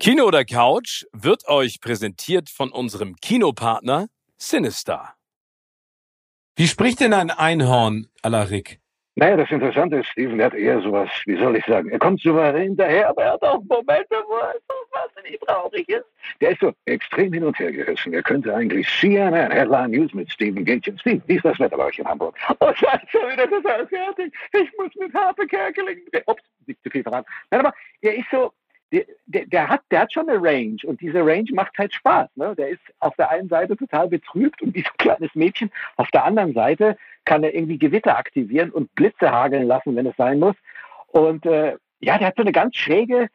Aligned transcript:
Kino 0.00 0.26
oder 0.26 0.44
Couch 0.44 1.06
wird 1.12 1.48
euch 1.48 1.80
präsentiert 1.80 2.50
von 2.50 2.70
unserem 2.70 3.16
Kinopartner 3.16 4.06
Sinister. 4.36 5.14
Wie 6.54 6.68
spricht 6.68 7.00
denn 7.00 7.12
ein 7.12 7.32
Einhorn 7.32 8.06
à 8.22 8.28
la 8.28 8.42
Rick? 8.44 8.78
Naja, 9.16 9.36
das 9.36 9.50
Interessante 9.50 9.96
ist, 9.96 10.06
Steven, 10.10 10.40
hat 10.40 10.54
eher 10.54 10.80
sowas, 10.82 11.10
wie 11.26 11.36
soll 11.36 11.56
ich 11.56 11.64
sagen, 11.64 11.90
er 11.90 11.98
kommt 11.98 12.20
souverän 12.20 12.62
hinterher, 12.62 13.08
aber 13.08 13.24
er 13.24 13.32
hat 13.32 13.42
auch 13.42 13.60
Momente, 13.64 14.14
wo 14.28 14.36
er 14.36 14.54
so 14.68 14.74
wahnsinnig 14.92 15.40
traurig 15.40 15.88
ist. 15.88 16.06
Der 16.40 16.50
ist 16.50 16.60
so 16.60 16.72
extrem 16.84 17.32
hin 17.32 17.42
und 17.42 17.58
her 17.58 17.72
gerissen. 17.72 18.14
Er 18.14 18.22
könnte 18.22 18.54
eigentlich 18.54 18.86
CNN 19.00 19.50
Headline 19.50 19.90
News 19.90 20.14
mit 20.14 20.30
Steven 20.30 20.64
Gätchen. 20.64 20.96
Steven, 21.00 21.20
wie 21.26 21.34
ist 21.34 21.44
das 21.44 21.58
Wetter 21.58 21.76
bei 21.76 21.86
euch 21.86 21.98
in 21.98 22.06
Hamburg? 22.06 22.38
Oh, 22.60 22.72
scheiße, 22.72 23.18
wieder 23.32 23.50
total 23.50 23.84
fertig. 23.88 24.32
Ich 24.52 24.70
muss 24.78 24.94
mit 24.94 25.12
Harpe 25.12 25.44
Kerkeling. 25.48 25.98
Ups, 26.26 26.44
nicht 26.68 26.80
zu 26.84 26.90
viel 26.90 27.02
verraten. 27.02 27.26
Nein, 27.50 27.66
aber 27.66 27.74
er 28.02 28.14
ist 28.14 28.30
so, 28.30 28.52
der, 28.92 29.04
der, 29.26 29.46
der, 29.46 29.68
hat, 29.68 29.82
der 29.90 30.00
hat 30.00 30.12
schon 30.12 30.28
eine 30.28 30.42
Range 30.42 30.78
und 30.84 31.00
diese 31.00 31.24
Range 31.24 31.48
macht 31.52 31.76
halt 31.78 31.92
Spaß. 31.92 32.28
Ne? 32.36 32.54
Der 32.56 32.68
ist 32.70 32.80
auf 33.00 33.14
der 33.16 33.30
einen 33.30 33.48
Seite 33.48 33.76
total 33.76 34.08
betrübt 34.08 34.62
und 34.62 34.74
wie 34.74 34.80
so 34.80 34.88
ein 34.88 34.98
kleines 34.98 35.34
Mädchen. 35.34 35.70
Auf 35.96 36.10
der 36.10 36.24
anderen 36.24 36.54
Seite 36.54 36.96
kann 37.24 37.44
er 37.44 37.54
irgendwie 37.54 37.78
Gewitter 37.78 38.16
aktivieren 38.16 38.70
und 38.70 38.94
Blitze 38.94 39.30
hageln 39.30 39.66
lassen, 39.66 39.94
wenn 39.96 40.06
es 40.06 40.16
sein 40.16 40.38
muss. 40.38 40.56
Und 41.08 41.44
äh, 41.46 41.76
ja, 42.00 42.18
der 42.18 42.28
hat 42.28 42.36
so 42.36 42.42
eine 42.42 42.52
ganz 42.52 42.76
schräge 42.76 43.28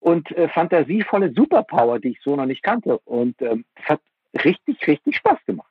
und 0.00 0.30
äh, 0.32 0.48
fantasievolle 0.48 1.32
Superpower, 1.32 1.98
die 1.98 2.10
ich 2.10 2.20
so 2.22 2.36
noch 2.36 2.46
nicht 2.46 2.62
kannte. 2.62 2.98
Und 2.98 3.40
ähm, 3.42 3.64
das 3.76 3.84
hat 3.86 4.00
richtig, 4.44 4.86
richtig 4.86 5.16
Spaß 5.16 5.38
gemacht. 5.46 5.70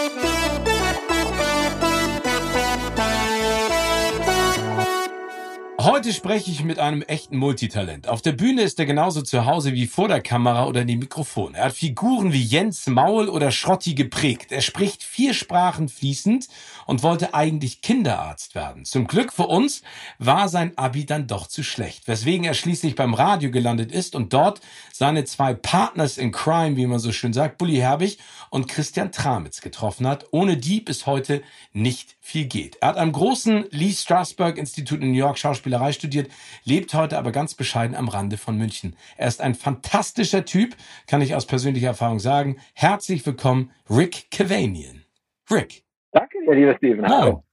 Heute 5.83 6.13
spreche 6.13 6.51
ich 6.51 6.63
mit 6.63 6.77
einem 6.77 7.01
echten 7.01 7.37
Multitalent. 7.37 8.07
Auf 8.07 8.21
der 8.21 8.33
Bühne 8.33 8.61
ist 8.61 8.77
er 8.77 8.85
genauso 8.85 9.23
zu 9.23 9.47
Hause 9.47 9.73
wie 9.73 9.87
vor 9.87 10.07
der 10.07 10.21
Kamera 10.21 10.67
oder 10.67 10.85
dem 10.85 10.99
Mikrofon. 10.99 11.55
Er 11.55 11.65
hat 11.65 11.73
Figuren 11.73 12.31
wie 12.33 12.43
Jens 12.43 12.85
Maul 12.85 13.27
oder 13.27 13.49
Schrotti 13.49 13.95
geprägt. 13.95 14.51
Er 14.51 14.61
spricht 14.61 15.01
vier 15.01 15.33
Sprachen 15.33 15.89
fließend 15.89 16.49
und 16.85 17.01
wollte 17.01 17.33
eigentlich 17.33 17.81
Kinderarzt 17.81 18.53
werden. 18.53 18.85
Zum 18.85 19.07
Glück 19.07 19.33
für 19.33 19.47
uns 19.47 19.81
war 20.19 20.49
sein 20.49 20.77
Abi 20.77 21.07
dann 21.07 21.25
doch 21.25 21.47
zu 21.47 21.63
schlecht, 21.63 22.07
weswegen 22.07 22.45
er 22.45 22.53
schließlich 22.53 22.93
beim 22.93 23.15
Radio 23.15 23.49
gelandet 23.49 23.91
ist 23.91 24.13
und 24.13 24.33
dort 24.33 24.61
seine 24.93 25.25
zwei 25.25 25.55
Partners 25.55 26.19
in 26.19 26.31
Crime, 26.31 26.77
wie 26.77 26.85
man 26.85 26.99
so 26.99 27.11
schön 27.11 27.33
sagt, 27.33 27.57
Bully 27.57 27.77
Herbig 27.77 28.19
und 28.51 28.67
Christian 28.67 29.11
Tramitz 29.11 29.61
getroffen 29.61 30.05
hat, 30.05 30.27
ohne 30.29 30.57
die 30.57 30.79
bis 30.79 31.07
heute 31.07 31.41
nicht 31.73 32.17
viel 32.21 32.45
geht. 32.45 32.77
Er 32.81 32.89
hat 32.89 32.97
am 32.97 33.11
großen 33.11 33.65
Lee 33.71 33.91
Strasberg 33.91 34.57
Institut 34.57 35.01
in 35.01 35.11
New 35.11 35.17
York 35.17 35.39
Schauspielerei 35.39 35.91
studiert, 35.91 36.31
lebt 36.63 36.93
heute 36.93 37.17
aber 37.17 37.31
ganz 37.31 37.55
bescheiden 37.55 37.95
am 37.95 38.07
Rande 38.07 38.37
von 38.37 38.57
München. 38.57 38.95
Er 39.17 39.27
ist 39.27 39.41
ein 39.41 39.55
fantastischer 39.55 40.45
Typ, 40.45 40.75
kann 41.07 41.21
ich 41.21 41.35
aus 41.35 41.47
persönlicher 41.47 41.87
Erfahrung 41.87 42.19
sagen. 42.19 42.57
Herzlich 42.73 43.25
willkommen, 43.25 43.71
Rick 43.89 44.29
Cavanian. 44.29 45.03
Rick. 45.49 45.83
Danke 46.11 46.37
dir, 46.45 46.55
lieber 46.55 46.75
Steven. 46.77 47.01
Moin. 47.01 47.43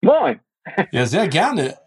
Moin. 0.00 0.40
Ja, 0.90 1.06
sehr 1.06 1.28
gerne. 1.28 1.78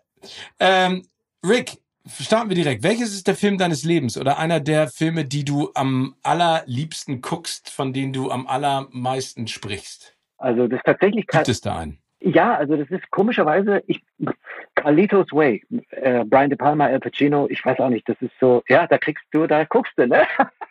Ähm, 0.59 1.07
Rick, 1.45 1.77
starten 2.07 2.49
wir 2.49 2.55
direkt. 2.55 2.83
Welches 2.83 3.13
ist 3.13 3.27
der 3.27 3.35
Film 3.35 3.57
deines 3.57 3.83
Lebens 3.83 4.17
oder 4.17 4.37
einer 4.37 4.59
der 4.59 4.89
Filme, 4.89 5.25
die 5.25 5.43
du 5.43 5.71
am 5.73 6.15
allerliebsten 6.23 7.21
guckst, 7.21 7.69
von 7.69 7.93
denen 7.93 8.13
du 8.13 8.31
am 8.31 8.47
allermeisten 8.47 9.47
sprichst? 9.47 10.14
Also 10.45 10.67
das 10.67 10.77
ist 10.77 10.85
tatsächlich 10.85 11.25
Gibt 11.25 11.49
es 11.49 11.59
da 11.59 11.79
einen? 11.79 11.97
Ja, 12.19 12.55
also 12.55 12.77
das 12.77 12.87
ist 12.91 13.09
komischerweise, 13.09 13.81
ich, 13.87 14.03
Carlitos 14.75 15.31
Way, 15.31 15.63
äh, 15.89 16.23
Brian 16.23 16.51
De 16.51 16.57
Palma, 16.57 16.85
Al 16.85 16.99
Pacino, 16.99 17.47
ich 17.49 17.65
weiß 17.65 17.79
auch 17.79 17.89
nicht, 17.89 18.07
das 18.07 18.15
ist 18.21 18.33
so, 18.39 18.61
ja, 18.69 18.85
da 18.85 18.99
kriegst 18.99 19.25
du, 19.31 19.47
da 19.47 19.63
guckst 19.63 19.93
du, 19.97 20.05
ne? 20.05 20.27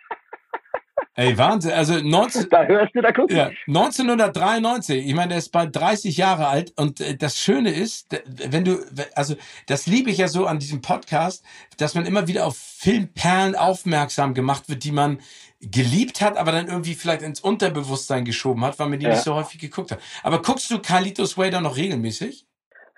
Ey, 1.17 1.39
Wahnsinn. 1.39 1.71
Also 1.73 1.95
19, 1.95 2.49
da 2.51 2.65
hörst 2.65 2.95
du, 2.95 3.01
da 3.01 3.13
guckst 3.13 3.37
ja, 3.37 3.51
1993. 3.69 5.07
Ich 5.07 5.15
meine, 5.15 5.29
der 5.29 5.39
ist 5.39 5.51
bald 5.51 5.75
30 5.75 6.17
Jahre 6.17 6.49
alt. 6.49 6.73
Und 6.77 7.01
äh, 7.01 7.17
das 7.17 7.39
Schöne 7.39 7.71
ist, 7.71 8.21
wenn 8.27 8.65
du, 8.65 8.85
also 9.15 9.37
das 9.67 9.87
liebe 9.87 10.11
ich 10.11 10.19
ja 10.19 10.27
so 10.27 10.47
an 10.47 10.59
diesem 10.59 10.83
Podcast, 10.83 11.45
dass 11.77 11.95
man 11.95 12.05
immer 12.05 12.27
wieder 12.27 12.47
auf 12.47 12.57
Filmperlen 12.57 13.55
aufmerksam 13.55 14.35
gemacht 14.35 14.69
wird, 14.69 14.83
die 14.83 14.91
man 14.91 15.21
geliebt 15.61 16.21
hat, 16.21 16.37
aber 16.37 16.51
dann 16.51 16.67
irgendwie 16.67 16.95
vielleicht 16.95 17.23
ins 17.23 17.41
Unterbewusstsein 17.41 18.25
geschoben 18.25 18.65
hat, 18.65 18.79
weil 18.81 18.89
man 18.89 18.99
die 18.99 19.07
ja. 19.07 19.13
nicht 19.13 19.23
so 19.23 19.35
häufig 19.35 19.61
geguckt 19.61 19.93
hat. 19.93 20.01
Aber 20.25 20.43
guckst 20.43 20.71
du 20.71 20.81
Carlitos 20.81 21.39
Way 21.39 21.53
noch 21.61 21.77
regelmäßig? 21.77 22.45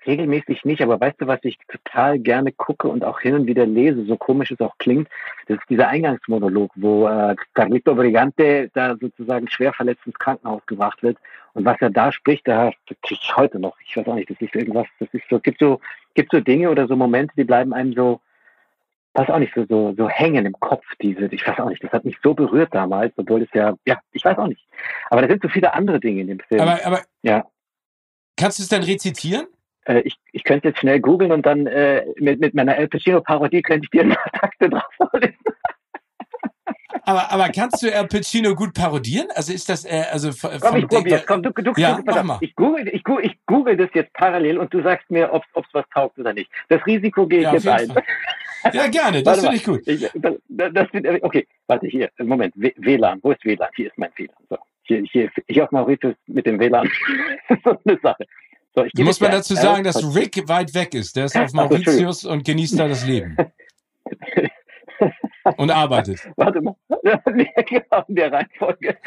Regelmäßig 0.07 0.65
nicht, 0.65 0.81
aber 0.81 0.99
weißt 0.99 1.21
du, 1.21 1.27
was 1.27 1.39
ich 1.43 1.57
total 1.67 2.17
gerne 2.19 2.51
gucke 2.51 2.87
und 2.87 3.03
auch 3.03 3.19
hin 3.19 3.35
und 3.35 3.47
wieder 3.47 3.65
lese, 3.65 4.05
so 4.05 4.15
komisch 4.15 4.51
es 4.51 4.59
auch 4.59 4.77
klingt, 4.77 5.09
das 5.47 5.57
ist 5.57 5.69
dieser 5.69 5.89
Eingangsmonolog, 5.89 6.71
wo 6.75 7.07
äh, 7.07 7.35
Carlito 7.53 7.93
Brigante 7.93 8.71
da 8.73 8.95
sozusagen 8.95 9.49
schwer 9.49 9.73
verletzt 9.73 10.05
ins 10.05 10.17
Krankenhaus 10.17 10.65
gebracht 10.65 11.03
wird 11.03 11.17
und 11.53 11.65
was 11.65 11.77
er 11.81 11.89
da 11.89 12.11
spricht, 12.11 12.47
da 12.47 12.71
kriege 13.01 13.19
ich 13.21 13.35
heute 13.35 13.59
noch, 13.59 13.75
ich 13.85 13.97
weiß 13.97 14.07
auch 14.07 14.15
nicht, 14.15 14.29
das 14.29 14.37
ist 14.39 14.55
irgendwas, 14.55 14.87
das 14.99 15.09
ist 15.11 15.23
so, 15.29 15.39
gibt 15.39 15.59
so, 15.59 15.79
gibt 16.13 16.31
so 16.31 16.39
Dinge 16.39 16.69
oder 16.69 16.87
so 16.87 16.95
Momente, 16.95 17.33
die 17.35 17.43
bleiben 17.43 17.73
einem 17.73 17.93
so, 17.93 18.21
weiß 19.13 19.29
auch 19.29 19.39
nicht, 19.39 19.53
so, 19.55 19.65
so, 19.67 19.93
so 19.97 20.07
hängen 20.07 20.45
im 20.45 20.53
Kopf, 20.59 20.85
diese, 21.01 21.25
ich 21.25 21.47
weiß 21.47 21.59
auch 21.59 21.69
nicht, 21.69 21.83
das 21.83 21.91
hat 21.91 22.05
mich 22.05 22.15
so 22.23 22.33
berührt 22.33 22.73
damals, 22.73 23.11
obwohl 23.17 23.41
es 23.41 23.49
ja, 23.53 23.73
ja, 23.85 23.97
ich 24.11 24.23
weiß 24.23 24.37
auch 24.37 24.47
nicht. 24.47 24.67
Aber 25.09 25.21
da 25.21 25.27
sind 25.27 25.41
so 25.41 25.49
viele 25.49 25.73
andere 25.73 25.99
Dinge 25.99 26.21
in 26.21 26.27
dem 26.27 26.39
Film. 26.39 26.61
Aber, 26.61 26.79
aber, 26.85 27.01
ja. 27.23 27.43
Kannst 28.37 28.59
du 28.59 28.63
es 28.63 28.69
dann 28.69 28.83
rezitieren? 28.83 29.47
Äh, 29.87 30.01
ich, 30.01 30.15
ich 30.31 30.43
könnte 30.43 30.69
jetzt 30.69 30.79
schnell 30.79 30.99
googeln 30.99 31.31
und 31.31 31.45
dann 31.45 31.65
äh, 31.65 32.05
mit, 32.17 32.39
mit 32.39 32.53
meiner 32.53 32.77
El 32.77 32.87
Pacino-Parodie 32.87 33.61
könnte 33.61 33.85
ich 33.85 33.89
dir 33.89 34.03
ein 34.03 34.09
paar 34.09 34.31
Takte 34.31 34.69
drauf 34.69 34.83
vorlesen. 34.97 35.37
Aber, 37.03 37.31
aber 37.31 37.49
kannst 37.49 37.81
du 37.81 37.87
El 37.87 38.05
Pacino 38.07 38.53
gut 38.53 38.73
parodieren? 38.73 39.27
Also 39.33 39.53
ist 39.53 39.69
das, 39.69 39.85
äh, 39.85 40.03
also 40.11 40.29
Komm, 40.59 40.75
ich 40.75 40.87
probiere 40.87 41.23
Komm, 41.25 41.41
du, 41.41 41.51
du, 41.51 41.71
ja, 41.77 42.01
du, 42.01 42.23
mach 42.23 42.41
Ich, 42.41 42.53
google, 42.55 42.89
ich, 42.89 43.01
google, 43.03 43.25
ich 43.25 43.37
google 43.45 43.77
das 43.77 43.89
jetzt 43.93 44.11
parallel 44.11 44.57
und 44.57 44.73
du 44.73 44.83
sagst 44.83 45.09
mir, 45.09 45.31
ob 45.31 45.43
es 45.55 45.73
was 45.73 45.85
taugt 45.93 46.19
oder 46.19 46.33
nicht. 46.33 46.51
Das 46.67 46.85
Risiko 46.85 47.25
gehe 47.25 47.39
ich 47.39 47.45
ja, 47.45 47.53
jetzt 47.53 47.67
ein. 47.67 47.93
Ja, 48.73 48.87
gerne, 48.87 49.23
das 49.23 49.39
finde 49.39 49.55
ich 49.55 49.63
gut. 49.63 49.87
Ich, 49.87 50.09
das, 50.15 50.33
das, 50.49 50.87
okay, 51.21 51.47
warte, 51.67 51.87
hier, 51.87 52.09
Moment, 52.19 52.53
WLAN, 52.55 53.19
wo 53.21 53.31
ist 53.31 53.45
WLAN? 53.45 53.69
Hier 53.75 53.87
ist 53.87 53.97
mein 53.97 54.09
WLAN. 54.17 54.35
So, 54.49 54.57
hier, 54.83 55.03
hier, 55.09 55.31
hier 55.47 55.63
auf 55.63 55.71
Mauritius 55.71 56.15
mit 56.25 56.45
dem 56.45 56.59
WLAN. 56.59 56.89
das 57.47 57.57
ist 57.57 57.63
so 57.63 57.77
eine 57.85 57.99
Sache. 58.01 58.25
So, 58.77 58.85
Muss 59.03 59.19
man 59.19 59.31
dazu 59.31 59.55
sagen, 59.55 59.83
dass 59.83 60.15
Rick 60.15 60.47
weit 60.47 60.75
weg 60.75 60.93
ist. 60.93 61.15
Der 61.15 61.25
ist 61.25 61.35
auf 61.35 61.51
Mauritius 61.53 62.25
und 62.25 62.45
genießt 62.45 62.77
da 62.77 62.87
das 62.87 63.07
Leben. 63.07 63.35
und 65.57 65.71
arbeitet. 65.71 66.19
Warte 66.35 66.61
mal. 66.61 66.75
genau, 67.67 68.03
in 68.07 68.15
der 68.15 68.31
Reihenfolge. 68.31 68.97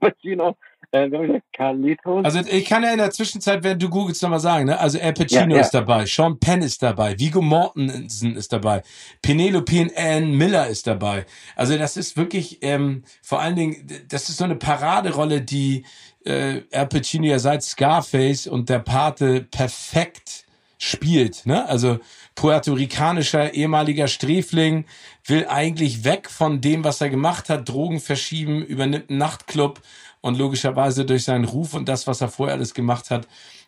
Pacino, 0.00 0.56
äh, 0.90 1.40
Carlitos. 1.52 2.24
Also 2.24 2.40
ich 2.40 2.64
kann 2.64 2.82
ja 2.82 2.90
in 2.90 2.98
der 2.98 3.12
Zwischenzeit, 3.12 3.62
wenn 3.62 3.78
du 3.78 3.88
googelst, 3.88 4.20
nochmal 4.22 4.40
sagen, 4.40 4.66
ne? 4.66 4.80
Also 4.80 4.98
Al 4.98 5.12
Pacino 5.12 5.50
ja, 5.50 5.56
ja. 5.56 5.60
ist 5.60 5.70
dabei, 5.70 6.04
Sean 6.06 6.40
Penn 6.40 6.62
ist 6.62 6.82
dabei, 6.82 7.16
Vigo 7.20 7.40
Mortensen 7.40 8.34
ist 8.34 8.52
dabei, 8.52 8.82
Penelope 9.22 9.92
Ann 9.96 10.32
Miller 10.32 10.66
ist 10.66 10.88
dabei. 10.88 11.24
Also 11.54 11.78
das 11.78 11.96
ist 11.96 12.16
wirklich, 12.16 12.58
ähm, 12.62 13.04
vor 13.22 13.40
allen 13.40 13.54
Dingen, 13.54 13.86
das 14.08 14.28
ist 14.28 14.38
so 14.38 14.44
eine 14.44 14.56
Paraderolle, 14.56 15.42
die 15.42 15.84
äh, 16.28 16.62
Al 16.72 16.86
Pacino 16.86 17.26
ja 17.26 17.38
seit 17.38 17.62
Scarface 17.62 18.46
und 18.46 18.68
der 18.68 18.80
Pate 18.80 19.40
perfekt 19.42 20.44
spielt. 20.78 21.46
Ne? 21.46 21.68
Also 21.68 21.98
puerto-ricanischer 22.34 23.54
ehemaliger 23.54 24.06
Sträfling 24.06 24.84
will 25.26 25.46
eigentlich 25.48 26.04
weg 26.04 26.30
von 26.30 26.60
dem, 26.60 26.84
was 26.84 27.00
er 27.00 27.10
gemacht 27.10 27.48
hat, 27.48 27.68
Drogen 27.68 27.98
verschieben, 27.98 28.62
übernimmt 28.62 29.10
einen 29.10 29.18
Nachtclub 29.18 29.80
und 30.20 30.38
logischerweise 30.38 31.04
durch 31.04 31.24
seinen 31.24 31.44
Ruf 31.44 31.74
und 31.74 31.88
das, 31.88 32.06
was 32.06 32.20
er 32.20 32.28
vorher 32.28 32.54
alles 32.54 32.74
gemacht 32.74 33.10
hat, 33.10 33.26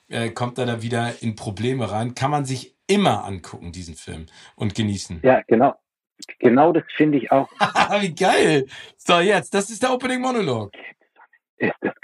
äh, 0.09 0.31
kommt 0.31 0.59
er 0.59 0.67
da 0.67 0.83
wieder 0.83 1.23
in 1.23 1.35
Probleme 1.35 1.91
rein. 1.91 2.15
Kann 2.15 2.31
man 2.31 2.45
sich 2.45 2.77
immer 2.87 3.25
angucken, 3.25 3.73
diesen 3.73 3.95
Film, 3.95 4.27
und 4.57 4.75
genießen. 4.75 5.21
Ja, 5.23 5.43
genau. 5.47 5.75
Genau 6.39 6.73
das 6.73 6.85
finde 6.97 7.19
ich 7.19 7.33
auch. 7.33 7.49
Wie 8.01 8.15
geil. 8.15 8.67
So, 8.97 9.21
jetzt, 9.21 9.55
das 9.55 9.71
ist 9.71 9.83
der 9.83 9.93
Opening 9.93 10.21
Monolog. 10.21 10.73
Ist 11.57 11.75
das 11.81 11.95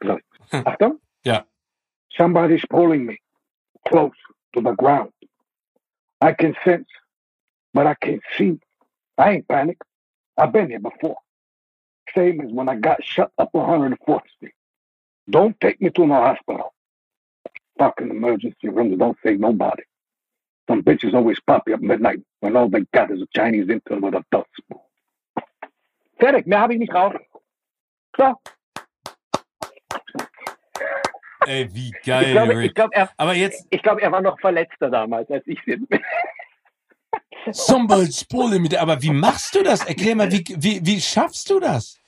krass. 0.00 0.22
Achtung. 0.52 0.98
Ja. 1.24 1.44
Somebody's 2.16 2.64
pulling 2.70 3.06
me 3.06 3.18
close 3.88 4.16
to 4.54 4.60
the 4.60 4.72
ground. 4.72 5.12
I 6.20 6.32
can 6.32 6.54
sense, 6.64 6.88
but 7.74 7.86
I 7.86 7.94
can't 7.94 8.22
see. 8.36 8.58
I 9.16 9.30
ain't 9.30 9.48
panicked. 9.48 9.82
I've 10.36 10.52
been 10.52 10.68
here 10.68 10.80
before. 10.80 11.16
Same 12.14 12.40
as 12.40 12.52
when 12.52 12.68
I 12.68 12.76
got 12.76 13.04
shut 13.04 13.30
up 13.38 13.50
104th 13.52 14.22
Street. 14.36 14.54
Don't 15.28 15.58
take 15.60 15.80
me 15.80 15.90
to 15.90 16.06
no 16.06 16.14
hospital. 16.14 16.72
Fucking 17.78 18.10
emergency 18.10 18.68
rooms 18.68 18.98
don't 18.98 19.16
save 19.22 19.38
nobody. 19.38 19.82
Some 20.68 20.82
bitches 20.82 21.14
always 21.14 21.40
pop 21.40 21.68
you 21.68 21.74
up 21.74 21.80
midnight 21.80 22.20
when 22.40 22.56
all 22.56 22.68
they 22.68 22.84
got 22.92 23.10
is 23.10 23.22
a 23.22 23.26
Chinese 23.34 23.68
intern 23.68 24.00
with 24.00 24.14
a 24.14 24.24
dust 24.30 24.48
spoon. 24.56 24.80
Fertig, 26.20 26.46
mehr 26.46 26.60
habe 26.60 26.74
ich 26.74 26.80
nicht 26.80 26.92
raus. 26.92 27.14
So. 28.16 28.34
Ey, 31.48 31.66
wie 31.72 31.90
geil, 32.04 32.24
Ich 32.26 32.32
glaube, 32.32 32.56
Rick. 32.56 32.66
ich 32.66 32.74
glaube, 32.74 32.94
er, 32.94 33.10
Aber 33.16 33.34
jetzt, 33.34 33.66
ich 33.70 33.82
glaube, 33.82 34.02
er 34.02 34.12
war 34.12 34.20
noch 34.20 34.38
verletzter 34.38 34.90
damals, 34.90 35.30
als 35.30 35.46
ich 35.46 35.64
bin. 35.64 35.88
Somebody's 37.52 38.22
pulling 38.24 38.62
me. 38.62 38.68
Aber 38.78 39.02
wie 39.02 39.10
machst 39.10 39.54
du 39.54 39.62
das? 39.62 39.86
Erklär 39.86 40.14
mal, 40.14 40.30
wie, 40.30 40.44
wie, 40.58 40.84
wie 40.84 41.00
schaffst 41.00 41.48
du 41.48 41.58
das? 41.58 41.98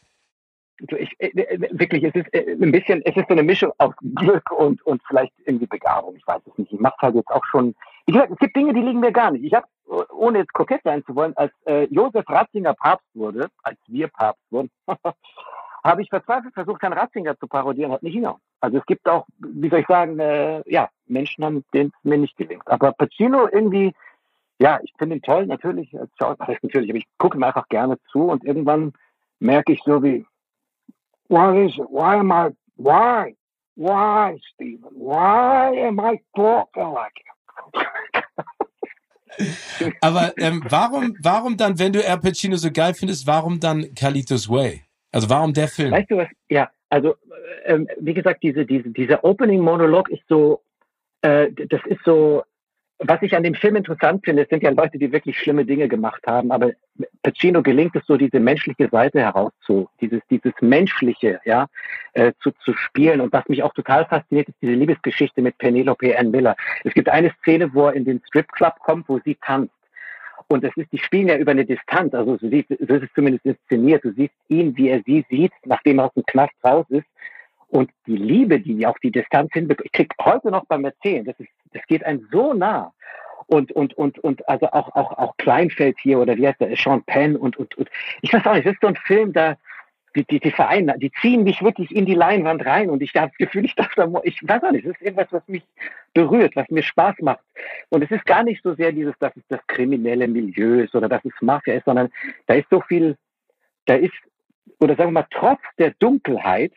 Du, 0.80 0.96
ich, 0.96 1.10
äh, 1.18 1.28
äh, 1.28 1.68
wirklich, 1.72 2.04
es 2.04 2.14
ist 2.14 2.34
äh, 2.34 2.52
ein 2.52 2.70
bisschen, 2.70 3.00
es 3.06 3.16
ist 3.16 3.28
so 3.28 3.34
eine 3.34 3.42
Mischung 3.42 3.72
aus 3.78 3.94
Glück 4.14 4.50
und, 4.50 4.84
und 4.86 5.02
vielleicht 5.08 5.32
irgendwie 5.46 5.66
Begabung. 5.66 6.16
Ich 6.16 6.26
weiß 6.26 6.42
es 6.46 6.58
nicht. 6.58 6.72
Ich 6.72 6.80
mache 6.80 6.96
halt 7.00 7.14
jetzt 7.14 7.30
auch 7.30 7.44
schon. 7.50 7.74
Wie 8.06 8.12
gesagt, 8.12 8.32
es 8.32 8.38
gibt 8.38 8.56
Dinge, 8.56 8.74
die 8.74 8.80
liegen 8.80 9.00
mir 9.00 9.12
gar 9.12 9.30
nicht. 9.30 9.44
Ich 9.44 9.54
habe, 9.54 9.66
ohne 10.10 10.40
jetzt 10.40 10.52
kokett 10.52 10.82
sein 10.84 11.02
zu 11.06 11.14
wollen, 11.14 11.34
als 11.36 11.52
äh, 11.64 11.84
Josef 11.90 12.28
Ratzinger 12.28 12.74
Papst 12.74 13.06
wurde, 13.14 13.48
als 13.62 13.78
wir 13.86 14.08
Papst 14.08 14.42
wurden, 14.50 14.70
habe 15.84 16.02
ich 16.02 16.10
verzweifelt 16.10 16.52
versucht, 16.52 16.82
Herrn 16.82 16.92
Ratzinger 16.92 17.38
zu 17.38 17.46
parodieren, 17.46 17.92
hat 17.92 18.02
nicht 18.02 18.14
hingehauen. 18.14 18.40
Also 18.60 18.78
es 18.78 18.86
gibt 18.86 19.08
auch, 19.08 19.26
wie 19.38 19.68
soll 19.68 19.80
ich 19.80 19.86
sagen, 19.86 20.18
äh, 20.18 20.62
ja, 20.66 20.90
Menschen 21.06 21.44
haben, 21.44 21.64
denen 21.72 21.92
es 21.96 22.04
mir 22.04 22.18
nicht 22.18 22.36
gelingt. 22.36 22.66
Aber 22.66 22.92
Pacino 22.92 23.48
irgendwie, 23.50 23.94
ja, 24.58 24.78
ich 24.82 24.92
finde 24.98 25.16
ihn 25.16 25.22
toll, 25.22 25.46
natürlich, 25.46 25.98
als 25.98 26.10
Schauspieler, 26.18 26.58
natürlich, 26.62 26.90
aber 26.90 26.98
ich 26.98 27.08
gucke 27.18 27.38
ihm 27.38 27.42
einfach 27.42 27.68
gerne 27.68 27.98
zu 28.12 28.30
und 28.30 28.44
irgendwann 28.44 28.92
merke 29.38 29.72
ich 29.72 29.82
so 29.84 30.02
wie, 30.02 30.26
What 31.28 31.54
is 31.56 31.78
it? 31.78 31.86
Why 31.90 32.18
am 32.18 32.32
I? 32.32 32.50
Why? 32.76 33.36
Why, 33.76 34.40
Stephen? 34.52 34.90
Why 34.96 35.86
am 35.86 36.00
I 36.00 36.20
talking 36.34 36.92
like 36.92 37.12
it? 37.16 37.86
Aber 40.00 40.34
ähm, 40.38 40.62
warum, 40.68 41.16
warum 41.22 41.56
dann, 41.56 41.78
wenn 41.78 41.92
du 41.92 42.06
Al 42.06 42.18
Pacino 42.18 42.56
so 42.56 42.70
geil 42.70 42.94
findest, 42.94 43.28
warum 43.28 43.60
dann 43.60 43.94
Carlitos 43.94 44.50
Way? 44.50 44.82
Also 45.12 45.30
warum 45.30 45.54
der 45.54 45.68
Film? 45.68 45.92
Weißt 45.92 46.10
du 46.10 46.16
was? 46.16 46.28
Ja, 46.48 46.68
also 46.90 47.16
ähm, 47.64 47.88
wie 47.98 48.14
gesagt, 48.14 48.42
diese, 48.42 48.66
diese, 48.66 48.90
dieser 48.90 49.24
Opening-Monolog 49.24 50.10
ist 50.10 50.22
so, 50.28 50.62
äh, 51.22 51.50
das 51.52 51.80
ist 51.86 52.00
so, 52.04 52.42
was 52.98 53.22
ich 53.22 53.34
an 53.34 53.42
dem 53.42 53.54
Film 53.54 53.76
interessant 53.76 54.24
finde, 54.24 54.42
es 54.42 54.48
sind 54.50 54.62
ja 54.62 54.70
Leute, 54.70 54.98
die 54.98 55.10
wirklich 55.10 55.38
schlimme 55.38 55.64
Dinge 55.64 55.88
gemacht 55.88 56.22
haben, 56.26 56.52
aber 56.52 56.72
Pacino 57.22 57.62
gelingt 57.62 57.96
es 57.96 58.04
so, 58.06 58.16
diese 58.18 58.38
menschliche 58.40 58.88
Seite 58.90 59.20
herauszu, 59.20 59.88
dieses, 60.00 60.20
dieses 60.28 60.52
Menschliche, 60.60 61.40
ja, 61.44 61.66
äh, 62.12 62.32
zu, 62.42 62.50
zu 62.62 62.74
spielen. 62.74 63.22
Und 63.22 63.32
was 63.32 63.48
mich 63.48 63.62
auch 63.62 63.72
total 63.72 64.04
fasziniert, 64.04 64.48
ist 64.48 64.58
diese 64.60 64.74
Liebesgeschichte 64.74 65.40
mit 65.40 65.56
Penelope 65.56 66.18
Ann 66.18 66.30
Miller. 66.30 66.56
Es 66.84 66.92
gibt 66.92 67.08
eine 67.08 67.32
Szene, 67.40 67.72
wo 67.72 67.86
er 67.86 67.94
in 67.94 68.04
den 68.04 68.20
Stripclub 68.26 68.78
kommt, 68.80 69.08
wo 69.08 69.18
sie 69.24 69.36
tanzt. 69.36 69.72
Und 70.50 70.64
es 70.64 70.76
ist, 70.76 70.90
die 70.90 70.98
spielen 70.98 71.28
ja 71.28 71.36
über 71.36 71.52
eine 71.52 71.64
Distanz, 71.64 72.12
also 72.12 72.36
so, 72.36 72.48
sieht, 72.48 72.66
so 72.68 72.74
ist 72.94 73.04
es 73.04 73.12
zumindest 73.14 73.46
inszeniert. 73.46 74.02
Du 74.02 74.10
siehst 74.10 74.34
ihn, 74.48 74.76
wie 74.76 74.88
er 74.88 75.00
sie 75.06 75.24
sieht, 75.30 75.52
nachdem 75.64 76.00
er 76.00 76.06
aus 76.06 76.14
dem 76.14 76.26
Knast 76.26 76.54
raus 76.64 76.84
ist. 76.88 77.06
Und 77.68 77.88
die 78.08 78.16
Liebe, 78.16 78.58
die 78.58 78.84
auch 78.84 78.98
die 78.98 79.12
Distanz 79.12 79.52
hinbekommt, 79.52 79.86
ich 79.86 79.92
krieg 79.92 80.12
heute 80.20 80.50
noch 80.50 80.64
beim 80.66 80.84
Erzählen, 80.84 81.24
das 81.24 81.38
ist, 81.38 81.50
das 81.72 81.86
geht 81.86 82.04
einem 82.04 82.26
so 82.32 82.52
nah. 82.52 82.92
Und, 83.46 83.70
und, 83.70 83.96
und, 83.96 84.18
und, 84.18 84.48
also 84.48 84.66
auch, 84.72 84.92
auch, 84.96 85.16
auch 85.18 85.36
Kleinfeld 85.36 85.96
hier, 86.00 86.18
oder 86.18 86.36
wie 86.36 86.48
heißt 86.48 86.60
der, 86.60 86.74
Sean 86.76 87.04
Penn 87.04 87.36
und, 87.36 87.56
und, 87.56 87.78
und, 87.78 87.88
ich 88.20 88.32
weiß 88.32 88.44
auch 88.44 88.54
nicht, 88.54 88.66
das 88.66 88.72
ist 88.72 88.80
so 88.80 88.88
ein 88.88 88.96
Film, 88.96 89.32
da, 89.32 89.56
die, 90.16 90.24
die, 90.24 90.40
die 90.40 90.50
Vereine, 90.50 90.98
die 90.98 91.12
ziehen 91.20 91.44
mich 91.44 91.62
wirklich 91.62 91.94
in 91.94 92.06
die 92.06 92.14
Leinwand 92.14 92.64
rein 92.66 92.90
und 92.90 93.02
ich 93.02 93.14
habe 93.14 93.28
das 93.28 93.38
Gefühl, 93.38 93.64
ich 93.64 93.74
darf 93.74 93.94
da, 93.94 94.08
ich 94.24 94.40
weiß 94.42 94.62
auch 94.62 94.72
nicht, 94.72 94.86
das 94.86 94.94
ist 94.94 95.02
irgendwas, 95.02 95.32
was 95.32 95.46
mich 95.46 95.62
berührt, 96.14 96.56
was 96.56 96.68
mir 96.70 96.82
Spaß 96.82 97.16
macht. 97.20 97.40
Und 97.90 98.02
es 98.02 98.10
ist 98.10 98.26
gar 98.26 98.42
nicht 98.42 98.62
so 98.62 98.74
sehr 98.74 98.92
dieses, 98.92 99.16
dass 99.18 99.36
es 99.36 99.42
das 99.48 99.60
kriminelle 99.66 100.26
Milieu 100.26 100.80
ist 100.82 100.94
oder 100.94 101.08
dass 101.08 101.24
es 101.24 101.32
Mafia 101.40 101.74
ist, 101.74 101.84
sondern 101.84 102.10
da 102.46 102.54
ist 102.54 102.68
so 102.70 102.80
viel, 102.80 103.16
da 103.86 103.94
ist, 103.94 104.14
oder 104.80 104.96
sagen 104.96 105.10
wir 105.10 105.20
mal, 105.20 105.26
trotz 105.30 105.60
der 105.78 105.92
Dunkelheit 105.98 106.72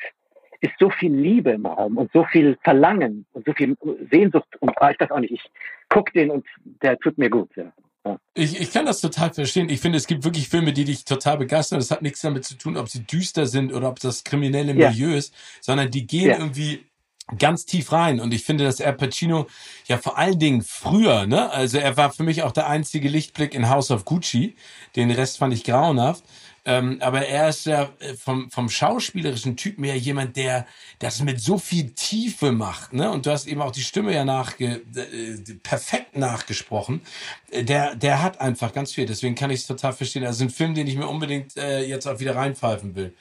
ist 0.62 0.74
so 0.80 0.90
viel 0.90 1.14
Liebe 1.14 1.52
im 1.52 1.66
Raum 1.66 1.98
und 1.98 2.12
so 2.14 2.24
viel 2.24 2.58
Verlangen 2.64 3.26
und 3.34 3.46
so 3.46 3.54
viel 3.54 3.76
Sehnsucht 4.12 4.48
und 4.62 4.72
ah, 4.82 4.92
ich 4.92 5.00
weiß 5.00 5.12
auch 5.12 5.20
nicht, 5.20 5.34
ich 5.34 5.52
guck 5.90 6.14
den 6.14 6.32
und 6.32 6.46
der 6.82 6.98
tut 7.00 7.18
mir 7.18 7.30
gut. 7.30 7.50
Ja. 7.56 7.74
Ja. 8.06 8.18
Ich, 8.34 8.60
ich 8.60 8.72
kann 8.72 8.86
das 8.86 9.00
total 9.02 9.34
verstehen. 9.34 9.70
Ich 9.70 9.80
finde, 9.80 9.98
es 9.98 10.08
gibt 10.08 10.24
wirklich 10.26 10.50
Filme, 10.50 10.74
die 10.74 10.84
dich 10.86 11.06
total 11.06 11.38
begeistern. 11.38 11.80
Das 11.80 11.92
hat 11.92 12.02
nichts 12.02 12.22
damit 12.22 12.44
zu 12.46 12.56
tun, 12.58 12.76
ob 12.78 12.90
sie 12.90 13.04
düster 13.04 13.46
sind 13.48 13.72
oder 13.74 13.88
ob 13.90 14.00
das 14.00 14.24
kriminelle 14.24 14.74
Ja. 14.74 14.90
Milieu 14.90 15.16
ist, 15.16 15.34
sondern 15.62 15.90
die 15.92 16.06
gehen 16.06 16.30
Ja. 16.30 16.38
irgendwie 16.38 16.86
ganz 17.38 17.66
tief 17.66 17.92
rein. 17.92 18.20
Und 18.20 18.34
ich 18.34 18.44
finde, 18.44 18.64
dass 18.64 18.82
Al 18.82 18.94
Pacino 18.94 19.48
ja 19.88 19.98
vor 19.98 20.18
allen 20.18 20.40
Dingen 20.40 20.62
früher, 20.62 21.26
ne, 21.26 21.52
also 21.52 21.78
er 21.78 21.98
war 21.98 22.12
für 22.12 22.24
mich 22.24 22.44
auch 22.44 22.52
der 22.52 22.68
einzige 22.68 23.10
Lichtblick 23.10 23.54
in 23.54 23.70
House 23.70 23.92
of 23.92 24.06
Gucci. 24.06 24.56
Den 24.96 25.12
Rest 25.12 25.38
fand 25.38 25.54
ich 25.54 25.64
grauenhaft. 25.64 26.24
Ähm, 26.66 27.00
aber 27.02 27.28
er 27.28 27.50
ist 27.50 27.66
ja 27.66 27.90
äh, 28.00 28.14
vom, 28.14 28.50
vom 28.50 28.70
schauspielerischen 28.70 29.58
Typen 29.58 29.84
her 29.84 29.98
jemand, 29.98 30.38
der 30.38 30.66
das 31.00 31.22
mit 31.22 31.42
so 31.42 31.58
viel 31.58 31.92
Tiefe 31.92 32.54
macht, 32.54 32.94
ne? 32.94 33.12
Und 33.12 33.26
du 33.26 33.32
hast 33.32 33.48
eben 33.48 33.62
auch 33.62 33.72
die 33.72 33.82
Stimme 33.82 34.14
ja 34.14 34.24
nachge 34.24 34.82
äh, 34.96 35.54
perfekt 35.62 36.16
nachgesprochen. 36.16 37.02
Äh, 37.52 37.66
Der, 37.66 37.96
der 37.96 38.22
hat 38.22 38.40
einfach 38.40 38.72
ganz 38.72 38.94
viel. 38.94 39.06
Deswegen 39.06 39.36
kann 39.36 39.52
ich 39.52 39.60
es 39.62 39.68
total 39.68 39.92
verstehen. 39.92 40.26
Also 40.26 40.46
ein 40.46 40.50
Film, 40.50 40.74
den 40.74 40.88
ich 40.88 40.96
mir 40.96 41.08
unbedingt 41.10 41.58
äh, 41.58 41.84
jetzt 41.84 42.08
auch 42.08 42.22
wieder 42.22 42.36
reinpfeifen 42.38 42.96
will. 42.96 43.14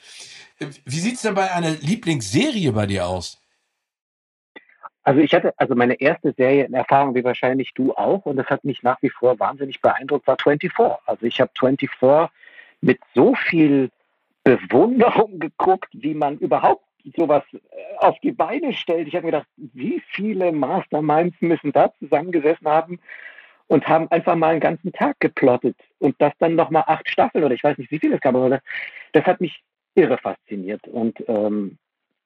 Äh, 0.59 0.67
Wie 0.85 0.99
sieht's 1.01 1.23
denn 1.23 1.35
bei 1.35 1.51
einer 1.51 1.71
Lieblingsserie 1.71 2.71
bei 2.71 2.85
dir 2.87 3.07
aus? 3.07 3.42
Also 5.03 5.19
ich 5.19 5.33
hatte, 5.33 5.53
also 5.57 5.75
meine 5.75 5.99
erste 5.99 6.33
Serienerfahrung, 6.37 7.13
wie 7.13 7.23
wahrscheinlich 7.23 7.73
du 7.73 7.93
auch, 7.93 8.25
und 8.25 8.37
das 8.37 8.47
hat 8.47 8.63
mich 8.63 8.83
nach 8.83 9.01
wie 9.01 9.09
vor 9.09 9.37
wahnsinnig 9.39 9.81
beeindruckt, 9.81 10.27
war 10.27 10.37
24. 10.41 10.71
Also 11.05 11.25
ich 11.25 11.41
habe 11.41 11.51
24 11.59 11.89
mit 12.81 12.99
so 13.13 13.35
viel 13.35 13.89
Bewunderung 14.43 15.39
geguckt, 15.39 15.89
wie 15.93 16.13
man 16.13 16.37
überhaupt 16.37 16.83
sowas 17.17 17.43
äh, 17.53 17.57
auf 17.97 18.17
die 18.21 18.31
Beine 18.31 18.73
stellt. 18.73 19.07
Ich 19.07 19.15
habe 19.15 19.25
mir 19.25 19.31
gedacht, 19.31 19.47
wie 19.57 20.01
viele 20.07 20.51
Masterminds 20.51 21.35
müssen 21.41 21.73
da 21.73 21.91
zusammengesessen 21.99 22.67
haben 22.67 22.99
und 23.67 23.87
haben 23.87 24.09
einfach 24.11 24.35
mal 24.35 24.51
einen 24.51 24.59
ganzen 24.59 24.93
Tag 24.93 25.19
geplottet 25.19 25.75
und 25.99 26.15
das 26.19 26.33
dann 26.39 26.55
nochmal 26.55 26.83
acht 26.87 27.09
Staffeln 27.09 27.43
oder 27.43 27.55
ich 27.55 27.63
weiß 27.63 27.77
nicht, 27.77 27.91
wie 27.91 27.99
viele 27.99 28.15
es 28.15 28.21
gab, 28.21 28.35
aber 28.35 28.61
das 29.11 29.25
hat 29.25 29.41
mich 29.41 29.63
irre 29.95 30.17
fasziniert 30.17 30.87
und 30.87 31.23
ähm, 31.27 31.77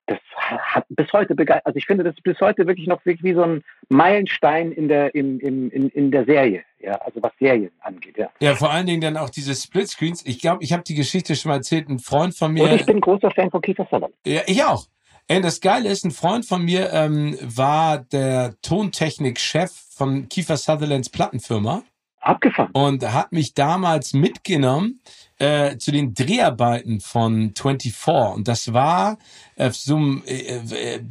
das 0.08 0.20
hat 0.38 0.86
bis 0.90 1.12
heute 1.14 1.36
begeistert. 1.36 1.66
Also 1.66 1.78
ich 1.78 1.86
finde, 1.86 2.04
das 2.04 2.16
ist 2.16 2.24
bis 2.24 2.40
heute 2.40 2.66
wirklich 2.66 2.88
noch 2.88 3.06
wirklich 3.06 3.24
wie 3.24 3.34
so 3.34 3.44
ein 3.44 3.64
Meilenstein 3.90 4.72
in 4.72 4.88
der, 4.88 5.14
in, 5.14 5.40
in, 5.40 5.70
in, 5.70 5.90
in 5.90 6.12
der 6.12 6.26
Serie, 6.26 6.64
ja, 6.80 6.94
also 6.96 7.22
was 7.22 7.32
Serien 7.40 7.72
angeht, 7.82 8.18
ja. 8.18 8.30
Ja, 8.40 8.56
vor 8.56 8.72
allen 8.72 8.86
Dingen 8.88 9.02
dann 9.02 9.18
auch 9.18 9.30
diese 9.30 9.54
Splitscreens. 9.54 10.26
Ich 10.26 10.40
glaube, 10.40 10.64
ich 10.64 10.74
habe 10.74 10.84
die 10.84 10.96
Geschichte 10.96 11.36
schon 11.36 11.50
mal 11.50 11.58
erzählt. 11.58 11.90
Ein 11.90 12.00
Freund 12.00 12.36
von 12.36 12.50
Und 12.50 12.54
mir, 12.56 12.74
ich 12.74 12.86
bin 12.86 13.02
großer 13.02 13.32
Fan 13.32 13.52
von 13.52 13.62
Kiefer 13.62 13.84
Sutherland. 13.84 14.14
ja, 14.26 14.42
ich 14.48 14.64
auch. 14.64 14.86
Ey, 15.30 15.42
das 15.42 15.60
Geile 15.60 15.90
ist, 15.90 16.06
ein 16.06 16.12
Freund 16.12 16.46
von 16.46 16.64
mir 16.64 16.90
ähm, 16.94 17.38
war 17.42 17.98
der 18.00 18.56
Tontechnik-Chef 18.62 19.72
von 19.72 20.30
Kiefer 20.30 20.56
Sutherlands 20.56 21.10
Plattenfirma 21.10 21.84
Abgefahren. 22.28 22.72
und 22.74 23.04
hat 23.12 23.32
mich 23.32 23.54
damals 23.54 24.14
mitgenommen 24.14 25.02
äh, 25.40 25.78
zu 25.78 25.92
den 25.92 26.14
Dreharbeiten 26.14 27.00
von 27.00 27.54
24. 27.56 27.96
Und 28.36 28.48
das 28.48 28.74
war 28.74 29.18
auf 29.56 29.76
so 29.76 29.96
einem 29.96 30.24
äh, 30.26 30.58
äh, 30.58 31.02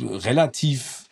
relativ 0.00 1.04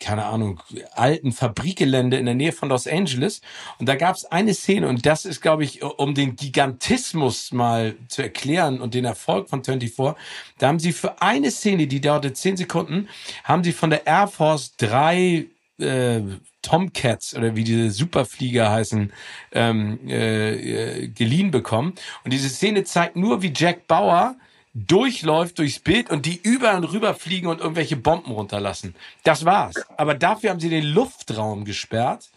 keine 0.00 0.24
Ahnung, 0.24 0.62
alten 0.92 1.30
Fabrikgelände 1.30 2.16
in 2.16 2.24
der 2.24 2.34
Nähe 2.34 2.52
von 2.52 2.70
Los 2.70 2.86
Angeles. 2.86 3.42
Und 3.78 3.86
da 3.86 3.94
gab 3.94 4.16
es 4.16 4.24
eine 4.24 4.54
Szene, 4.54 4.88
und 4.88 5.04
das 5.04 5.26
ist, 5.26 5.42
glaube 5.42 5.64
ich, 5.64 5.82
um 5.82 6.14
den 6.14 6.36
Gigantismus 6.36 7.52
mal 7.52 7.96
zu 8.08 8.22
erklären 8.22 8.80
und 8.80 8.94
den 8.94 9.04
Erfolg 9.04 9.50
von 9.50 9.62
24, 9.62 10.16
da 10.58 10.68
haben 10.68 10.78
sie 10.78 10.92
für 10.92 11.20
eine 11.20 11.50
Szene, 11.50 11.86
die 11.86 12.00
dauerte 12.00 12.32
zehn 12.32 12.56
Sekunden, 12.56 13.08
haben 13.44 13.62
sie 13.62 13.72
von 13.72 13.90
der 13.90 14.06
Air 14.06 14.28
Force 14.28 14.74
drei 14.76 15.46
äh, 15.78 16.20
Tomcats 16.66 17.36
oder 17.36 17.54
wie 17.54 17.62
diese 17.62 17.90
Superflieger 17.90 18.70
heißen, 18.70 19.12
ähm, 19.52 20.00
äh, 20.08 21.04
äh, 21.04 21.08
geliehen 21.08 21.52
bekommen. 21.52 21.94
Und 22.24 22.32
diese 22.32 22.48
Szene 22.48 22.82
zeigt 22.82 23.14
nur, 23.14 23.42
wie 23.42 23.52
Jack 23.54 23.86
Bauer 23.86 24.34
durchläuft 24.74 25.58
durchs 25.58 25.78
Bild 25.78 26.10
und 26.10 26.26
die 26.26 26.40
über 26.42 26.74
und 26.74 26.84
rüber 26.84 27.14
fliegen 27.14 27.46
und 27.46 27.60
irgendwelche 27.60 27.96
Bomben 27.96 28.32
runterlassen. 28.32 28.94
Das 29.22 29.44
war's. 29.44 29.76
Aber 29.96 30.14
dafür 30.14 30.50
haben 30.50 30.60
sie 30.60 30.68
den 30.68 30.84
Luftraum 30.84 31.64
gesperrt 31.64 32.28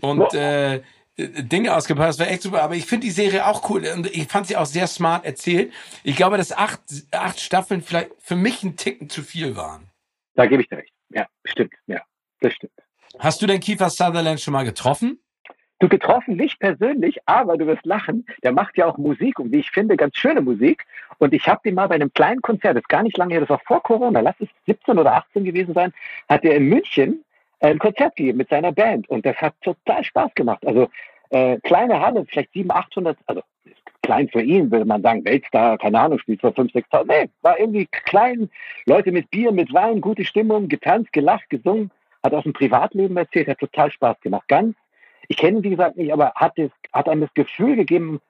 und 0.00 0.34
äh, 0.34 0.82
Dinge 1.16 1.74
ausgepasst. 1.74 2.18
Das 2.18 2.26
war 2.26 2.32
echt 2.32 2.42
super. 2.42 2.62
Aber 2.62 2.74
ich 2.74 2.84
finde 2.84 3.06
die 3.06 3.12
Serie 3.12 3.46
auch 3.46 3.70
cool 3.70 3.86
und 3.86 4.06
ich 4.14 4.26
fand 4.26 4.48
sie 4.48 4.56
auch 4.56 4.66
sehr 4.66 4.86
smart 4.88 5.24
erzählt. 5.24 5.72
Ich 6.02 6.16
glaube, 6.16 6.36
dass 6.36 6.52
acht, 6.52 6.80
acht 7.12 7.40
Staffeln 7.40 7.80
vielleicht 7.80 8.10
für 8.18 8.36
mich 8.36 8.62
ein 8.64 8.76
Ticken 8.76 9.08
zu 9.08 9.22
viel 9.22 9.56
waren. 9.56 9.88
Da 10.34 10.46
gebe 10.46 10.62
ich 10.62 10.68
dir 10.68 10.78
recht. 10.78 10.92
ja, 11.10 11.26
stimmt, 11.44 11.74
ja, 11.86 12.00
das 12.40 12.52
stimmt. 12.52 12.72
Hast 13.18 13.42
du 13.42 13.46
den 13.46 13.58
Kiefer 13.58 13.90
Sutherland 13.90 14.40
schon 14.40 14.52
mal 14.52 14.64
getroffen? 14.64 15.18
Du 15.80 15.88
getroffen 15.88 16.36
nicht 16.36 16.58
persönlich, 16.58 17.18
aber 17.26 17.56
du 17.56 17.66
wirst 17.66 17.84
lachen. 17.84 18.26
Der 18.42 18.52
macht 18.52 18.76
ja 18.76 18.86
auch 18.86 18.96
Musik 18.96 19.38
und 19.38 19.52
wie 19.52 19.58
ich 19.58 19.70
finde, 19.70 19.96
ganz 19.96 20.16
schöne 20.16 20.40
Musik. 20.40 20.84
Und 21.18 21.34
ich 21.34 21.46
habe 21.48 21.60
den 21.64 21.74
mal 21.74 21.88
bei 21.88 21.96
einem 21.96 22.12
kleinen 22.12 22.42
Konzert, 22.42 22.76
das 22.76 22.82
ist 22.82 22.88
gar 22.88 23.02
nicht 23.02 23.16
lange 23.16 23.34
her, 23.34 23.40
das 23.40 23.50
war 23.50 23.60
vor 23.66 23.82
Corona, 23.82 24.20
lass 24.20 24.36
es 24.40 24.48
17 24.66 24.98
oder 24.98 25.14
18 25.14 25.44
gewesen 25.44 25.74
sein, 25.74 25.92
hat 26.28 26.44
er 26.44 26.56
in 26.56 26.68
München 26.68 27.24
ein 27.60 27.78
Konzert 27.78 28.16
gegeben 28.16 28.38
mit 28.38 28.50
seiner 28.50 28.72
Band. 28.72 29.08
Und 29.08 29.26
das 29.26 29.36
hat 29.36 29.54
total 29.62 30.04
Spaß 30.04 30.34
gemacht. 30.34 30.64
Also 30.66 30.88
äh, 31.30 31.58
kleine 31.60 32.00
Halle, 32.00 32.24
vielleicht 32.28 32.52
700, 32.52 32.86
800, 32.86 33.18
also 33.26 33.42
klein 34.02 34.28
für 34.28 34.42
ihn, 34.42 34.70
würde 34.70 34.84
man 34.84 35.02
sagen, 35.02 35.24
Weltstar, 35.24 35.76
keine 35.78 36.00
Ahnung, 36.00 36.18
spielt 36.18 36.40
vor 36.40 36.50
5.000, 36.50 36.84
6.000. 36.90 37.04
Nee, 37.06 37.30
war 37.42 37.58
irgendwie 37.58 37.86
klein, 37.86 38.48
Leute 38.86 39.12
mit 39.12 39.30
Bier, 39.30 39.52
mit 39.52 39.72
Wein, 39.74 40.00
gute 40.00 40.24
Stimmung, 40.24 40.68
getanzt, 40.68 41.12
gelacht, 41.12 41.50
gesungen, 41.50 41.90
hat 42.22 42.34
aus 42.34 42.44
dem 42.44 42.52
Privatleben 42.52 43.16
erzählt, 43.16 43.48
hat 43.48 43.58
total 43.58 43.90
Spaß 43.90 44.20
gemacht. 44.20 44.48
Ganz 44.48 44.76
ich 45.28 45.36
kenne 45.36 45.58
ihn, 45.58 45.64
wie 45.64 45.70
gesagt, 45.70 45.96
nicht, 45.96 46.12
aber 46.12 46.32
hat, 46.34 46.56
das, 46.56 46.70
hat 46.92 47.08
einem 47.08 47.20
das 47.20 47.34
Gefühl 47.34 47.76
gegeben, 47.76 48.20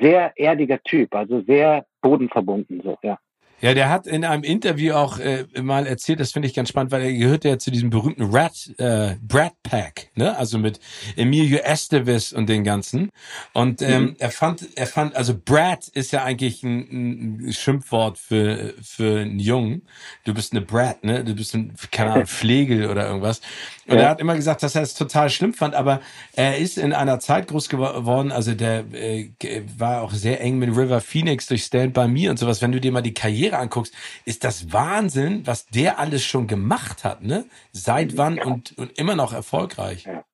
sehr 0.00 0.32
erdiger 0.36 0.82
Typ, 0.82 1.14
also 1.14 1.40
sehr 1.42 1.86
bodenverbunden, 2.02 2.82
so, 2.82 2.98
ja. 3.02 3.18
Ja, 3.60 3.74
der 3.74 3.88
hat 3.88 4.06
in 4.06 4.24
einem 4.24 4.44
Interview 4.44 4.94
auch 4.94 5.18
äh, 5.18 5.44
mal 5.60 5.86
erzählt, 5.86 6.20
das 6.20 6.30
finde 6.30 6.46
ich 6.46 6.54
ganz 6.54 6.68
spannend, 6.68 6.92
weil 6.92 7.02
er 7.02 7.12
gehört 7.12 7.44
ja 7.44 7.58
zu 7.58 7.72
diesem 7.72 7.90
berühmten 7.90 8.22
Rat, 8.22 8.70
äh, 8.78 9.16
Brat 9.20 9.54
Pack, 9.64 10.10
ne? 10.14 10.36
Also 10.36 10.58
mit 10.58 10.78
Emilio 11.16 11.58
Estevez 11.58 12.30
und 12.30 12.48
den 12.48 12.62
ganzen. 12.62 13.10
Und 13.54 13.82
ähm, 13.82 14.02
mhm. 14.02 14.16
er 14.18 14.30
fand, 14.30 14.68
er 14.76 14.86
fand, 14.86 15.16
also 15.16 15.34
Brat 15.36 15.88
ist 15.88 16.12
ja 16.12 16.22
eigentlich 16.22 16.62
ein, 16.62 17.48
ein 17.48 17.52
Schimpfwort 17.52 18.16
für 18.16 18.74
für 18.80 19.20
einen 19.20 19.40
Jungen. 19.40 19.82
Du 20.24 20.34
bist 20.34 20.52
eine 20.52 20.60
Brat, 20.60 21.02
ne? 21.02 21.24
Du 21.24 21.34
bist 21.34 21.54
ein, 21.54 21.74
keine 21.90 22.12
Ahnung, 22.12 22.26
Pflegel 22.38 22.88
oder 22.88 23.08
irgendwas. 23.08 23.40
Und 23.88 23.96
ja. 23.96 24.02
er 24.02 24.08
hat 24.10 24.20
immer 24.20 24.36
gesagt, 24.36 24.62
dass 24.62 24.76
er 24.76 24.82
es 24.82 24.94
total 24.94 25.30
schlimm 25.30 25.54
fand, 25.54 25.74
aber 25.74 26.00
er 26.34 26.58
ist 26.58 26.78
in 26.78 26.92
einer 26.92 27.18
Zeit 27.18 27.48
groß 27.48 27.68
geworden, 27.68 28.30
also 28.30 28.54
der 28.54 28.84
äh, 28.92 29.30
war 29.76 30.02
auch 30.02 30.12
sehr 30.12 30.40
eng 30.40 30.58
mit 30.58 30.70
River 30.70 31.00
Phoenix 31.00 31.46
durch 31.46 31.64
Stand 31.64 31.94
By 31.94 32.06
Me 32.06 32.30
und 32.30 32.38
sowas. 32.38 32.62
Wenn 32.62 32.70
du 32.70 32.80
dir 32.80 32.92
mal 32.92 33.00
die 33.00 33.14
Karriere 33.14 33.47
anguckst, 33.54 33.94
ist 34.24 34.44
das 34.44 34.72
Wahnsinn, 34.72 35.46
was 35.46 35.66
der 35.66 35.98
alles 35.98 36.24
schon 36.24 36.46
gemacht 36.46 37.04
hat, 37.04 37.22
ne? 37.22 37.46
Seit 37.72 38.16
wann 38.16 38.38
und, 38.40 38.76
und 38.78 38.98
immer 38.98 39.16
noch 39.16 39.32
erfolgreich. 39.32 40.04
Ja. 40.04 40.24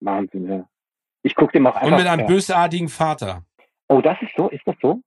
Wahnsinn, 0.00 0.48
ja. 0.48 0.68
Ich 1.22 1.34
gucke 1.34 1.52
dem 1.52 1.66
auch 1.66 1.74
einfach. 1.74 1.88
Und 1.88 1.96
mit 1.96 2.06
einem 2.06 2.20
ja. 2.20 2.26
bösartigen 2.26 2.88
Vater. 2.88 3.44
Oh, 3.88 4.00
das 4.00 4.16
ist 4.20 4.32
so? 4.36 4.48
Ist 4.50 4.66
das 4.66 4.76
so? 4.80 5.00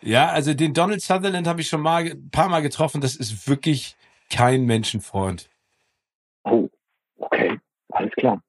Ja, 0.00 0.28
also 0.28 0.54
den 0.54 0.72
Donald 0.72 1.00
Sutherland 1.02 1.46
habe 1.46 1.60
ich 1.60 1.68
schon 1.68 1.80
mal 1.80 2.04
ein 2.04 2.30
paar 2.30 2.48
Mal 2.48 2.62
getroffen. 2.62 3.00
Das 3.00 3.16
ist 3.16 3.48
wirklich 3.48 3.96
kein 4.30 4.64
Menschenfreund. 4.64 5.50
Oh, 6.44 6.68
okay, 7.18 7.58
alles 7.90 8.12
klar. 8.12 8.40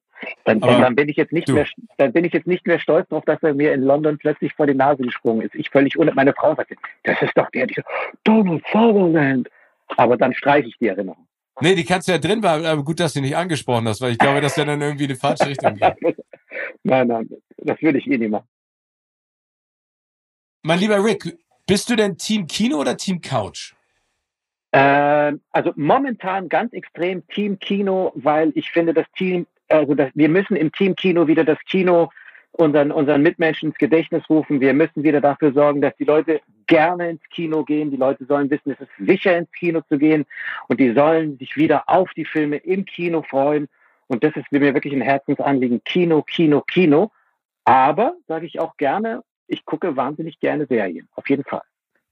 Dann, 0.45 0.61
Aber 0.63 0.79
dann, 0.79 0.95
bin 0.95 1.09
ich 1.09 1.17
jetzt 1.17 1.31
nicht 1.31 1.47
du. 1.49 1.53
mehr, 1.53 1.67
dann 1.97 2.13
bin 2.13 2.25
ich 2.25 2.33
jetzt 2.33 2.47
nicht 2.47 2.65
mehr 2.65 2.79
stolz 2.79 3.07
darauf, 3.09 3.25
dass 3.25 3.41
er 3.43 3.53
mir 3.53 3.73
in 3.73 3.81
London 3.81 4.17
plötzlich 4.17 4.53
vor 4.53 4.65
die 4.67 4.73
Nase 4.73 5.03
gesprungen 5.03 5.41
ist. 5.41 5.55
Ich 5.55 5.69
völlig 5.69 5.97
ohne 5.97 6.13
meine 6.13 6.33
Frau 6.33 6.55
sagte, 6.55 6.75
das 7.03 7.21
ist 7.21 7.37
doch 7.37 7.49
der, 7.51 7.67
der 7.67 7.83
Donald 8.23 8.63
Sutherland. 8.71 9.49
Aber 9.95 10.17
dann 10.17 10.33
streiche 10.33 10.67
ich 10.67 10.77
die 10.77 10.87
Erinnerung. 10.87 11.27
Nee, 11.59 11.75
die 11.75 11.85
kannst 11.85 12.07
du 12.07 12.11
ja 12.11 12.17
drin 12.17 12.41
behalten, 12.41 12.65
aber 12.65 12.83
gut, 12.83 12.99
dass 12.99 13.13
du 13.13 13.21
nicht 13.21 13.35
angesprochen 13.35 13.87
hast, 13.87 14.01
weil 14.01 14.11
ich 14.11 14.17
glaube, 14.19 14.41
dass 14.41 14.57
er 14.57 14.65
dann 14.65 14.81
irgendwie 14.81 15.05
in 15.05 15.09
die 15.09 15.15
falsche 15.15 15.47
Richtung 15.47 15.73
geht. 15.75 15.95
nein, 16.83 17.07
nein, 17.07 17.29
das 17.57 17.81
würde 17.81 17.97
ich 17.97 18.07
eh 18.07 18.17
nicht 18.17 18.29
machen. 18.29 18.47
Mein 20.61 20.79
lieber 20.79 21.03
Rick, 21.03 21.37
bist 21.65 21.89
du 21.89 21.95
denn 21.95 22.17
Team 22.17 22.45
Kino 22.45 22.77
oder 22.77 22.95
Team 22.95 23.21
Couch? 23.21 23.73
Äh, 24.71 25.33
also 25.51 25.71
momentan 25.75 26.49
ganz 26.49 26.73
extrem 26.73 27.25
Team 27.27 27.57
Kino, 27.59 28.11
weil 28.15 28.51
ich 28.53 28.69
finde, 28.69 28.93
das 28.93 29.05
Team, 29.15 29.47
also 29.69 29.95
das, 29.95 30.11
wir 30.13 30.29
müssen 30.29 30.55
im 30.55 30.71
Team 30.71 30.95
Kino 30.95 31.27
wieder 31.27 31.43
das 31.43 31.59
Kino 31.65 32.09
unseren, 32.51 32.91
unseren 32.91 33.21
Mitmenschen 33.21 33.69
ins 33.69 33.77
Gedächtnis 33.77 34.23
rufen. 34.29 34.59
Wir 34.59 34.73
müssen 34.73 35.03
wieder 35.03 35.21
dafür 35.21 35.53
sorgen, 35.53 35.81
dass 35.81 35.95
die 35.97 36.05
Leute 36.05 36.41
gerne 36.65 37.11
ins 37.11 37.21
Kino 37.29 37.63
gehen. 37.63 37.91
Die 37.91 37.97
Leute 37.97 38.25
sollen 38.25 38.49
wissen, 38.49 38.71
es 38.71 38.79
ist 38.79 38.91
sicher 38.99 39.37
ins 39.37 39.51
Kino 39.51 39.81
zu 39.87 39.97
gehen 39.97 40.25
und 40.67 40.79
die 40.79 40.93
sollen 40.93 41.37
sich 41.37 41.55
wieder 41.55 41.83
auf 41.87 42.09
die 42.15 42.25
Filme 42.25 42.57
im 42.57 42.85
Kino 42.85 43.23
freuen. 43.23 43.67
Und 44.07 44.23
das 44.23 44.35
ist 44.35 44.51
mir 44.51 44.61
wirklich 44.61 44.93
ein 44.93 45.01
Herzensanliegen. 45.01 45.83
Kino, 45.83 46.21
Kino, 46.21 46.61
Kino. 46.61 47.11
Aber, 47.65 48.15
sage 48.27 48.45
ich 48.45 48.59
auch 48.59 48.77
gerne, 48.77 49.21
ich 49.47 49.65
gucke 49.65 49.95
wahnsinnig 49.95 50.39
gerne 50.39 50.65
Serien. 50.65 51.07
Auf 51.15 51.29
jeden 51.29 51.43
Fall. 51.43 51.61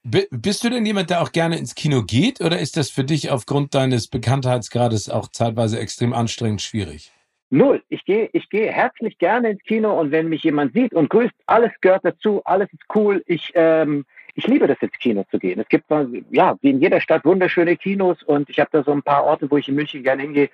Bist 0.04 0.64
du 0.64 0.70
denn 0.70 0.86
jemand, 0.86 1.10
der 1.10 1.22
auch 1.22 1.32
gerne 1.32 1.58
ins 1.58 1.74
Kino 1.74 2.04
geht 2.04 2.40
oder 2.40 2.60
ist 2.60 2.78
das 2.78 2.92
für 2.92 3.04
dich 3.04 3.32
aufgrund 3.32 3.74
deines 3.74 4.08
Bekanntheitsgrades 4.08 5.10
auch 5.10 5.30
zeitweise 5.30 5.80
extrem 5.80 6.14
anstrengend 6.14 6.62
schwierig? 6.62 7.12
Null. 7.50 7.84
Ich 7.90 8.06
gehe 8.06 8.30
ich 8.34 8.50
gehe 8.50 8.72
herzlich 8.72 9.18
gerne 9.18 9.52
ins 9.52 9.64
Kino 9.64 10.00
und 10.00 10.12
wenn 10.12 10.30
mich 10.30 10.44
jemand 10.44 10.74
sieht 10.74 10.94
und 10.94 11.10
grüßt, 11.10 11.34
alles 11.46 11.72
gehört 11.82 12.04
dazu, 12.04 12.42
alles 12.44 12.72
ist 12.74 12.84
cool. 12.96 13.24
Ich, 13.28 13.52
ähm, 13.54 14.06
ich 14.34 14.48
liebe 14.48 14.68
das, 14.68 14.78
ins 14.82 14.98
Kino 14.98 15.24
zu 15.30 15.38
gehen. 15.38 15.60
Es 15.60 15.68
gibt 15.70 15.86
ja 16.32 16.58
wie 16.62 16.70
in 16.70 16.82
jeder 16.82 17.00
Stadt 17.00 17.24
wunderschöne 17.24 17.78
Kinos 17.78 18.22
und 18.24 18.50
ich 18.50 18.60
habe 18.60 18.70
da 18.72 18.84
so 18.84 18.92
ein 18.92 19.04
paar 19.04 19.24
Orte, 19.24 19.50
wo 19.50 19.58
ich 19.58 19.70
in 19.70 19.76
München 19.76 20.04
gerne 20.04 20.24
hingehe. 20.24 20.50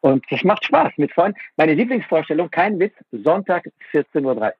Und 0.00 0.24
das 0.30 0.44
macht 0.44 0.66
Spaß 0.66 0.92
mit 0.98 1.12
Freunden. 1.12 1.38
Meine 1.56 1.72
Lieblingsvorstellung, 1.72 2.50
kein 2.50 2.78
Witz, 2.78 2.94
Sonntag 3.10 3.64
14.30 3.92 4.22
Uhr. 4.24 4.52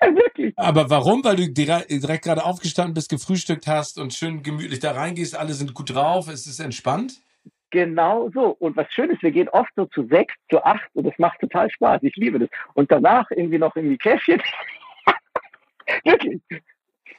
Wirklich. 0.14 0.52
Aber 0.56 0.90
warum? 0.90 1.24
Weil 1.24 1.36
du 1.36 1.48
direkt 1.48 2.24
gerade 2.24 2.44
aufgestanden 2.44 2.92
bist, 2.92 3.08
gefrühstückt 3.08 3.66
hast 3.66 3.98
und 3.98 4.12
schön 4.12 4.42
gemütlich 4.42 4.80
da 4.80 4.92
reingehst, 4.92 5.34
alle 5.34 5.54
sind 5.54 5.72
gut 5.72 5.94
drauf, 5.94 6.28
es 6.28 6.46
ist 6.46 6.60
entspannt? 6.60 7.22
Genau 7.70 8.30
so. 8.34 8.56
Und 8.58 8.76
was 8.76 8.92
schön 8.92 9.10
ist, 9.10 9.22
wir 9.22 9.30
gehen 9.30 9.48
oft 9.48 9.70
so 9.76 9.86
zu 9.86 10.06
sechs, 10.08 10.34
zu 10.50 10.62
acht 10.64 10.88
und 10.94 11.04
das 11.06 11.14
macht 11.18 11.40
total 11.40 11.70
Spaß. 11.70 12.02
Ich 12.02 12.16
liebe 12.16 12.38
das. 12.38 12.48
Und 12.74 12.90
danach 12.90 13.30
irgendwie 13.30 13.58
noch 13.58 13.74
irgendwie 13.76 13.98
Käffchen. 13.98 14.42
Wirklich. 16.04 16.40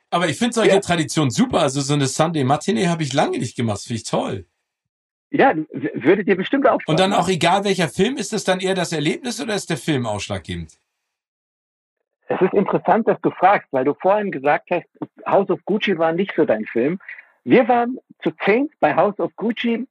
Aber 0.09 0.27
ich 0.27 0.37
finde 0.37 0.53
solche 0.53 0.75
ja. 0.75 0.79
Traditionen 0.79 1.31
super. 1.31 1.59
Also 1.59 1.79
so 1.79 1.93
eine 1.93 2.07
Sunday 2.07 2.43
Matinee 2.43 2.87
habe 2.87 3.03
ich 3.03 3.13
lange 3.13 3.37
nicht 3.39 3.55
gemacht. 3.55 3.81
Finde 3.81 3.95
ich 3.95 4.03
toll. 4.03 4.45
Ja, 5.31 5.55
würde 5.71 6.25
dir 6.25 6.35
bestimmt 6.35 6.67
auch. 6.67 6.79
Und 6.85 6.99
dann 6.99 7.13
auch 7.13 7.29
egal 7.29 7.63
welcher 7.63 7.87
Film, 7.87 8.17
ist 8.17 8.33
das 8.33 8.43
dann 8.43 8.59
eher 8.59 8.75
das 8.75 8.91
Erlebnis 8.91 9.39
oder 9.41 9.55
ist 9.55 9.69
der 9.69 9.77
Film 9.77 10.05
ausschlaggebend? 10.05 10.77
Es 12.27 12.41
ist 12.41 12.53
interessant, 12.53 13.07
dass 13.07 13.19
du 13.21 13.31
fragst, 13.31 13.67
weil 13.71 13.85
du 13.85 13.93
vorhin 13.93 14.31
gesagt 14.31 14.69
hast, 14.71 14.85
House 15.25 15.49
of 15.49 15.59
Gucci 15.65 15.97
war 15.97 16.11
nicht 16.11 16.33
so 16.35 16.43
dein 16.43 16.65
Film. 16.65 16.99
Wir 17.45 17.67
waren 17.69 17.97
zu 18.21 18.31
zehn 18.43 18.69
bei 18.81 18.95
House 18.95 19.19
of 19.19 19.33
Gucci 19.37 19.87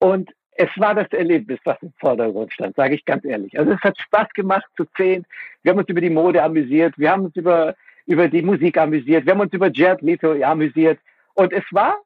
und 0.00 0.30
es 0.52 0.68
war 0.76 0.94
das 0.94 1.08
Erlebnis, 1.12 1.58
was 1.64 1.80
im 1.80 1.92
Vordergrund 1.98 2.52
stand, 2.52 2.76
sage 2.76 2.94
ich 2.94 3.04
ganz 3.04 3.24
ehrlich. 3.24 3.58
Also 3.58 3.72
es 3.72 3.80
hat 3.80 3.98
Spaß 3.98 4.28
gemacht 4.34 4.66
zu 4.76 4.84
zehn. 4.96 5.24
Wir 5.62 5.72
haben 5.72 5.78
uns 5.78 5.88
über 5.88 6.00
die 6.00 6.10
Mode 6.10 6.42
amüsiert, 6.42 6.98
wir 6.98 7.10
haben 7.10 7.26
uns 7.26 7.36
über, 7.36 7.74
über 8.06 8.28
die 8.28 8.42
Musik 8.42 8.76
amüsiert, 8.76 9.24
wir 9.24 9.32
haben 9.32 9.40
uns 9.40 9.52
über 9.52 9.70
Jared 9.70 10.02
Leto 10.02 10.32
amüsiert. 10.42 10.98
Und 11.34 11.52
es 11.52 11.64
war, 11.70 11.96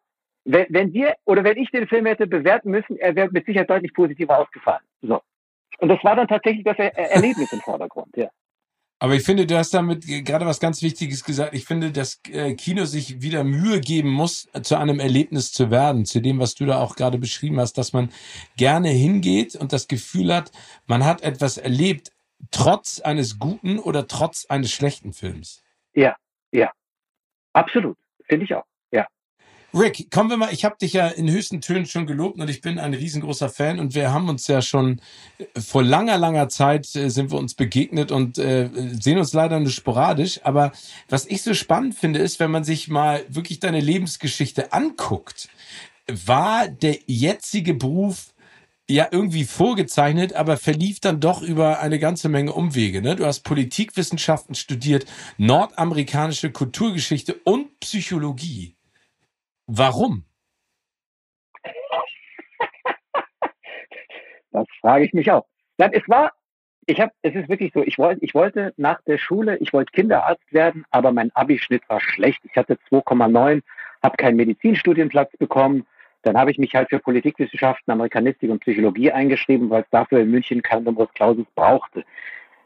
wenn, 0.44 0.66
wenn 0.68 0.92
wir 0.92 1.14
oder 1.24 1.42
wenn 1.42 1.56
ich 1.56 1.70
den 1.70 1.88
Film 1.88 2.06
hätte 2.06 2.26
bewerten 2.26 2.70
müssen, 2.70 2.96
er 2.98 3.16
wäre 3.16 3.30
mit 3.32 3.46
Sicherheit 3.46 3.70
deutlich 3.70 3.94
positiver 3.94 4.38
ausgefallen. 4.38 4.82
So. 5.02 5.20
Und 5.78 5.88
das 5.88 6.02
war 6.04 6.14
dann 6.14 6.28
tatsächlich 6.28 6.64
das 6.64 6.78
er 6.78 6.96
Erlebnis 6.96 7.52
im 7.52 7.60
Vordergrund, 7.60 8.16
ja. 8.16 8.28
Aber 8.98 9.14
ich 9.14 9.22
finde, 9.22 9.46
du 9.46 9.56
hast 9.56 9.74
damit 9.74 10.06
gerade 10.06 10.46
was 10.46 10.60
ganz 10.60 10.80
Wichtiges 10.80 11.24
gesagt. 11.24 11.52
Ich 11.52 11.64
finde, 11.64 11.90
dass 11.90 12.20
äh, 12.30 12.54
Kino 12.54 12.84
sich 12.84 13.20
wieder 13.20 13.44
Mühe 13.44 13.80
geben 13.80 14.10
muss, 14.10 14.48
zu 14.62 14.76
einem 14.76 15.00
Erlebnis 15.00 15.52
zu 15.52 15.70
werden, 15.70 16.06
zu 16.06 16.20
dem, 16.20 16.38
was 16.38 16.54
du 16.54 16.64
da 16.64 16.78
auch 16.78 16.96
gerade 16.96 17.18
beschrieben 17.18 17.60
hast, 17.60 17.76
dass 17.76 17.92
man 17.92 18.10
gerne 18.56 18.88
hingeht 18.88 19.56
und 19.56 19.72
das 19.72 19.88
Gefühl 19.88 20.34
hat, 20.34 20.52
man 20.86 21.04
hat 21.04 21.22
etwas 21.22 21.58
erlebt, 21.58 22.12
trotz 22.50 23.00
eines 23.00 23.38
guten 23.38 23.78
oder 23.78 24.06
trotz 24.06 24.46
eines 24.46 24.72
schlechten 24.72 25.12
Films. 25.12 25.62
Ja, 25.92 26.16
ja. 26.52 26.72
Absolut. 27.52 27.98
Finde 28.26 28.44
ich 28.44 28.54
auch. 28.54 28.64
Rick, 29.76 30.08
kommen 30.12 30.30
wir 30.30 30.36
mal, 30.36 30.52
ich 30.52 30.64
habe 30.64 30.76
dich 30.80 30.92
ja 30.92 31.08
in 31.08 31.28
höchsten 31.28 31.60
Tönen 31.60 31.86
schon 31.86 32.06
gelobt 32.06 32.38
und 32.38 32.48
ich 32.48 32.60
bin 32.60 32.78
ein 32.78 32.94
riesengroßer 32.94 33.48
Fan 33.48 33.80
und 33.80 33.96
wir 33.96 34.12
haben 34.12 34.28
uns 34.28 34.46
ja 34.46 34.62
schon 34.62 35.00
äh, 35.38 35.60
vor 35.60 35.82
langer, 35.82 36.16
langer 36.16 36.48
Zeit 36.48 36.94
äh, 36.94 37.08
sind 37.10 37.32
wir 37.32 37.38
uns 37.38 37.54
begegnet 37.54 38.12
und 38.12 38.38
äh, 38.38 38.70
sehen 39.00 39.18
uns 39.18 39.32
leider 39.32 39.58
nur 39.58 39.70
sporadisch. 39.70 40.40
Aber 40.44 40.70
was 41.08 41.26
ich 41.26 41.42
so 41.42 41.54
spannend 41.54 41.96
finde, 41.96 42.20
ist, 42.20 42.38
wenn 42.38 42.52
man 42.52 42.62
sich 42.62 42.86
mal 42.86 43.24
wirklich 43.28 43.58
deine 43.58 43.80
Lebensgeschichte 43.80 44.72
anguckt, 44.72 45.48
war 46.06 46.68
der 46.68 46.98
jetzige 47.06 47.74
Beruf 47.74 48.32
ja 48.88 49.08
irgendwie 49.10 49.44
vorgezeichnet, 49.44 50.34
aber 50.34 50.56
verlief 50.56 51.00
dann 51.00 51.18
doch 51.18 51.42
über 51.42 51.80
eine 51.80 51.98
ganze 51.98 52.28
Menge 52.28 52.52
Umwege. 52.52 53.02
Ne? 53.02 53.16
Du 53.16 53.26
hast 53.26 53.40
Politikwissenschaften 53.40 54.54
studiert, 54.54 55.06
nordamerikanische 55.36 56.52
Kulturgeschichte 56.52 57.34
und 57.42 57.80
Psychologie. 57.80 58.73
Warum? 59.66 60.24
Das 64.54 64.68
frage 64.80 65.04
ich 65.04 65.12
mich 65.12 65.32
auch. 65.32 65.44
Nein, 65.78 65.90
es 65.94 66.08
war, 66.08 66.30
ich 66.86 67.00
habe, 67.00 67.10
es 67.22 67.34
ist 67.34 67.48
wirklich 67.48 67.72
so, 67.74 67.82
ich 67.82 67.98
wollte, 67.98 68.24
ich 68.24 68.34
wollte 68.34 68.72
nach 68.76 69.00
der 69.02 69.18
Schule, 69.18 69.56
ich 69.56 69.72
wollte 69.72 69.90
Kinderarzt 69.90 70.52
werden, 70.52 70.84
aber 70.90 71.10
mein 71.10 71.34
Abischnitt 71.34 71.82
war 71.88 72.00
schlecht. 72.00 72.40
Ich 72.44 72.56
hatte 72.56 72.78
2,9, 72.88 73.62
habe 74.00 74.16
keinen 74.16 74.36
Medizinstudienplatz 74.36 75.36
bekommen. 75.38 75.86
Dann 76.22 76.38
habe 76.38 76.52
ich 76.52 76.58
mich 76.58 76.72
halt 76.74 76.88
für 76.88 77.00
Politikwissenschaften, 77.00 77.92
Amerikanistik 77.92 78.48
und 78.48 78.60
Psychologie 78.60 79.10
eingeschrieben, 79.10 79.70
weil 79.70 79.82
es 79.82 79.90
dafür 79.90 80.20
in 80.20 80.30
München 80.30 80.62
kein 80.62 80.84
Numerus 80.84 81.12
Clausus 81.14 81.46
brauchte. 81.56 82.04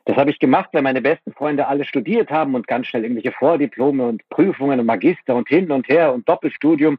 Das 0.08 0.16
habe 0.16 0.30
ich 0.30 0.38
gemacht, 0.38 0.70
weil 0.72 0.80
meine 0.80 1.02
besten 1.02 1.34
Freunde 1.34 1.66
alle 1.66 1.84
studiert 1.84 2.30
haben 2.30 2.54
und 2.54 2.66
ganz 2.66 2.86
schnell 2.86 3.02
irgendwelche 3.02 3.30
Vordiplome 3.30 4.06
und 4.06 4.26
Prüfungen 4.30 4.80
und 4.80 4.86
Magister 4.86 5.36
und 5.36 5.46
hin 5.48 5.70
und 5.70 5.86
her 5.86 6.14
und 6.14 6.26
Doppelstudium. 6.26 6.98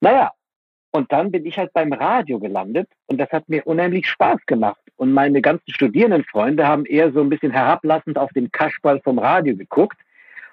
Naja, 0.00 0.32
und 0.90 1.12
dann 1.12 1.30
bin 1.30 1.46
ich 1.46 1.56
halt 1.56 1.72
beim 1.72 1.92
Radio 1.92 2.40
gelandet 2.40 2.88
und 3.06 3.18
das 3.18 3.30
hat 3.30 3.48
mir 3.48 3.64
unheimlich 3.64 4.08
Spaß 4.08 4.44
gemacht. 4.46 4.80
Und 4.96 5.12
meine 5.12 5.40
ganzen 5.40 5.72
Studierendenfreunde 5.72 6.66
haben 6.66 6.84
eher 6.84 7.12
so 7.12 7.20
ein 7.20 7.28
bisschen 7.28 7.52
herablassend 7.52 8.18
auf 8.18 8.32
den 8.32 8.50
Kaschball 8.50 9.00
vom 9.02 9.20
Radio 9.20 9.54
geguckt. 9.54 9.98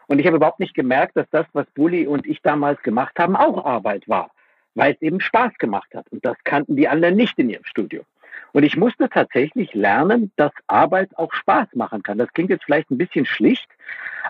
Und 0.05 0.19
ich 0.19 0.27
habe 0.27 0.36
überhaupt 0.36 0.60
nicht 0.60 0.75
gemerkt, 0.75 1.17
dass 1.17 1.25
das, 1.31 1.48
was 1.53 1.65
Bulli 1.74 2.05
und 2.05 2.27
ich 2.27 2.39
damals 2.43 2.79
gemacht 2.84 3.17
haben, 3.17 3.36
auch 3.36 3.65
Arbeit 3.65 4.08
war, 4.08 4.29
weil 4.75 4.93
es 4.93 5.01
eben 5.01 5.19
Spaß 5.19 5.58
gemacht 5.58 5.96
hat. 5.96 6.05
Und 6.12 6.24
das 6.24 6.38
kannten 6.43 6.75
die 6.75 6.88
anderen 6.88 7.15
nicht 7.15 7.39
in 7.39 7.50
ihrem 7.50 7.65
Studium. 7.65 8.05
Und 8.51 8.63
ich 8.63 8.75
musste 8.77 9.10
tatsächlich 9.10 9.74
lernen, 9.74 10.31
dass 10.36 10.51
Arbeit 10.67 11.17
auch 11.17 11.34
Spaß 11.34 11.69
machen 11.75 12.03
kann. 12.03 12.17
Das 12.17 12.31
klingt 12.34 12.50
jetzt 12.50 12.65
vielleicht 12.65 12.89
ein 12.91 12.98
bisschen 12.98 13.25
schlicht, 13.25 13.67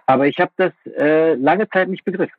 aber 0.05 0.27
ich 0.27 0.39
habe 0.39 0.51
das 0.57 0.73
äh, 0.97 1.35
lange 1.35 1.69
Zeit 1.69 1.89
nicht 1.89 2.03
begriffen. 2.03 2.35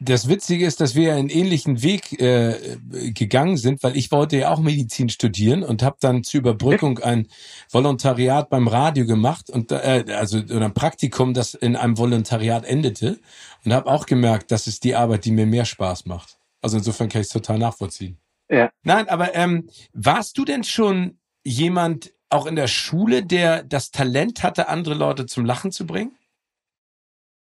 Das 0.00 0.28
Witzige 0.28 0.66
ist, 0.66 0.80
dass 0.80 0.94
wir 0.94 1.14
einen 1.14 1.30
ähnlichen 1.30 1.82
Weg 1.82 2.20
äh, 2.20 2.76
gegangen 3.12 3.56
sind, 3.56 3.82
weil 3.82 3.96
ich 3.96 4.10
wollte 4.10 4.36
ja 4.36 4.50
auch 4.50 4.58
Medizin 4.58 5.08
studieren 5.08 5.62
und 5.62 5.82
habe 5.82 5.96
dann 6.00 6.24
zur 6.24 6.40
Überbrückung 6.40 6.98
ein 6.98 7.28
Volontariat 7.70 8.50
beim 8.50 8.66
Radio 8.66 9.06
gemacht 9.06 9.48
und 9.50 9.70
äh, 9.70 10.04
also 10.08 10.38
oder 10.38 10.66
ein 10.66 10.74
Praktikum, 10.74 11.32
das 11.32 11.54
in 11.54 11.76
einem 11.76 11.96
Volontariat 11.96 12.64
endete 12.64 13.18
und 13.64 13.72
habe 13.72 13.88
auch 13.88 14.06
gemerkt, 14.06 14.50
das 14.50 14.66
ist 14.66 14.84
die 14.84 14.94
Arbeit, 14.96 15.24
die 15.24 15.30
mir 15.30 15.46
mehr 15.46 15.64
Spaß 15.64 16.06
macht. 16.06 16.38
Also 16.60 16.76
insofern 16.76 17.08
kann 17.08 17.20
ich 17.20 17.28
es 17.28 17.32
total 17.32 17.58
nachvollziehen. 17.58 18.18
Ja. 18.48 18.70
Nein, 18.82 19.08
aber 19.08 19.34
ähm, 19.34 19.68
warst 19.92 20.38
du 20.38 20.44
denn 20.44 20.64
schon 20.64 21.18
jemand 21.44 22.12
auch 22.28 22.46
in 22.46 22.56
der 22.56 22.66
Schule, 22.66 23.24
der 23.24 23.62
das 23.62 23.90
Talent 23.90 24.42
hatte, 24.42 24.68
andere 24.68 24.94
Leute 24.94 25.26
zum 25.26 25.44
Lachen 25.44 25.72
zu 25.72 25.86
bringen? 25.86 26.16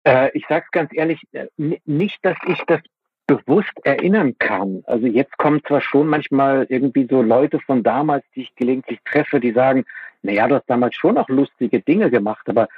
Äh, 0.05 0.31
ich 0.37 0.45
sage 0.49 0.65
es 0.67 0.71
ganz 0.71 0.91
ehrlich, 0.95 1.21
äh, 1.33 1.47
nicht, 1.57 2.19
dass 2.23 2.37
ich 2.47 2.61
das 2.67 2.81
bewusst 3.27 3.73
erinnern 3.85 4.37
kann. 4.39 4.83
Also 4.87 5.07
jetzt 5.07 5.37
kommen 5.39 5.63
zwar 5.65 5.81
schon 5.81 6.09
manchmal 6.09 6.67
irgendwie 6.69 7.07
so 7.09 7.23
Leute 7.23 7.61
von 7.61 7.83
damals, 7.83 8.25
die 8.35 8.43
ich 8.43 8.55
gelegentlich 8.57 8.99
treffe, 9.05 9.39
die 9.39 9.53
sagen, 9.53 9.85
naja, 10.23 10.49
du 10.49 10.57
hast 10.57 10.69
damals 10.69 10.97
schon 10.97 11.17
auch 11.17 11.29
lustige 11.29 11.81
Dinge 11.81 12.11
gemacht, 12.11 12.49
aber 12.49 12.69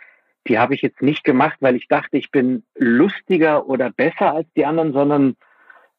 die 0.46 0.58
habe 0.58 0.74
ich 0.74 0.82
jetzt 0.82 1.00
nicht 1.00 1.24
gemacht, 1.24 1.56
weil 1.60 1.76
ich 1.76 1.88
dachte, 1.88 2.18
ich 2.18 2.30
bin 2.30 2.64
lustiger 2.74 3.66
oder 3.66 3.90
besser 3.90 4.34
als 4.34 4.48
die 4.56 4.66
anderen, 4.66 4.92
sondern 4.92 5.36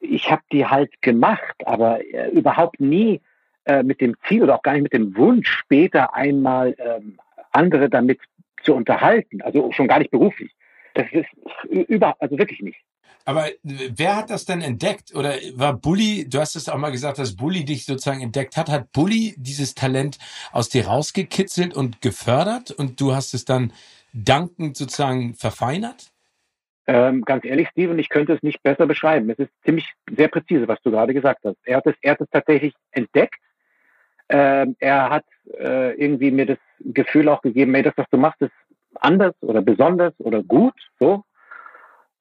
ich 0.04 0.30
habe 0.30 0.42
die 0.52 0.66
halt 0.66 1.02
gemacht, 1.02 1.56
aber 1.66 2.06
äh, 2.06 2.30
überhaupt 2.30 2.80
nie 2.80 3.22
äh, 3.66 3.84
mit 3.84 4.02
dem 4.02 4.16
Ziel 4.28 4.44
oder 4.44 4.56
auch 4.56 4.62
gar 4.62 4.74
nicht 4.74 4.84
mit 4.84 4.94
dem 4.94 5.16
Wunsch, 5.16 5.50
später 5.50 6.14
einmal 6.14 6.76
ähm, 6.78 7.18
andere 7.52 7.90
damit 7.90 8.20
zu 8.64 8.74
unterhalten. 8.74 9.42
Also 9.42 9.72
schon 9.72 9.88
gar 9.88 10.00
nicht 10.00 10.12
beruflich. 10.12 10.52
Das 10.94 11.08
ist 11.12 11.28
über, 11.70 12.16
also 12.20 12.38
wirklich 12.38 12.62
nicht. 12.62 12.80
Aber 13.26 13.48
wer 13.64 14.18
hat 14.18 14.30
das 14.30 14.46
denn 14.46 14.62
entdeckt? 14.62 15.16
Oder 15.16 15.36
war 15.56 15.74
Bully, 15.74 16.28
du 16.28 16.40
hast 16.40 16.56
es 16.56 16.68
auch 16.68 16.78
mal 16.78 16.92
gesagt, 16.92 17.20
dass 17.20 17.36
Bully 17.36 17.64
dich 17.64 17.86
sozusagen 17.86 18.22
entdeckt 18.22 18.58
hat. 18.58 18.70
Hat 18.70 18.92
Bully 18.92 19.34
dieses 19.38 19.76
Talent 19.76 20.18
aus 20.52 20.68
dir 20.70 20.88
rausgekitzelt 20.88 21.74
und 21.74 22.02
gefördert 22.02 22.72
und 22.72 23.00
du 23.00 23.16
hast 23.16 23.34
es 23.34 23.46
dann 23.46 23.72
dankend 24.12 24.76
sozusagen 24.76 25.36
verfeinert? 25.36 26.13
Ähm, 26.86 27.24
ganz 27.24 27.46
ehrlich, 27.46 27.70
Steven, 27.70 27.98
ich 27.98 28.10
könnte 28.10 28.34
es 28.34 28.44
nicht 28.44 28.62
besser 28.62 28.86
beschreiben. 28.86 29.30
Es 29.30 29.40
ist 29.40 29.52
ziemlich 29.64 29.94
sehr 30.16 30.28
präzise, 30.28 30.68
was 30.68 30.82
du 30.82 30.92
gerade 30.92 31.14
gesagt 31.14 31.42
hast. 31.46 31.58
Er 31.64 31.78
hat 31.78 31.88
es, 31.88 31.96
er 32.02 32.12
hat 32.12 32.22
es 32.22 32.30
tatsächlich 32.30 32.74
entdeckt. 32.92 33.40
Ähm, 34.30 34.76
er 34.80 35.10
hat 35.10 35.26
äh, 35.60 35.94
irgendwie 35.94 36.32
mir 36.32 36.46
das 36.46 36.58
Gefühl 36.80 37.30
auch 37.30 37.42
gegeben, 37.42 37.76
ey, 37.76 37.84
das, 37.84 37.94
was 37.96 38.10
du 38.10 38.18
machst, 38.18 38.42
ist 38.42 38.52
anders 38.96 39.34
oder 39.42 39.62
besonders 39.62 40.14
oder 40.20 40.44
gut, 40.44 40.76
so. 41.00 41.24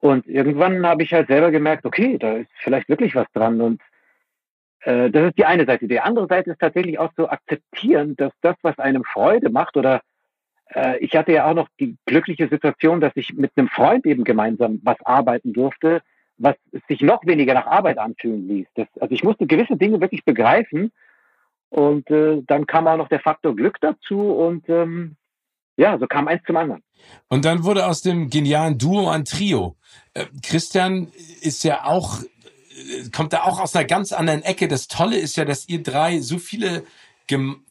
Und 0.01 0.27
irgendwann 0.27 0.85
habe 0.87 1.05
ich 1.05 1.13
halt 1.13 1.29
selber 1.29 1.51
gemerkt, 1.51 1.85
okay, 1.85 2.19
da 2.19 2.39
ist 2.39 2.51
vielleicht 2.57 2.89
wirklich 2.89 3.15
was 3.15 3.27
dran. 3.33 3.61
Und 3.61 3.81
äh, 4.81 5.11
das 5.11 5.29
ist 5.29 5.39
die 5.39 5.45
eine 5.45 5.65
Seite. 5.65 5.87
Die 5.87 6.01
andere 6.01 6.27
Seite 6.27 6.51
ist 6.51 6.61
tatsächlich 6.61 6.99
auch 6.99 7.13
zu 7.15 7.29
akzeptieren, 7.29 8.17
dass 8.17 8.33
das, 8.41 8.57
was 8.63 8.79
einem 8.79 9.05
Freude 9.05 9.51
macht 9.51 9.77
oder 9.77 10.03
ich 11.01 11.15
hatte 11.17 11.33
ja 11.33 11.47
auch 11.47 11.55
noch 11.55 11.69
die 11.81 11.97
glückliche 12.07 12.49
Situation, 12.49 13.01
dass 13.01 13.13
ich 13.15 13.35
mit 13.35 13.53
einem 13.57 13.69
Freund 13.69 14.07
eben 14.07 14.25
gemeinsam 14.25 14.81
was 14.83 14.97
arbeiten 15.05 15.53
durfte, 15.53 16.03
was 16.39 16.57
sich 16.89 17.01
noch 17.01 17.25
weniger 17.25 17.55
nach 17.55 17.67
Arbeit 17.67 17.99
anfühlen 17.99 18.49
ließ. 18.49 18.67
Das, 18.75 18.89
also 19.01 19.15
ich 19.15 19.23
musste 19.23 19.47
gewisse 19.47 19.77
Dinge 19.77 20.01
wirklich 20.01 20.25
begreifen 20.25 20.93
und 21.69 22.11
äh, 22.11 22.43
dann 22.47 22.67
kam 22.67 22.87
auch 22.87 22.97
noch 22.97 23.09
der 23.09 23.21
Faktor 23.21 23.57
Glück 23.57 23.79
dazu 23.81 24.33
und 24.33 24.69
ähm, 24.69 25.17
ja, 25.77 25.99
so 25.99 26.07
kam 26.07 26.29
eins 26.29 26.43
zum 26.47 26.57
anderen. 26.57 26.83
Und 27.29 27.45
dann 27.45 27.65
wurde 27.65 27.87
aus 27.87 28.03
dem 28.03 28.29
genialen 28.29 28.77
Duo 28.77 29.09
ein 29.09 29.25
Trio. 29.25 29.77
Äh, 30.15 30.27
Christian 30.43 31.09
ist 31.41 31.65
ja 31.65 31.85
auch, 31.85 32.21
äh, 32.23 33.09
kommt 33.11 33.33
da 33.33 33.45
auch 33.45 33.59
aus 33.59 33.75
einer 33.75 33.87
ganz 33.87 34.13
anderen 34.13 34.43
Ecke. 34.43 34.69
Das 34.69 34.87
Tolle 34.87 35.19
ist 35.19 35.37
ja, 35.37 35.45
dass 35.45 35.69
ihr 35.69 35.83
drei 35.83 36.21
so 36.21 36.39
viele 36.39 36.85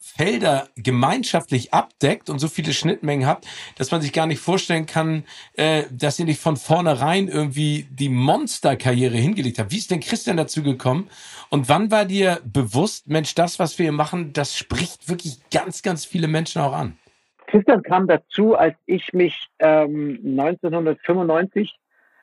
Felder 0.00 0.68
gemeinschaftlich 0.76 1.72
abdeckt 1.72 2.28
und 2.28 2.38
so 2.38 2.48
viele 2.48 2.72
Schnittmengen 2.72 3.26
habt, 3.26 3.46
dass 3.78 3.90
man 3.90 4.02
sich 4.02 4.12
gar 4.12 4.26
nicht 4.26 4.40
vorstellen 4.40 4.86
kann, 4.86 5.24
äh, 5.54 5.84
dass 5.90 6.18
ihr 6.18 6.26
nicht 6.26 6.40
von 6.40 6.56
vornherein 6.56 7.28
irgendwie 7.28 7.86
die 7.90 8.08
Monsterkarriere 8.08 9.16
hingelegt 9.16 9.58
habt. 9.58 9.72
Wie 9.72 9.78
ist 9.78 9.90
denn 9.90 10.00
Christian 10.00 10.36
dazu 10.36 10.62
gekommen? 10.62 11.08
Und 11.50 11.68
wann 11.68 11.90
war 11.90 12.04
dir 12.04 12.40
bewusst, 12.44 13.08
Mensch, 13.08 13.34
das, 13.34 13.58
was 13.58 13.78
wir 13.78 13.84
hier 13.84 13.92
machen, 13.92 14.32
das 14.32 14.56
spricht 14.56 15.08
wirklich 15.08 15.38
ganz, 15.50 15.82
ganz 15.82 16.04
viele 16.04 16.28
Menschen 16.28 16.60
auch 16.60 16.74
an? 16.74 16.98
Christian 17.46 17.82
kam 17.82 18.06
dazu, 18.06 18.54
als 18.54 18.76
ich 18.86 19.12
mich 19.12 19.48
ähm, 19.58 20.18
1995 20.38 21.74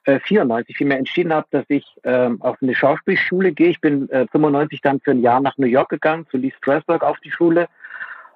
äh, 0.06 0.20
94 0.20 0.78
vielmehr 0.78 0.98
entschieden 0.98 1.34
habe, 1.34 1.48
dass 1.52 1.66
ich 1.68 1.86
ähm, 2.04 2.42
auf 2.42 2.58
eine 2.62 2.76
Schauspielschule 2.76 3.52
gehe. 3.52 3.70
Ich 3.70 3.82
bin 3.82 4.10
äh, 4.10 4.28
95 4.32 4.82
dann 4.82 5.00
für 5.00 5.12
ein 5.12 5.22
Jahr 5.22 5.42
nach 5.42 5.58
New 5.58 5.68
York 5.68 5.90
gegangen, 5.90 6.26
zu 6.30 6.38
Lee 6.38 6.54
Strasberg 6.58 7.04
auf 7.04 7.20
die 7.20 7.32
Schule. 7.32 7.68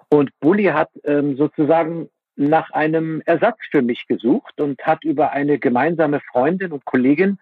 Und 0.09 0.31
Bully 0.39 0.65
hat 0.65 0.89
ähm, 1.05 1.37
sozusagen 1.37 2.09
nach 2.35 2.71
einem 2.71 3.21
Ersatz 3.25 3.57
für 3.71 3.81
mich 3.81 4.07
gesucht 4.07 4.59
und 4.59 4.81
hat 4.85 5.03
über 5.03 5.31
eine 5.31 5.59
gemeinsame 5.59 6.19
Freundin 6.31 6.71
und 6.71 6.85
Kollegin 6.85 7.39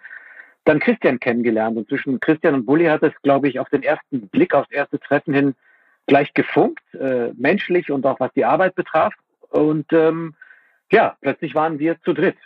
dann 0.65 0.79
Christian 0.79 1.19
kennengelernt. 1.19 1.77
Und 1.77 1.88
zwischen 1.89 2.19
Christian 2.19 2.53
und 2.53 2.65
Bully 2.65 2.86
hat 2.86 3.03
es, 3.03 3.13
glaube 3.23 3.49
ich, 3.49 3.60
auf 3.60 3.69
den 3.69 3.84
ersten 3.84 4.27
Blick, 4.29 4.53
aufs 4.53 4.71
erste 4.71 4.99
Treffen 4.99 5.34
hin 5.34 5.55
gleich 6.07 6.34
gefunkt, 6.34 6.84
äh, 6.93 7.31
menschlich 7.36 7.91
und 7.91 8.05
auch 8.05 8.19
was 8.19 8.31
die 8.34 8.45
Arbeit 8.45 8.75
betraf. 8.75 9.13
Und 9.49 9.91
ähm, 9.93 10.36
ja, 10.91 11.15
plötzlich 11.21 11.55
waren 11.55 11.79
wir 11.79 12.01
zu 12.01 12.13
dritt 12.13 12.38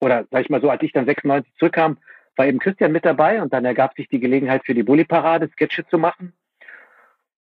oder 0.00 0.26
sag 0.30 0.42
ich 0.42 0.50
mal 0.50 0.60
so, 0.60 0.70
als 0.70 0.82
ich 0.82 0.92
dann 0.92 1.06
96 1.06 1.52
zurückkam, 1.58 1.98
war 2.36 2.46
eben 2.46 2.58
Christian 2.58 2.92
mit 2.92 3.04
dabei 3.04 3.40
und 3.40 3.52
dann 3.52 3.64
ergab 3.64 3.94
sich 3.94 4.08
die 4.08 4.20
Gelegenheit 4.20 4.64
für 4.64 4.74
die 4.74 4.82
Bulli-Parade 4.82 5.48
Sketche 5.52 5.86
zu 5.86 5.98
machen. 5.98 6.32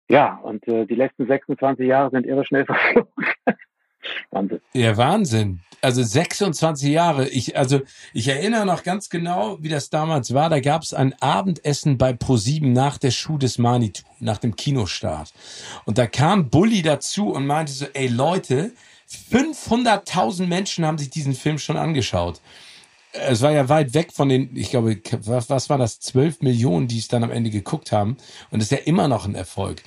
Ja, 0.10 0.40
und 0.44 0.68
äh, 0.68 0.86
die 0.86 0.96
letzten 0.96 1.28
26 1.28 1.88
Jahre 1.88 2.10
sind 2.10 2.26
irre 2.26 2.46
schnell 2.46 2.66
verflogen. 2.66 3.08
Wahnsinn. 4.32 4.62
Ja, 4.74 4.98
Wahnsinn. 4.98 5.62
Also 5.82 6.04
26 6.04 6.90
Jahre. 6.90 7.30
Ich, 7.30 7.58
also 7.58 7.82
ich 8.14 8.28
erinnere 8.28 8.66
noch 8.66 8.84
ganz 8.84 9.10
genau, 9.10 9.58
wie 9.62 9.70
das 9.70 9.90
damals 9.90 10.34
war. 10.34 10.50
Da 10.50 10.60
gab 10.60 10.82
es 10.82 10.94
ein 10.94 11.14
Abendessen 11.22 11.98
bei 11.98 12.14
ProSieben 12.14 12.74
nach 12.74 12.98
der 12.98 13.12
Schuh 13.12 13.38
des 13.38 13.58
Manitou, 13.58 14.04
nach 14.20 14.38
dem 14.38 14.56
Kinostart. 14.56 15.34
Und 15.86 15.98
da 15.98 16.08
kam 16.08 16.50
Bulli 16.50 16.82
dazu 16.82 17.32
und 17.32 17.46
meinte 17.48 17.72
so, 17.72 17.86
ey 17.94 18.08
Leute, 18.08 18.72
500.000 19.12 20.48
Menschen 20.48 20.86
haben 20.86 20.98
sich 20.98 21.10
diesen 21.10 21.34
Film 21.34 21.58
schon 21.58 21.78
angeschaut. 21.78 22.42
Es 23.14 23.42
war 23.42 23.52
ja 23.52 23.68
weit 23.68 23.94
weg 23.94 24.14
von 24.14 24.30
den, 24.30 24.56
ich 24.56 24.70
glaube, 24.70 25.02
was, 25.26 25.50
was 25.50 25.70
war 25.70 25.78
das, 25.78 26.00
12 26.00 26.42
Millionen, 26.42 26.88
die 26.88 27.00
es 27.00 27.10
dann 27.10 27.24
am 27.24 27.32
Ende 27.32 27.50
geguckt 27.50 27.92
haben. 27.92 28.18
Und 28.52 28.62
es 28.62 28.72
ist 28.72 28.80
ja 28.80 28.86
immer 28.86 29.08
noch 29.08 29.26
ein 29.26 29.36
Erfolg. 29.36 29.84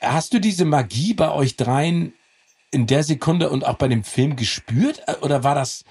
Hast 0.00 0.32
du 0.32 0.38
diese 0.38 0.64
Magie 0.64 1.14
bei 1.14 1.30
euch 1.30 1.56
dreien 1.56 2.14
in 2.70 2.86
der 2.86 3.02
Sekunde 3.02 3.50
und 3.50 3.66
auch 3.66 3.76
bei 3.76 3.88
dem 3.88 4.02
Film 4.02 4.36
gespürt? 4.36 5.02
Oder 5.20 5.44
war 5.44 5.54
das, 5.54 5.84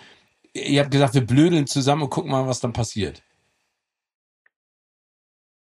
ihr 0.53 0.81
habt 0.81 0.91
gesagt, 0.91 1.13
wir 1.13 1.25
blödeln 1.25 1.67
zusammen 1.67 2.03
und 2.03 2.09
gucken 2.09 2.31
mal, 2.31 2.47
was 2.47 2.59
dann 2.59 2.73
passiert? 2.73 3.23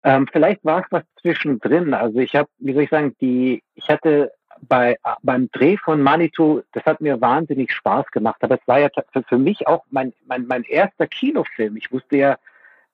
Ähm, 0.05 0.27
vielleicht 0.33 0.65
war 0.65 0.81
es 0.81 0.87
was 0.91 1.05
zwischendrin. 1.21 1.95
Also 1.95 2.19
ich 2.19 2.35
habe, 2.35 2.49
wie 2.59 2.73
soll 2.73 2.83
ich 2.85 2.91
sagen, 2.91 3.15
die, 3.21 3.63
ich 3.75 3.89
hatte 3.89 4.33
bei, 4.69 4.97
beim 5.23 5.51
Dreh 5.51 5.77
von 5.77 6.01
Manitou, 6.01 6.63
das 6.73 6.85
hat 6.85 7.01
mir 7.01 7.21
wahnsinnig 7.21 7.73
Spaß 7.73 8.07
gemacht. 8.11 8.43
Aber 8.43 8.55
es 8.55 8.67
war 8.67 8.81
ja 8.81 8.89
für, 9.29 9.39
mich 9.39 9.67
auch 9.67 9.85
mein, 9.91 10.13
mein, 10.27 10.47
mein 10.47 10.63
erster 10.65 11.07
Kinofilm. 11.07 11.77
Ich 11.77 11.93
wusste 11.93 12.17
ja 12.17 12.39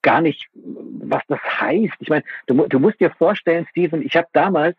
gar 0.02 0.20
nicht, 0.20 0.48
was 0.54 1.22
das 1.28 1.40
heißt. 1.40 1.94
Ich 1.98 2.08
meine, 2.08 2.24
du, 2.46 2.66
du 2.66 2.78
musst 2.78 3.00
dir 3.00 3.10
vorstellen, 3.10 3.66
Steven, 3.70 4.02
ich 4.02 4.16
habe 4.16 4.28
damals 4.32 4.76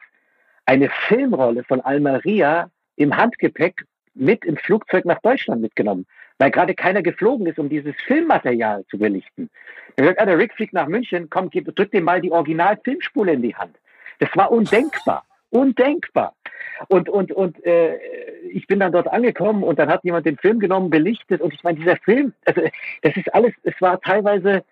eine 0.65 0.89
Filmrolle 1.07 1.63
von 1.63 1.81
Almeria 1.81 2.69
im 2.95 3.15
Handgepäck 3.15 3.85
mit 4.13 4.43
im 4.45 4.57
Flugzeug 4.57 5.05
nach 5.05 5.19
Deutschland 5.21 5.61
mitgenommen. 5.61 6.05
weil 6.41 6.51
gerade 6.51 6.73
keiner 6.73 7.01
geflogen 7.01 7.47
ist, 7.47 7.59
um 7.59 7.67
dieses 7.67 7.95
Filmmaterial 8.07 8.85
zu 8.89 8.97
belichten. 8.97 9.49
Da 9.97 10.05
sagt 10.05 10.19
einer, 10.19 10.37
Rick 10.37 10.53
fliegt 10.53 10.73
nach 10.73 10.87
München, 10.87 11.29
komm, 11.29 11.49
drück 11.49 11.91
dir 11.91 12.01
mal 12.01 12.21
die 12.21 12.31
Original-Filmspule 12.31 13.33
in 13.33 13.41
die 13.41 13.55
Hand. 13.55 13.75
Das 14.19 14.29
war 14.35 14.49
undenkbar. 14.51 15.25
Undenkbar. 15.49 16.33
Und, 16.87 17.09
und, 17.09 17.31
und 17.31 17.63
äh, 17.65 17.97
ich 18.51 18.67
bin 18.67 18.79
dann 18.79 18.91
dort 18.91 19.07
angekommen 19.07 19.63
und 19.63 19.79
dann 19.79 19.89
hat 19.89 20.03
jemand 20.03 20.25
den 20.25 20.37
Film 20.37 20.59
genommen, 20.59 20.89
belichtet. 20.89 21.41
Und 21.41 21.53
ich 21.53 21.63
meine, 21.63 21.79
dieser 21.79 21.97
Film, 21.97 22.33
also 22.45 22.61
das 23.01 23.17
ist 23.17 23.33
alles, 23.33 23.53
es 23.63 23.79
war 23.81 23.99
teilweise 23.99 24.63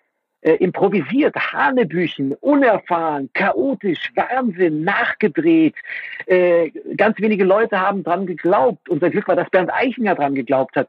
äh, 0.41 0.53
improvisiert, 0.53 1.35
Hanebüchen, 1.35 2.33
unerfahren, 2.35 3.29
chaotisch, 3.33 4.11
Wahnsinn, 4.15 4.83
nachgedreht. 4.83 5.75
Äh, 6.25 6.69
ganz 6.95 7.19
wenige 7.19 7.43
Leute 7.43 7.79
haben 7.79 8.03
dran 8.03 8.25
geglaubt. 8.25 8.87
Unser 8.89 9.09
Glück 9.09 9.27
war, 9.27 9.35
dass 9.35 9.49
Bernd 9.49 9.73
Eichinger 9.73 10.15
dran 10.15 10.35
geglaubt 10.35 10.75
hat. 10.75 10.87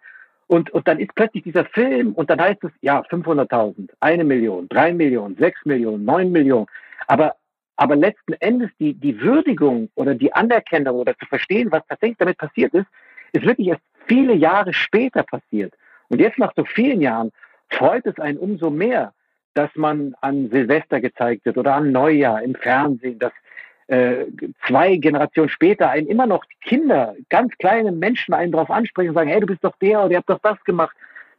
Und, 0.48 0.70
und 0.70 0.88
dann 0.88 0.98
ist 0.98 1.14
plötzlich 1.14 1.44
dieser 1.44 1.66
Film 1.66 2.12
und 2.12 2.31
dann 2.31 2.40
heißt 2.40 2.64
es, 2.64 2.70
ja, 2.81 3.03
500.000, 3.03 3.90
eine 4.01 4.24
Million, 4.24 4.66
drei 4.68 4.92
Millionen, 4.92 5.37
sechs 5.37 5.62
Millionen, 5.66 6.05
neun 6.05 6.33
Millionen. 6.33 6.66
Aber, 7.07 7.35
aber 7.78 7.94
letzten 7.94 8.32
Endes 8.34 8.70
die, 8.80 8.92
die 8.92 9.20
Würdigung 9.20 9.88
oder 9.94 10.14
die 10.14 10.32
Anerkennung 10.32 10.96
oder 10.96 11.16
zu 11.16 11.26
verstehen, 11.26 11.70
was 11.70 11.86
tatsächlich 11.88 12.18
damit 12.18 12.36
passiert 12.36 12.74
ist, 12.74 12.86
ist 13.32 13.46
wirklich 13.46 13.68
erst 13.68 13.82
viele 14.06 14.34
Jahre 14.34 14.72
später 14.74 15.22
passiert. 15.22 15.72
Und 16.08 16.20
jetzt 16.20 16.38
nach 16.38 16.52
so 16.56 16.64
vielen 16.64 17.00
Jahren 17.00 17.30
freut 17.70 18.04
es 18.06 18.18
einen 18.18 18.36
umso 18.36 18.70
mehr, 18.70 19.12
dass 19.54 19.70
man 19.76 20.14
an 20.22 20.50
Silvester 20.50 21.00
gezeigt 21.00 21.44
wird 21.44 21.56
oder 21.56 21.76
an 21.76 21.92
Neujahr 21.92 22.42
im 22.42 22.56
Fernsehen, 22.56 23.20
dass 23.20 23.32
äh, 23.86 24.26
zwei 24.66 24.96
Generationen 24.96 25.48
später 25.48 25.88
einen 25.88 26.08
immer 26.08 26.26
noch 26.26 26.44
Kinder, 26.60 27.14
ganz 27.30 27.56
kleine 27.58 27.92
Menschen 27.92 28.34
einen 28.34 28.50
darauf 28.50 28.70
ansprechen 28.70 29.10
und 29.10 29.14
sagen, 29.14 29.30
hey, 29.30 29.40
du 29.40 29.46
bist 29.46 29.62
doch 29.62 29.76
der 29.80 30.00
oder 30.00 30.10
ihr 30.10 30.16
habt 30.18 30.30
doch 30.30 30.40
das 30.42 30.62
gemacht. 30.64 30.96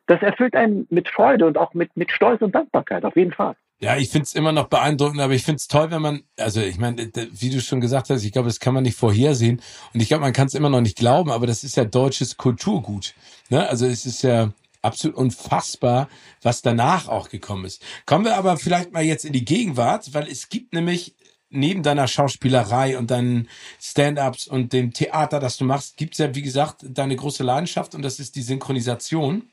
Das 0.10 0.24
erfüllt 0.24 0.56
einen 0.56 0.88
mit 0.90 1.08
Freude 1.08 1.46
und 1.46 1.56
auch 1.56 1.76
mit, 1.76 1.96
mit 1.96 2.12
Stolz 2.12 2.42
und 2.42 2.56
Dankbarkeit, 2.56 3.06
auf 3.06 3.16
jeden 3.16 3.32
Fall. 3.32 3.56
Ja, 3.80 3.96
ich 3.96 4.10
find's 4.10 4.34
immer 4.34 4.52
noch 4.52 4.68
beeindruckend, 4.68 5.22
aber 5.22 5.34
ich 5.34 5.44
find's 5.44 5.68
toll, 5.68 5.92
wenn 5.92 6.02
man, 6.02 6.24
also 6.36 6.62
ich 6.62 6.80
meine, 6.80 7.12
wie 7.14 7.52
du 7.52 7.62
schon 7.62 7.80
gesagt 7.80 8.10
hast, 8.10 8.24
ich 8.24 8.32
glaube, 8.32 8.48
das 8.48 8.60
kann 8.60 8.74
man 8.74 8.82
nicht 8.82 8.98
vorhersehen 8.98 9.62
und 9.94 10.02
ich 10.02 10.08
glaube, 10.08 10.22
man 10.22 10.34
kann 10.34 10.48
es 10.48 10.56
immer 10.56 10.72
noch 10.72 10.82
nicht 10.82 10.98
glauben, 10.98 11.30
aber 11.30 11.46
das 11.46 11.64
ist 11.64 11.78
ja 11.78 11.86
deutsches 11.86 12.38
Kulturgut. 12.38 13.14
Ne? 13.50 13.70
Also 13.70 13.86
es 13.86 14.08
ist 14.08 14.24
ja 14.24 14.50
absolut 14.82 15.16
unfassbar, 15.16 16.10
was 16.42 16.64
danach 16.64 17.08
auch 17.08 17.30
gekommen 17.30 17.66
ist. 17.66 17.86
Kommen 18.08 18.26
wir 18.26 18.36
aber 18.36 18.58
vielleicht 18.58 18.92
mal 18.92 19.04
jetzt 19.04 19.26
in 19.26 19.34
die 19.34 19.46
Gegenwart, 19.46 20.12
weil 20.16 20.28
es 20.28 20.50
gibt 20.50 20.74
nämlich 20.74 21.14
neben 21.52 21.84
deiner 21.84 22.08
Schauspielerei 22.08 22.98
und 22.98 23.12
deinen 23.12 23.48
Stand-ups 23.80 24.48
und 24.48 24.74
dem 24.74 24.92
Theater, 24.92 25.40
das 25.40 25.58
du 25.58 25.66
machst, 25.66 25.98
gibt's 25.98 26.18
ja, 26.18 26.34
wie 26.34 26.42
gesagt, 26.42 26.84
deine 26.84 27.16
große 27.16 27.44
Leidenschaft 27.44 27.94
und 27.94 28.02
das 28.02 28.20
ist 28.20 28.36
die 28.36 28.42
Synchronisation. 28.42 29.44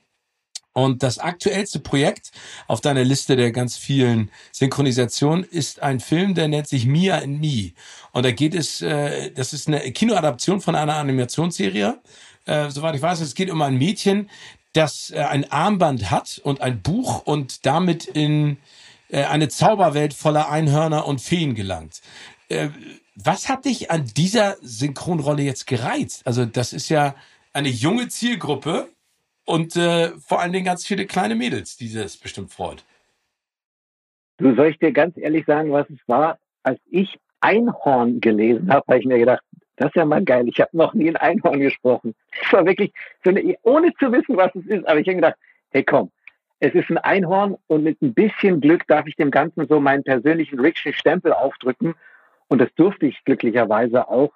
Und 0.77 1.03
das 1.03 1.19
aktuellste 1.19 1.81
Projekt 1.81 2.33
auf 2.67 2.83
deiner 2.83 3.03
Liste 3.03 3.35
der 3.35 3.51
ganz 3.51 3.79
vielen 3.79 4.31
Synchronisationen 4.53 5.43
ist 5.43 5.83
ein 5.83 6.01
Film, 6.01 6.35
der 6.35 6.49
nennt 6.49 6.69
sich 6.69 6.85
Mia 6.85 7.17
and 7.17 7.41
Me. 7.41 7.73
Und 8.12 8.27
da 8.27 8.31
geht 8.31 8.55
es, 8.55 8.83
äh, 8.83 9.31
das 9.31 9.55
ist 9.55 9.69
eine 9.69 9.81
Kinoadaption 9.93 10.61
von 10.61 10.75
einer 10.75 10.97
Animationsserie. 10.97 11.99
Äh, 12.45 12.69
soweit 12.69 12.95
ich 12.95 13.01
weiß, 13.01 13.21
es 13.21 13.35
geht 13.35 13.49
um 13.51 13.62
ein 13.62 13.79
Mädchen, 13.79 14.29
das 14.75 15.11
äh, 15.12 15.21
ein 15.21 15.51
Armband 15.51 16.11
hat 16.11 16.43
und 16.45 16.61
ein 16.61 16.83
Buch 16.83 17.23
und 17.25 17.65
damit 17.65 18.05
in 18.05 18.59
äh, 19.09 19.25
eine 19.25 19.49
Zauberwelt 19.49 20.12
voller 20.12 20.51
Einhörner 20.51 21.07
und 21.07 21.23
Feen 21.23 21.55
gelangt. 21.55 22.03
Äh, 22.51 22.69
was 23.15 23.49
hat 23.49 23.65
dich 23.65 23.91
an 23.91 24.05
dieser 24.15 24.59
Synchronrolle 24.61 25.43
jetzt 25.43 25.67
gereizt? 25.67 26.27
Also 26.27 26.45
das 26.45 26.75
ist 26.75 26.91
ja 26.91 27.15
eine 27.55 27.71
junge 27.71 28.09
Zielgruppe 28.09 28.91
und 29.47 29.77
äh, 29.77 30.11
vor 30.19 30.41
allen 30.41 30.53
Dingen 30.53 30.67
ganz 30.67 30.87
viele 30.87 31.07
kleine 31.07 31.35
Mädels, 31.35 31.77
die 31.77 31.93
das 31.93 32.17
bestimmt 32.17 32.53
freut. 32.53 32.85
Du 34.39 34.55
soll 34.55 34.69
ich 34.69 34.79
dir 34.79 34.93
ganz 34.93 35.17
ehrlich 35.17 35.47
sagen, 35.47 35.73
was 35.73 35.89
es 35.89 36.01
war, 36.07 36.39
als 36.63 36.79
ich 36.91 37.19
Einhorn 37.41 38.21
gelesen 38.21 38.71
habe, 38.71 38.85
habe 38.89 38.99
ich 38.99 39.07
mir 39.07 39.19
gedacht, 39.19 39.43
das 39.77 39.89
ist 39.89 39.97
ja 39.97 40.05
mal 40.05 40.25
geil. 40.25 40.49
Ich 40.49 40.61
habe 40.61 40.77
noch 40.77 40.95
nie 40.95 41.09
ein 41.09 41.17
Einhorn 41.17 41.61
gesprochen. 41.61 42.15
Es 42.43 42.53
war 42.53 42.67
wirklich 42.67 42.93
so 43.25 43.31
eine, 43.31 43.57
ohne 43.63 43.95
zu 43.95 44.11
wissen, 44.11 44.37
was 44.37 44.55
es 44.55 44.67
ist. 44.67 44.87
Aber 44.87 44.99
ich 44.99 45.07
habe 45.07 45.17
gedacht, 45.17 45.37
hey 45.71 45.85
komm, 45.85 46.11
es 46.61 46.75
ist 46.75 46.89
ein 46.91 46.99
Einhorn 46.99 47.57
und 47.67 47.85
mit 47.85 48.01
ein 48.03 48.15
bisschen 48.15 48.61
Glück 48.61 48.87
darf 48.87 49.07
ich 49.07 49.17
dem 49.17 49.31
Ganzen 49.31 49.67
so 49.69 49.79
meinen 49.81 50.03
persönlichen 50.03 50.59
Rickschen 50.59 50.93
Stempel 50.95 51.33
aufdrücken. 51.33 51.95
Und 52.49 52.61
das 52.61 52.69
durfte 52.77 53.07
ich 53.07 53.23
glücklicherweise 53.25 54.09
auch. 54.09 54.33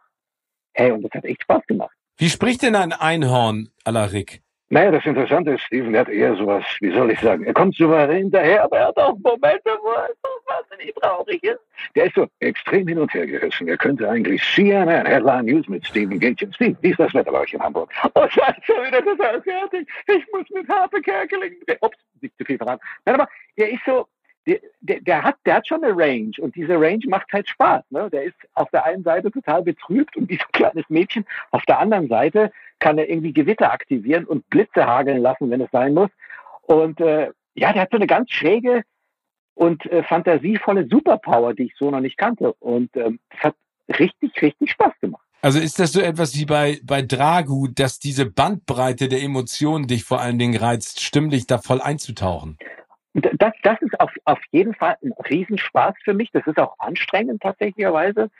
Hey, 0.74 0.92
und 0.92 1.02
das 1.02 1.12
hat 1.12 1.24
echt 1.24 1.42
Spaß 1.42 1.66
gemacht. 1.66 1.96
Wie 2.16 2.28
spricht 2.28 2.62
denn 2.62 2.76
ein 2.76 2.92
Einhorn 2.92 3.70
à 3.84 3.92
la 3.92 4.04
Rick? 4.04 4.42
Naja, 4.72 4.92
das 4.92 5.04
Interessante 5.04 5.50
ist, 5.50 5.62
Steven 5.62 5.96
hat 5.96 6.08
eher 6.08 6.36
sowas, 6.36 6.64
wie 6.80 6.92
soll 6.92 7.10
ich 7.10 7.18
sagen, 7.18 7.44
er 7.44 7.52
kommt 7.52 7.74
souverän 7.74 8.30
daher, 8.30 8.62
aber 8.62 8.78
er 8.78 8.86
hat 8.86 8.96
auch 8.98 9.16
Momente, 9.18 9.76
wo 9.82 9.90
er 9.90 10.10
so 10.22 10.28
wahnsinnig 10.46 10.94
traurig 10.94 11.42
ist. 11.42 11.58
Der 11.96 12.04
ist 12.04 12.14
so 12.14 12.28
extrem 12.38 12.86
hin 12.86 13.00
und 13.00 13.12
her 13.12 13.26
gerissen. 13.26 13.66
Er 13.66 13.76
könnte 13.76 14.08
eigentlich 14.08 14.40
CNN, 14.54 15.06
Headline 15.06 15.46
News 15.46 15.66
mit 15.66 15.84
Steven 15.84 16.20
Gätchen. 16.20 16.52
Steve, 16.52 16.76
wie 16.82 16.90
ist 16.90 17.00
das 17.00 17.12
Wetter 17.12 17.32
bei 17.32 17.40
euch 17.40 17.52
in 17.52 17.60
Hamburg? 17.60 17.92
Oh, 18.14 18.28
scheiße, 18.28 18.72
wieder 18.86 19.02
total 19.02 19.42
fertig. 19.42 19.88
Ich 20.06 20.24
muss 20.32 20.48
mit 20.50 20.68
Harpe 20.68 21.00
Kerkeling. 21.02 21.56
Ups, 21.80 21.98
nicht 22.20 22.38
zu 22.38 22.44
viel 22.44 22.56
verraten. 22.56 22.80
Nein, 23.04 23.16
aber 23.16 23.28
er 23.56 23.70
ist 23.70 23.84
so, 23.84 24.06
der, 24.46 24.58
der, 24.80 25.00
der, 25.00 25.22
hat, 25.22 25.36
der 25.44 25.56
hat 25.56 25.68
schon 25.68 25.84
eine 25.84 25.96
Range 25.96 26.32
und 26.40 26.54
diese 26.56 26.80
Range 26.80 27.04
macht 27.06 27.32
halt 27.32 27.48
Spaß. 27.48 27.84
Ne? 27.90 28.08
Der 28.10 28.24
ist 28.24 28.36
auf 28.54 28.70
der 28.70 28.84
einen 28.84 29.02
Seite 29.02 29.30
total 29.30 29.62
betrübt 29.62 30.16
und 30.16 30.28
wie 30.28 30.36
so 30.36 30.44
ein 30.44 30.52
kleines 30.52 30.88
Mädchen. 30.88 31.24
Auf 31.50 31.64
der 31.66 31.78
anderen 31.78 32.08
Seite 32.08 32.50
kann 32.78 32.98
er 32.98 33.08
irgendwie 33.08 33.32
Gewitter 33.32 33.72
aktivieren 33.72 34.24
und 34.24 34.48
Blitze 34.50 34.86
hageln 34.86 35.18
lassen, 35.18 35.50
wenn 35.50 35.60
es 35.60 35.70
sein 35.70 35.94
muss. 35.94 36.10
Und 36.62 37.00
äh, 37.00 37.30
ja, 37.54 37.72
der 37.72 37.82
hat 37.82 37.90
so 37.90 37.96
eine 37.96 38.06
ganz 38.06 38.30
schräge 38.30 38.82
und 39.54 39.84
äh, 39.86 40.02
fantasievolle 40.02 40.86
Superpower, 40.88 41.52
die 41.52 41.64
ich 41.64 41.74
so 41.78 41.90
noch 41.90 42.00
nicht 42.00 42.16
kannte. 42.16 42.54
Und 42.54 42.96
ähm, 42.96 43.20
das 43.30 43.40
hat 43.40 43.54
richtig, 43.98 44.40
richtig 44.40 44.70
Spaß 44.70 44.92
gemacht. 45.00 45.22
Also 45.42 45.58
ist 45.58 45.78
das 45.78 45.92
so 45.92 46.00
etwas 46.00 46.36
wie 46.36 46.44
bei, 46.44 46.80
bei 46.84 47.00
Dragu, 47.00 47.66
dass 47.68 47.98
diese 47.98 48.26
Bandbreite 48.26 49.08
der 49.08 49.22
Emotionen 49.22 49.86
dich 49.86 50.04
vor 50.04 50.20
allen 50.20 50.38
Dingen 50.38 50.56
reizt, 50.56 51.00
stimmlich 51.00 51.46
da 51.46 51.58
voll 51.58 51.80
einzutauchen? 51.80 52.58
Das, 53.14 53.52
das 53.62 53.82
ist 53.82 53.98
auf, 53.98 54.12
auf 54.24 54.40
jeden 54.52 54.74
Fall 54.74 54.96
ein 55.02 55.12
Riesenspaß 55.28 55.94
für 56.04 56.14
mich. 56.14 56.30
Das 56.30 56.46
ist 56.46 56.58
auch 56.58 56.76
anstrengend 56.78 57.42
tatsächlicherweise, 57.42 58.30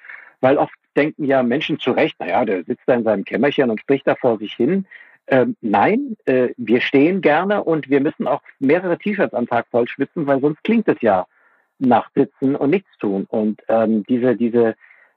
weil 0.41 0.59
oft 0.59 0.75
denken 0.97 1.25
ja 1.25 1.43
Menschen 1.43 1.79
zu 1.79 1.93
Recht, 1.93 2.19
naja, 2.21 2.45
der 2.45 2.65
sitzt 2.65 2.83
da 2.87 2.95
in 2.95 3.05
seinem 3.05 3.25
Kämmerchen 3.25 3.71
und 3.71 3.81
spricht 3.81 4.07
da 4.07 4.15
vor 4.15 4.39
sich 4.39 4.55
hin. 4.55 4.87
Ähm, 5.27 5.57
nein, 5.61 6.17
äh, 6.25 6.49
wir 6.57 6.81
stehen 6.81 7.21
gerne 7.21 7.63
und 7.63 7.89
wir 7.89 8.01
müssen 8.01 8.27
auch 8.27 8.43
mehrere 8.59 8.99
T-Shirts 8.99 9.35
am 9.35 9.47
Tag 9.47 9.67
voll 9.71 9.87
schwitzen, 9.89 10.27
weil 10.27 10.41
sonst 10.41 10.63
klingt 10.65 10.89
es 10.89 11.01
ja 11.01 11.27
nach 11.79 12.11
Sitzen 12.15 12.57
und 12.57 12.71
nichts 12.71 12.91
tun. 12.99 13.27
Und 13.29 13.63
ähm, 13.69 14.05
diese, 14.09 14.37
diese 14.37 14.75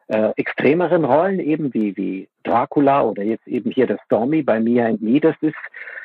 äh, 0.08 0.32
extremeren 0.36 1.06
Rollen 1.06 1.40
eben 1.40 1.74
wie, 1.74 1.96
wie 1.98 2.30
Dracula 2.54 3.02
oder 3.02 3.24
jetzt 3.24 3.48
eben 3.48 3.72
hier 3.72 3.88
der 3.88 4.00
Stormy 4.06 4.44
bei 4.44 4.60
Mia 4.60 4.86
and 4.86 5.02
Me, 5.02 5.20
das 5.20 5.36
ist, 5.42 5.56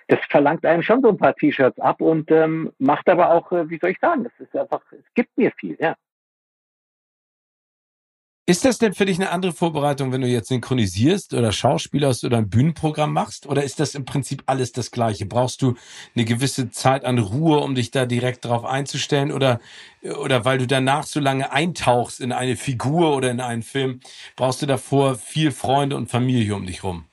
das 0.07 0.19
verlangt 0.31 0.65
einem 0.65 0.83
schon 0.83 1.03
so 1.03 1.11
ein 1.11 1.19
paar 1.19 1.35
T-Shirts 1.35 1.79
ab 1.79 2.01
und 2.01 2.31
ähm, 2.31 2.73
macht 2.79 3.09
aber 3.09 3.31
auch, 3.31 3.53
äh, 3.53 3.69
wie 3.69 3.79
soll 3.79 3.91
ich 3.91 3.99
sagen, 4.01 4.25
das 4.25 4.33
ist 4.39 4.57
einfach, 4.57 4.81
es 4.93 5.15
gibt 5.15 5.37
mir 5.37 5.53
viel, 5.53 5.77
ja. 5.79 5.95
Ist 8.49 8.65
das 8.65 8.79
denn 8.79 8.95
für 8.95 9.05
dich 9.05 9.19
eine 9.19 9.29
andere 9.29 9.53
Vorbereitung, 9.53 10.11
wenn 10.11 10.23
du 10.23 10.27
jetzt 10.27 10.49
synchronisierst 10.49 11.35
oder 11.35 11.53
schauspielerst 11.53 12.25
oder 12.25 12.39
ein 12.39 12.49
Bühnenprogramm 12.49 13.13
machst? 13.13 13.47
Oder 13.47 13.63
ist 13.63 13.79
das 13.79 13.95
im 13.95 14.07
Prinzip 14.07 14.43
alles 14.47 14.73
das 14.73 14.91
Gleiche? 14.91 15.27
Brauchst 15.27 15.61
du 15.61 15.75
eine 16.17 16.25
gewisse 16.25 16.71
Zeit 16.71 17.05
an 17.05 17.19
Ruhe, 17.19 17.59
um 17.59 17.75
dich 17.75 17.91
da 17.91 18.07
direkt 18.07 18.47
drauf 18.47 18.65
einzustellen? 18.65 19.33
Oder, 19.33 19.61
oder 20.03 20.47
weil 20.47 20.57
du 20.57 20.67
danach 20.67 21.05
so 21.05 21.21
lange 21.21 21.53
eintauchst 21.53 22.23
in 22.23 22.33
eine 22.33 22.57
Figur 22.57 23.15
oder 23.15 23.31
in 23.31 23.43
einen 23.43 23.63
Film, 23.63 24.01
brauchst 24.35 24.63
du 24.63 24.67
davor 24.67 25.17
viel 25.17 25.51
Freunde 25.51 25.97
und 25.97 26.09
Familie 26.09 26.55
um 26.55 26.65
dich 26.65 26.83
rum? 26.83 27.08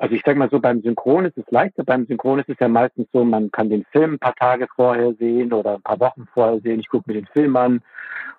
Also 0.00 0.14
ich 0.14 0.22
sag 0.24 0.38
mal 0.38 0.48
so, 0.48 0.58
beim 0.60 0.80
Synchron 0.80 1.26
ist 1.26 1.36
es 1.36 1.44
leichter. 1.50 1.84
Beim 1.84 2.06
Synchron 2.06 2.38
ist 2.38 2.48
es 2.48 2.58
ja 2.58 2.68
meistens 2.68 3.06
so, 3.12 3.22
man 3.22 3.50
kann 3.50 3.68
den 3.68 3.84
Film 3.92 4.14
ein 4.14 4.18
paar 4.18 4.34
Tage 4.34 4.66
vorher 4.74 5.12
sehen 5.12 5.52
oder 5.52 5.74
ein 5.74 5.82
paar 5.82 6.00
Wochen 6.00 6.26
vorher 6.32 6.58
sehen. 6.60 6.80
Ich 6.80 6.88
gucke 6.88 7.04
mir 7.06 7.20
den 7.20 7.26
Film 7.26 7.54
an 7.54 7.82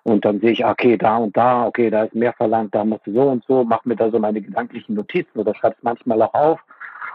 und 0.02 0.24
dann 0.24 0.40
sehe 0.40 0.50
ich, 0.50 0.64
okay, 0.64 0.96
da 0.96 1.18
und 1.18 1.36
da, 1.36 1.64
okay, 1.64 1.88
da 1.88 2.02
ist 2.02 2.16
mehr 2.16 2.32
verlangt, 2.32 2.74
da 2.74 2.84
musst 2.84 3.06
du 3.06 3.12
so 3.12 3.22
und 3.30 3.44
so, 3.46 3.62
mach 3.62 3.84
mir 3.84 3.94
da 3.94 4.10
so 4.10 4.18
meine 4.18 4.40
gedanklichen 4.40 4.96
Notizen 4.96 5.38
oder 5.38 5.54
schreib's 5.54 5.80
manchmal 5.82 6.20
auch 6.22 6.34
auf. 6.34 6.60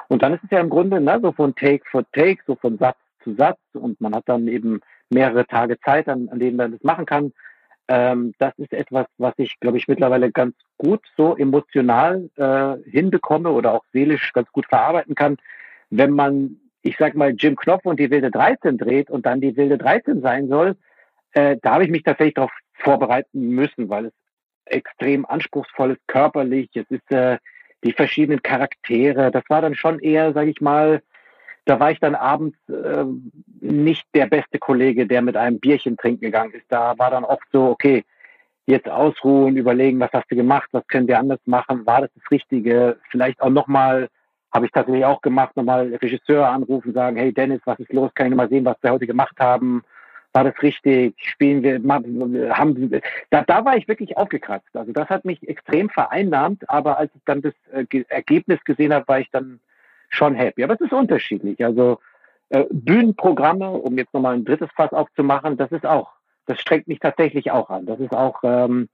Und 0.07 0.23
dann 0.23 0.33
ist 0.33 0.45
es 0.45 0.51
ja 0.51 0.61
im 0.61 0.69
Grunde 0.69 1.01
ne, 1.01 1.19
so 1.21 1.33
von 1.33 1.53
Take 1.53 1.83
for 1.91 2.05
Take, 2.13 2.41
so 2.47 2.55
von 2.55 2.77
Satz 2.77 2.95
zu 3.25 3.35
Satz 3.35 3.59
und 3.73 3.99
man 3.99 4.15
hat 4.15 4.23
dann 4.27 4.47
eben 4.47 4.79
mehrere 5.09 5.45
Tage 5.45 5.77
Zeit, 5.81 6.07
an, 6.07 6.29
an 6.29 6.39
denen 6.39 6.55
man 6.55 6.71
das 6.71 6.83
machen 6.83 7.05
kann. 7.05 7.33
Ähm, 7.87 8.33
das 8.37 8.53
ist 8.57 8.73
etwas, 8.73 9.07
was 9.17 9.33
ich, 9.37 9.59
glaube 9.59 9.77
ich, 9.77 9.87
mittlerweile 9.87 10.31
ganz 10.31 10.55
gut 10.77 11.01
so 11.15 11.37
emotional 11.37 12.29
äh, 12.35 12.89
hinbekomme 12.89 13.49
oder 13.49 13.73
auch 13.73 13.85
seelisch 13.93 14.33
ganz 14.33 14.51
gut 14.51 14.65
verarbeiten 14.67 15.15
kann, 15.15 15.37
wenn 15.89 16.11
man, 16.11 16.57
ich 16.81 16.97
sag 16.97 17.15
mal, 17.15 17.33
Jim 17.33 17.55
Knopf 17.55 17.85
und 17.85 17.99
die 17.99 18.11
Wilde 18.11 18.29
13 18.29 18.77
dreht 18.77 19.09
und 19.09 19.25
dann 19.25 19.39
die 19.39 19.55
Wilde 19.55 19.77
13 19.77 20.21
sein 20.21 20.49
soll, 20.49 20.75
äh, 21.31 21.57
da 21.61 21.75
habe 21.75 21.85
ich 21.85 21.89
mich 21.89 22.03
tatsächlich 22.03 22.35
darauf 22.35 22.51
vorbereiten 22.73 23.49
müssen, 23.49 23.89
weil 23.89 24.07
es 24.07 24.13
extrem 24.65 25.25
anspruchsvoll 25.25 25.91
ist, 25.91 26.07
körperlich. 26.07 26.69
Es 26.73 26.89
ist 26.89 27.09
äh, 27.11 27.37
die 27.83 27.93
verschiedenen 27.93 28.41
Charaktere. 28.41 29.31
Das 29.31 29.43
war 29.47 29.61
dann 29.61 29.75
schon 29.75 29.99
eher, 29.99 30.33
sage 30.33 30.49
ich 30.49 30.61
mal, 30.61 31.01
da 31.65 31.79
war 31.79 31.91
ich 31.91 31.99
dann 31.99 32.15
abends 32.15 32.57
äh, 32.69 33.05
nicht 33.61 34.05
der 34.13 34.27
beste 34.27 34.59
Kollege, 34.59 35.07
der 35.07 35.21
mit 35.21 35.37
einem 35.37 35.59
Bierchen 35.59 35.97
trinken 35.97 36.21
gegangen 36.21 36.53
ist. 36.53 36.65
Da 36.69 36.97
war 36.97 37.11
dann 37.11 37.23
oft 37.23 37.45
so, 37.51 37.69
okay, 37.69 38.03
jetzt 38.67 38.89
ausruhen, 38.89 39.55
überlegen, 39.57 39.99
was 39.99 40.11
hast 40.11 40.29
du 40.29 40.35
gemacht, 40.35 40.69
was 40.73 40.85
können 40.87 41.07
wir 41.07 41.19
anders 41.19 41.39
machen, 41.45 41.85
war 41.85 42.01
das 42.01 42.09
das 42.15 42.29
Richtige? 42.29 42.97
Vielleicht 43.09 43.41
auch 43.41 43.49
nochmal, 43.49 44.09
habe 44.53 44.65
ich 44.65 44.71
tatsächlich 44.71 45.05
auch 45.05 45.21
gemacht, 45.21 45.55
nochmal 45.55 45.95
Regisseur 45.95 46.47
anrufen, 46.47 46.93
sagen, 46.93 47.15
hey 47.15 47.33
Dennis, 47.33 47.61
was 47.65 47.79
ist 47.79 47.93
los? 47.93 48.11
Kann 48.13 48.27
ich 48.27 48.31
nochmal 48.31 48.49
sehen, 48.49 48.65
was 48.65 48.77
wir 48.81 48.91
heute 48.91 49.07
gemacht 49.07 49.39
haben? 49.39 49.83
War 50.33 50.43
das 50.43 50.61
richtig? 50.61 51.15
Spielen 51.17 51.63
wir, 51.63 51.81
haben, 52.55 53.01
da, 53.29 53.41
da 53.43 53.65
war 53.65 53.77
ich 53.77 53.87
wirklich 53.87 54.17
aufgekratzt. 54.17 54.75
Also 54.75 54.91
das 54.91 55.09
hat 55.09 55.23
mich 55.23 55.47
extrem 55.47 55.89
vereinnahmt, 55.89 56.69
aber 56.69 56.97
als 56.97 57.11
ich 57.15 57.21
dann 57.25 57.41
das 57.41 57.53
äh, 57.71 58.03
Ergebnis 58.09 58.63
gesehen 58.65 58.93
habe, 58.93 59.07
war 59.07 59.19
ich 59.21 59.31
dann 59.31 59.61
schon 60.09 60.35
happy. 60.35 60.63
Aber 60.63 60.73
es 60.73 60.81
ist 60.81 60.93
unterschiedlich. 60.93 61.63
Also 61.63 61.99
äh, 62.49 62.65
Bühnenprogramme, 62.71 63.69
um 63.69 63.97
jetzt 63.97 64.13
nochmal 64.13 64.35
ein 64.35 64.45
drittes 64.45 64.69
Fass 64.75 64.91
aufzumachen, 64.91 65.57
das 65.57 65.71
ist 65.71 65.85
auch, 65.85 66.13
das 66.45 66.59
strengt 66.59 66.87
mich 66.87 66.99
tatsächlich 66.99 67.51
auch 67.51 67.69
an. 67.69 67.85
Das 67.85 67.99
ist 67.99 68.13
auch, 68.13 68.39
ähm, 68.43 68.89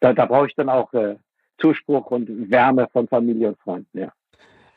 da, 0.00 0.12
da 0.12 0.26
brauche 0.26 0.46
ich 0.46 0.54
dann 0.54 0.68
auch 0.68 0.92
äh, 0.92 1.16
Zuspruch 1.58 2.10
und 2.10 2.50
Wärme 2.50 2.88
von 2.92 3.08
Familie 3.08 3.48
und 3.48 3.58
Freunden, 3.60 3.98
ja. 3.98 4.12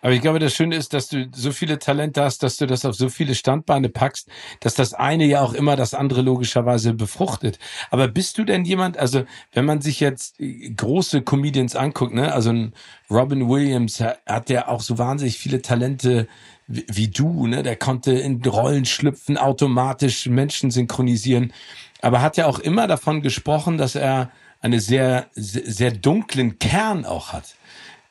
Aber 0.01 0.13
ich 0.13 0.21
glaube, 0.21 0.39
das 0.39 0.53
Schöne 0.53 0.75
ist, 0.75 0.93
dass 0.93 1.07
du 1.09 1.29
so 1.33 1.51
viele 1.51 1.79
Talente 1.79 2.23
hast, 2.23 2.43
dass 2.43 2.57
du 2.57 2.65
das 2.65 2.85
auf 2.85 2.95
so 2.95 3.09
viele 3.09 3.35
Standbeine 3.35 3.89
packst, 3.89 4.27
dass 4.59 4.73
das 4.73 4.93
eine 4.93 5.25
ja 5.25 5.41
auch 5.41 5.53
immer 5.53 5.75
das 5.75 5.93
andere 5.93 6.21
logischerweise 6.21 6.93
befruchtet. 6.93 7.59
Aber 7.91 8.07
bist 8.07 8.37
du 8.37 8.43
denn 8.43 8.65
jemand, 8.65 8.97
also 8.97 9.23
wenn 9.53 9.65
man 9.65 9.81
sich 9.81 9.99
jetzt 9.99 10.37
große 10.75 11.21
Comedians 11.21 11.75
anguckt, 11.75 12.13
ne, 12.13 12.33
also 12.33 12.49
ein 12.49 12.73
Robin 13.09 13.47
Williams 13.47 14.01
hat 14.01 14.49
ja 14.49 14.67
auch 14.67 14.81
so 14.81 14.97
wahnsinnig 14.97 15.37
viele 15.37 15.61
Talente 15.61 16.27
wie, 16.67 16.85
wie 16.87 17.07
du, 17.07 17.47
ne, 17.47 17.61
der 17.63 17.75
konnte 17.75 18.11
in 18.11 18.43
Rollen 18.43 18.85
schlüpfen, 18.85 19.37
automatisch 19.37 20.25
Menschen 20.27 20.71
synchronisieren, 20.71 21.53
aber 22.01 22.21
hat 22.21 22.37
ja 22.37 22.47
auch 22.47 22.59
immer 22.59 22.87
davon 22.87 23.21
gesprochen, 23.21 23.77
dass 23.77 23.95
er 23.95 24.31
eine 24.61 24.79
sehr, 24.79 25.27
sehr 25.33 25.91
dunklen 25.91 26.59
Kern 26.59 27.05
auch 27.05 27.33
hat. 27.33 27.55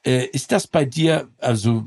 Äh, 0.05 0.27
ist 0.33 0.53
das 0.53 0.67
bei 0.67 0.85
dir, 0.85 1.29
also 1.39 1.85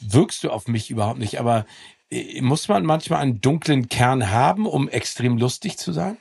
wirkst 0.00 0.44
du 0.44 0.50
auf 0.50 0.68
mich 0.68 0.90
überhaupt 0.90 1.18
nicht, 1.18 1.40
aber 1.40 1.66
äh, 2.10 2.40
muss 2.40 2.68
man 2.68 2.84
manchmal 2.84 3.20
einen 3.20 3.40
dunklen 3.40 3.88
Kern 3.88 4.30
haben, 4.30 4.66
um 4.66 4.88
extrem 4.88 5.38
lustig 5.38 5.76
zu 5.76 5.92
sein? 5.92 6.16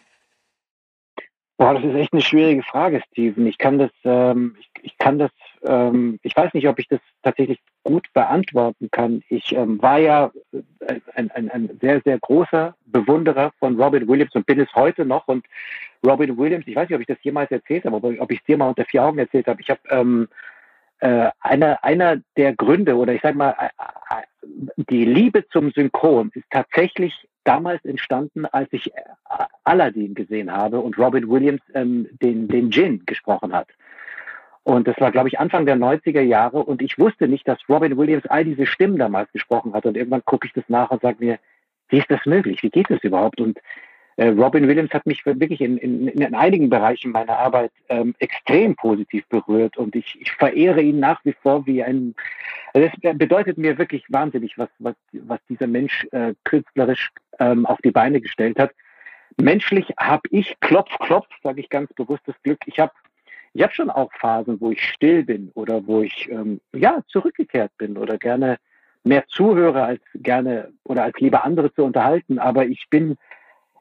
Boah, 1.57 1.73
das 1.73 1.85
ist 1.85 1.95
echt 1.95 2.11
eine 2.11 2.21
schwierige 2.21 2.63
Frage, 2.63 3.01
Steven. 3.11 3.47
Ich 3.47 3.57
kann 3.57 3.79
das, 3.79 3.91
ähm, 4.03 4.57
ich, 4.59 4.69
ich, 4.81 4.97
kann 4.97 5.19
das, 5.19 5.31
ähm, 5.63 6.19
ich 6.21 6.35
weiß 6.35 6.53
nicht, 6.53 6.67
ob 6.67 6.79
ich 6.79 6.87
das 6.89 6.99
tatsächlich 7.23 7.59
gut 7.83 8.11
beantworten 8.13 8.89
kann. 8.91 9.23
Ich 9.29 9.53
ähm, 9.53 9.81
war 9.81 9.99
ja 9.99 10.31
äh, 10.51 10.99
ein, 11.13 11.31
ein, 11.31 11.49
ein, 11.49 11.77
sehr, 11.79 12.01
sehr 12.01 12.19
großer 12.19 12.75
Bewunderer 12.87 13.53
von 13.59 13.79
Robin 13.79 14.05
Williams 14.05 14.35
und 14.35 14.45
bin 14.45 14.59
es 14.59 14.73
heute 14.75 15.05
noch. 15.05 15.29
Und 15.29 15.45
Robin 16.05 16.37
Williams, 16.37 16.67
ich 16.67 16.75
weiß 16.75 16.89
nicht, 16.89 16.95
ob 16.95 17.01
ich 17.01 17.07
das 17.07 17.23
jemals 17.23 17.51
erzählt 17.51 17.85
habe, 17.85 17.95
aber 17.95 18.11
ob 18.19 18.31
ich 18.31 18.39
es 18.39 18.45
dir 18.45 18.57
mal 18.57 18.67
unter 18.67 18.83
vier 18.83 19.03
Augen 19.03 19.19
erzählt 19.19 19.47
habe. 19.47 19.61
Ich 19.61 19.69
habe 19.69 19.79
ähm, 19.89 20.27
äh, 20.99 21.29
einer, 21.39 21.83
einer 21.83 22.17
der 22.37 22.55
Gründe 22.55 22.95
oder 22.95 23.13
ich 23.13 23.21
sage 23.21 23.37
mal, 23.37 23.55
äh, 23.59 23.65
äh, 24.15 24.23
die 24.89 25.05
Liebe 25.05 25.47
zum 25.49 25.71
Synchron 25.71 26.31
ist 26.33 26.45
tatsächlich 26.49 27.27
damals 27.43 27.83
entstanden, 27.85 28.45
als 28.45 28.71
ich 28.71 28.93
äh, 28.93 29.01
Aladdin 29.63 30.13
gesehen 30.13 30.51
habe 30.51 30.79
und 30.79 30.97
Robin 30.97 31.29
Williams 31.29 31.61
ähm, 31.73 32.07
den, 32.21 32.47
den 32.47 32.71
Jin 32.71 33.05
gesprochen 33.05 33.53
hat. 33.53 33.67
Und 34.63 34.87
das 34.87 34.99
war, 34.99 35.11
glaube 35.11 35.27
ich, 35.27 35.39
Anfang 35.39 35.67
der 35.67 35.75
90er 35.75 36.21
Jahre 36.21 36.63
und 36.63 36.81
ich 36.81 36.97
wusste 36.97 37.27
nicht, 37.27 37.47
dass 37.47 37.59
Robin 37.69 37.97
Williams 37.97 38.25
all 38.25 38.43
diese 38.43 38.65
Stimmen 38.65 38.97
damals 38.97 39.31
gesprochen 39.31 39.73
hat. 39.73 39.85
Und 39.85 39.95
irgendwann 39.95 40.25
gucke 40.25 40.47
ich 40.47 40.53
das 40.53 40.63
nach 40.69 40.89
und 40.89 41.03
sage 41.03 41.17
mir, 41.19 41.37
wie 41.89 41.99
ist 41.99 42.09
das 42.09 42.25
möglich? 42.25 42.63
Wie 42.63 42.71
geht 42.71 42.89
das 42.89 43.03
überhaupt? 43.03 43.39
Und 43.39 43.59
Robin 44.17 44.67
Williams 44.67 44.91
hat 44.91 45.05
mich 45.05 45.25
wirklich 45.25 45.59
in, 45.59 45.77
in, 45.77 46.07
in 46.07 46.35
einigen 46.35 46.69
Bereichen 46.69 47.11
meiner 47.11 47.37
Arbeit 47.37 47.71
ähm, 47.89 48.15
extrem 48.19 48.75
positiv 48.75 49.27
berührt 49.27 49.75
und 49.77 49.93
ich, 49.95 50.17
ich 50.21 50.31
verehre 50.31 50.81
ihn 50.81 50.99
nach 50.99 51.23
wie 51.25 51.33
vor 51.41 51.65
wie 51.65 51.83
ein. 51.83 52.15
Also 52.73 52.87
es 52.87 53.17
bedeutet 53.17 53.57
mir 53.57 53.77
wirklich 53.77 54.05
wahnsinnig, 54.09 54.57
was, 54.57 54.69
was, 54.79 54.95
was 55.11 55.39
dieser 55.49 55.67
Mensch 55.67 56.07
äh, 56.11 56.33
künstlerisch 56.45 57.11
ähm, 57.39 57.65
auf 57.65 57.79
die 57.83 57.91
Beine 57.91 58.21
gestellt 58.21 58.57
hat. 58.57 58.71
Menschlich 59.37 59.93
habe 59.97 60.23
ich 60.31 60.57
Klopf, 60.61 60.97
Klopf, 60.99 61.27
sage 61.43 61.59
ich 61.59 61.69
ganz 61.69 61.91
bewusst 61.93 62.23
das 62.25 62.35
Glück. 62.43 62.59
Ich 62.67 62.79
habe 62.79 62.93
ich 63.53 63.63
hab 63.63 63.73
schon 63.73 63.89
auch 63.89 64.11
Phasen, 64.13 64.59
wo 64.59 64.71
ich 64.71 64.81
still 64.81 65.23
bin 65.23 65.51
oder 65.55 65.85
wo 65.87 66.01
ich 66.01 66.29
ähm, 66.29 66.61
ja 66.73 67.01
zurückgekehrt 67.07 67.71
bin 67.77 67.97
oder 67.97 68.17
gerne 68.17 68.57
mehr 69.03 69.25
zuhöre 69.27 69.83
als 69.83 70.01
gerne 70.13 70.73
oder 70.83 71.03
als 71.03 71.17
lieber 71.19 71.43
andere 71.43 71.73
zu 71.73 71.83
unterhalten. 71.83 72.39
Aber 72.39 72.65
ich 72.65 72.87
bin 72.89 73.17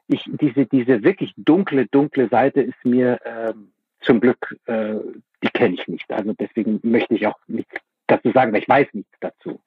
ich, 0.07 0.23
diese, 0.25 0.65
diese 0.65 1.03
wirklich 1.03 1.33
dunkle, 1.37 1.87
dunkle 1.87 2.29
Seite 2.29 2.61
ist 2.61 2.83
mir 2.83 3.19
ähm, 3.25 3.71
zum 4.01 4.19
Glück, 4.19 4.55
äh, 4.65 4.95
die 5.43 5.49
kenne 5.49 5.75
ich 5.75 5.87
nicht. 5.87 6.11
Also 6.11 6.33
deswegen 6.33 6.79
möchte 6.83 7.15
ich 7.15 7.27
auch 7.27 7.39
nichts 7.47 7.75
dazu 8.07 8.31
sagen, 8.31 8.53
weil 8.53 8.61
ich 8.61 8.69
weiß 8.69 8.87
nichts 8.93 9.15
dazu. 9.19 9.61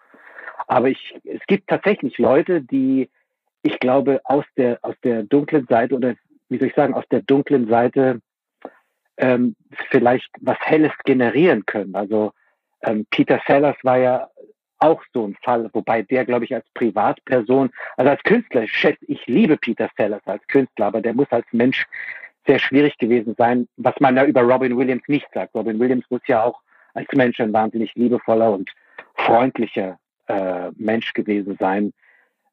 Aber 0.67 0.89
ich, 0.89 1.19
es 1.25 1.41
gibt 1.47 1.69
tatsächlich 1.69 2.19
Leute, 2.19 2.63
die, 2.63 3.11
ich 3.63 3.79
glaube, 3.81 4.21
aus 4.25 4.45
der, 4.57 4.79
aus 4.83 4.95
der 5.03 5.25
dunklen 5.25 5.67
Seite 5.67 5.95
oder 5.95 6.15
wie 6.49 6.59
soll 6.59 6.69
ich 6.69 6.75
sagen, 6.75 6.95
aus 6.95 7.07
der 7.11 7.23
dunklen 7.23 7.69
Seite 7.69 8.21
ähm, 9.17 9.57
vielleicht 9.91 10.31
was 10.41 10.59
Helles 10.61 10.93
generieren 11.05 11.67
können. 11.67 11.95
Also 11.95 12.33
ähm, 12.83 13.07
Peter 13.11 13.41
Sellers 13.47 13.77
war 13.83 13.99
ja 13.99 14.29
auch 14.79 15.03
so 15.13 15.27
ein 15.27 15.37
Fall, 15.43 15.69
wobei 15.73 16.03
der, 16.03 16.25
glaube 16.25 16.45
ich, 16.45 16.55
als 16.55 16.67
Privatperson, 16.75 17.71
also 17.97 18.11
als 18.11 18.23
Künstler, 18.23 18.67
schätze 18.67 19.05
ich, 19.07 19.27
liebe 19.27 19.57
Peter 19.57 19.91
Sellers 19.97 20.27
als 20.27 20.47
Künstler, 20.47 20.87
aber 20.87 21.01
der 21.01 21.15
muss 21.15 21.31
als 21.31 21.47
Mensch 21.53 21.87
sehr 22.47 22.59
schwierig 22.59 22.97
gewesen 22.99 23.35
sein, 23.37 23.69
was 23.77 23.95
man 24.01 24.17
ja 24.17 24.25
über 24.25 24.43
Robin 24.43 24.77
Williams 24.77 25.03
nicht 25.07 25.27
sagt. 25.35 25.55
Robin 25.55 25.79
Williams 25.79 26.05
muss 26.11 26.23
ja 26.27 26.45
auch 26.45 26.61
als 26.95 27.09
Mensch 27.13 27.39
ein 27.41 27.53
wahnsinnig 27.53 27.95
liebevoller 27.95 28.53
und 28.53 28.71
freundlicher 29.15 29.99
äh, 30.29 30.71
Mensch 30.77 31.13
gewesen 31.13 31.57
sein. 31.61 31.93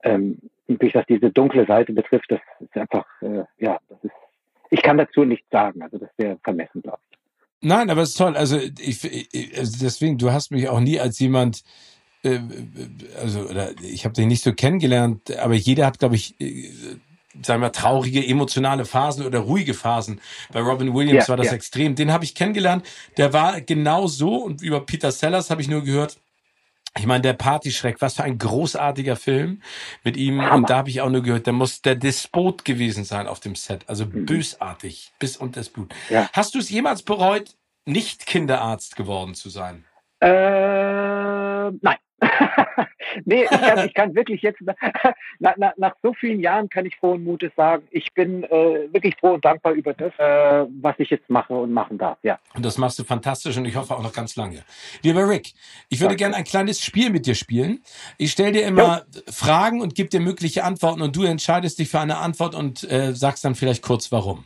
Ähm, 0.04 0.38
durch 0.68 0.96
was 0.96 1.06
diese 1.06 1.30
dunkle 1.30 1.66
Seite 1.66 1.94
betrifft, 1.94 2.30
das 2.30 2.42
ist 2.60 2.76
einfach, 2.76 3.06
äh, 3.22 3.44
ja, 3.58 3.80
das 3.88 4.04
ist, 4.04 4.14
ich 4.72 4.82
kann 4.82 4.98
dazu 4.98 5.24
nichts 5.24 5.48
sagen, 5.52 5.82
also 5.82 5.98
das 5.98 6.10
wäre 6.18 6.38
vermessen, 6.44 6.82
glaube 6.82 7.00
ich. 7.10 7.18
Nein, 7.62 7.90
aber 7.90 8.02
es 8.02 8.10
ist 8.10 8.18
toll. 8.18 8.36
Also 8.36 8.58
ich, 8.58 9.04
ich, 9.04 9.58
also 9.58 9.78
deswegen, 9.82 10.18
du 10.18 10.32
hast 10.32 10.52
mich 10.52 10.70
auch 10.70 10.80
nie 10.80 11.00
als 11.00 11.20
jemand 11.20 11.64
äh, 12.26 12.42
also 13.22 13.42
oder 13.42 13.72
ich 13.82 14.06
habe 14.06 14.14
den 14.14 14.28
nicht 14.28 14.44
so 14.44 14.54
kennengelernt, 14.54 15.36
aber 15.38 15.54
jeder 15.54 15.86
hat, 15.86 16.00
glaube 16.00 16.16
ich, 16.16 16.40
äh, 16.42 16.72
sagen 17.42 17.62
wir 17.62 17.72
traurige, 17.72 18.26
emotionale 18.26 18.86
Phasen 18.86 19.26
oder 19.26 19.40
ruhige 19.40 19.74
Phasen. 19.74 20.22
Bei 20.52 20.62
Robin 20.62 20.94
Williams 20.94 21.28
ja, 21.28 21.30
war 21.30 21.38
das 21.38 21.48
ja. 21.48 21.54
extrem. 21.54 21.96
Den 21.96 22.12
habe 22.12 22.24
ich 22.24 22.36
kennengelernt. 22.36 22.86
Der 23.18 23.34
war 23.34 23.62
genau 23.62 24.08
so 24.08 24.38
und 24.38 24.62
über 24.62 24.86
Peter 24.86 25.12
Sellers 25.12 25.50
habe 25.50 25.62
ich 25.62 25.68
nur 25.68 25.84
gehört. 25.84 26.18
Ich 26.98 27.06
meine, 27.06 27.22
der 27.22 27.34
Partyschreck, 27.34 27.98
was 28.00 28.16
für 28.16 28.24
ein 28.24 28.38
großartiger 28.38 29.18
Film 29.18 29.62
mit 30.06 30.16
ihm. 30.16 30.42
Hammer. 30.42 30.56
Und 30.56 30.70
da 30.70 30.78
habe 30.78 30.90
ich 30.90 31.02
auch 31.02 31.10
nur 31.10 31.24
gehört, 31.24 31.46
der 31.46 31.54
muss 31.54 31.82
der 31.82 31.96
Despot 31.96 32.64
gewesen 32.64 33.04
sein 33.04 33.28
auf 33.28 33.42
dem 33.42 33.56
Set. 33.56 33.84
Also 33.88 34.06
mhm. 34.06 34.26
bösartig, 34.26 35.12
bis 35.20 35.36
unter 35.36 35.60
das 35.60 35.70
Blut. 35.70 35.94
Ja. 36.10 36.30
Hast 36.32 36.56
du 36.56 36.60
es 36.60 36.70
jemals 36.70 37.04
bereut, 37.04 37.56
nicht 37.84 38.26
Kinderarzt 38.26 38.96
geworden 38.96 39.36
zu 39.36 39.50
sein? 39.50 39.84
Äh, 40.22 41.72
nein. 41.82 41.98
Nee, 43.26 43.44
ich 43.44 43.50
kann, 43.50 43.86
ich 43.86 43.94
kann, 43.94 44.16
wirklich 44.16 44.42
jetzt, 44.42 44.62
nach, 44.62 44.76
nach, 45.58 45.74
nach, 45.78 45.94
so 46.04 46.14
vielen 46.14 46.40
Jahren 46.40 46.70
kann 46.70 46.86
ich 46.86 46.96
frohen 46.98 47.24
Mutes 47.24 47.52
sagen, 47.56 47.88
ich 47.92 48.14
bin 48.14 48.44
äh, 48.44 48.50
wirklich 48.92 49.16
froh 49.20 49.34
und 49.34 49.46
dankbar 49.46 49.74
über 49.74 49.94
das, 49.94 50.12
äh, 50.18 50.66
was 50.82 50.96
ich 50.98 51.10
jetzt 51.10 51.30
mache 51.30 51.54
und 51.54 51.72
machen 51.72 51.98
darf, 51.98 52.18
ja. 52.24 52.40
Und 52.54 52.66
das 52.66 52.78
machst 52.78 53.00
du 53.00 53.04
fantastisch 53.04 53.58
und 53.58 53.66
ich 53.66 53.76
hoffe 53.76 53.96
auch 53.96 54.04
noch 54.04 54.14
ganz 54.14 54.36
lange. 54.36 54.64
Lieber 55.02 55.28
Rick, 55.28 55.54
ich 55.90 56.02
würde 56.02 56.16
gerne 56.16 56.36
ein 56.36 56.44
kleines 56.44 56.84
Spiel 56.84 57.10
mit 57.10 57.26
dir 57.26 57.36
spielen. 57.36 57.84
Ich 58.18 58.32
stelle 58.32 58.52
dir 58.52 58.66
immer 58.66 59.06
jo. 59.14 59.22
Fragen 59.30 59.82
und 59.82 59.96
gebe 59.96 60.10
dir 60.10 60.20
mögliche 60.20 60.64
Antworten 60.64 61.02
und 61.02 61.16
du 61.16 61.24
entscheidest 61.24 61.80
dich 61.80 61.90
für 61.90 62.00
eine 62.00 62.18
Antwort 62.18 62.56
und 62.56 62.90
äh, 62.90 63.14
sagst 63.14 63.46
dann 63.46 63.56
vielleicht 63.56 63.84
kurz 63.84 64.12
warum. 64.12 64.46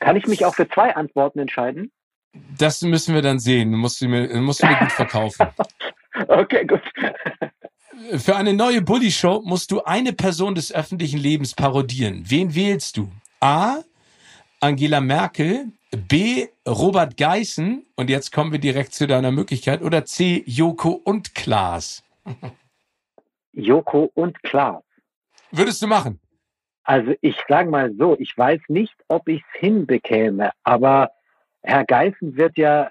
Kann 0.00 0.16
ich 0.16 0.26
mich 0.26 0.44
auch 0.44 0.54
für 0.54 0.68
zwei 0.68 0.94
Antworten 0.94 1.38
entscheiden? 1.38 1.90
Das 2.58 2.82
müssen 2.82 3.14
wir 3.14 3.22
dann 3.22 3.38
sehen. 3.38 3.70
Musst 3.70 4.00
du 4.00 4.08
mir, 4.08 4.28
musst 4.40 4.62
du 4.62 4.66
mir 4.66 4.76
gut 4.78 4.92
verkaufen. 4.92 5.46
Okay, 6.28 6.64
gut. 6.64 6.82
Für 8.18 8.36
eine 8.36 8.54
neue 8.54 8.82
Bully-Show 8.82 9.42
musst 9.44 9.70
du 9.70 9.82
eine 9.82 10.12
Person 10.12 10.54
des 10.54 10.72
öffentlichen 10.72 11.18
Lebens 11.18 11.54
parodieren. 11.54 12.24
Wen 12.26 12.54
wählst 12.54 12.96
du? 12.96 13.10
A. 13.40 13.82
Angela 14.60 15.00
Merkel, 15.00 15.72
B. 16.08 16.48
Robert 16.66 17.16
Geißen 17.16 17.84
und 17.96 18.10
jetzt 18.10 18.32
kommen 18.32 18.52
wir 18.52 18.58
direkt 18.58 18.94
zu 18.94 19.06
deiner 19.06 19.30
Möglichkeit 19.30 19.82
oder 19.82 20.04
C. 20.04 20.42
Joko 20.46 21.00
und 21.04 21.34
Klaas. 21.34 22.02
Joko 23.52 24.10
und 24.14 24.42
Klaas. 24.42 24.82
Würdest 25.50 25.82
du 25.82 25.86
machen? 25.86 26.18
Also 26.84 27.14
ich 27.20 27.36
sage 27.48 27.70
mal 27.70 27.92
so, 27.96 28.16
ich 28.18 28.36
weiß 28.36 28.60
nicht, 28.68 28.94
ob 29.08 29.28
ich 29.28 29.42
es 29.42 29.60
hinbekäme, 29.60 30.50
aber 30.64 31.10
Herr 31.62 31.84
Geißen 31.84 32.36
wird 32.36 32.58
ja 32.58 32.90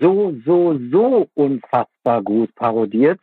so, 0.00 0.34
so, 0.44 0.78
so 0.90 1.28
unfassbar 1.34 2.22
gut 2.22 2.54
parodiert 2.54 3.20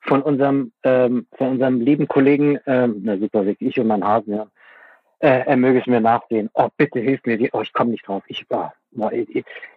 von 0.00 0.22
unserem, 0.22 0.72
ähm, 0.82 1.26
von 1.36 1.48
unserem 1.48 1.80
lieben 1.80 2.06
Kollegen, 2.08 2.58
ähm, 2.66 3.00
na 3.02 3.16
super, 3.16 3.44
ich 3.58 3.80
und 3.80 3.86
mein 3.86 4.04
Hasen, 4.04 4.34
ja. 4.34 4.46
Äh, 5.20 5.46
er 5.46 5.56
möge 5.56 5.80
es 5.80 5.86
mir 5.86 6.00
nachsehen. 6.00 6.50
Oh, 6.52 6.68
bitte 6.76 7.00
hilf 7.00 7.24
mir. 7.24 7.48
Oh, 7.52 7.62
ich 7.62 7.72
komme 7.72 7.92
nicht 7.92 8.06
drauf. 8.06 8.22
Ich, 8.26 8.44
oh, 8.50 8.68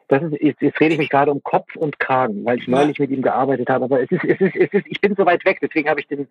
das 0.10 0.24
ist, 0.24 0.42
jetzt, 0.42 0.62
jetzt 0.62 0.80
rede 0.82 0.94
ich 0.94 0.98
mich 0.98 1.10
gerade 1.10 1.32
um 1.32 1.42
Kopf 1.42 1.76
und 1.76 2.00
Kragen, 2.00 2.44
weil 2.44 2.60
ich 2.60 2.68
neulich 2.68 3.00
mit 3.00 3.12
ihm 3.12 3.22
gearbeitet 3.22 3.70
habe. 3.70 3.86
Aber 3.86 4.02
es 4.02 4.12
ist, 4.12 4.26
es 4.26 4.42
ist, 4.42 4.56
es 4.56 4.74
ist, 4.74 4.88
ich 4.88 5.00
bin 5.00 5.16
so 5.16 5.26
weit 5.26 5.46
weg, 5.46 5.60
deswegen 5.62 5.90
habe 5.90 6.02
ich 6.02 6.08
den, 6.08 6.28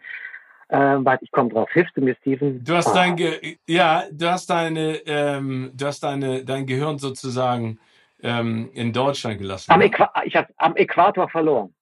ähm, 0.68 1.04
warte, 1.04 1.24
ich 1.24 1.30
komme 1.30 1.48
drauf. 1.48 1.70
Hilfst 1.72 1.96
du 1.96 2.02
mir, 2.02 2.14
Steven? 2.16 2.62
Du 2.62 2.74
hast 2.74 2.88
oh. 2.88 2.94
dein, 2.94 3.16
Ge 3.16 3.56
ja, 3.66 4.04
du 4.10 4.30
hast 4.30 4.50
deine, 4.50 4.96
ähm, 5.06 5.70
du 5.74 5.86
hast 5.86 6.02
deine, 6.02 6.44
dein 6.44 6.66
Gehirn 6.66 6.98
sozusagen 6.98 7.78
ähm, 8.26 8.70
in 8.74 8.92
Deutschland 8.92 9.38
gelassen. 9.38 9.70
Am 9.70 9.80
ich 9.80 10.36
habe 10.36 10.48
am 10.56 10.76
Äquator 10.76 11.28
verloren. 11.28 11.72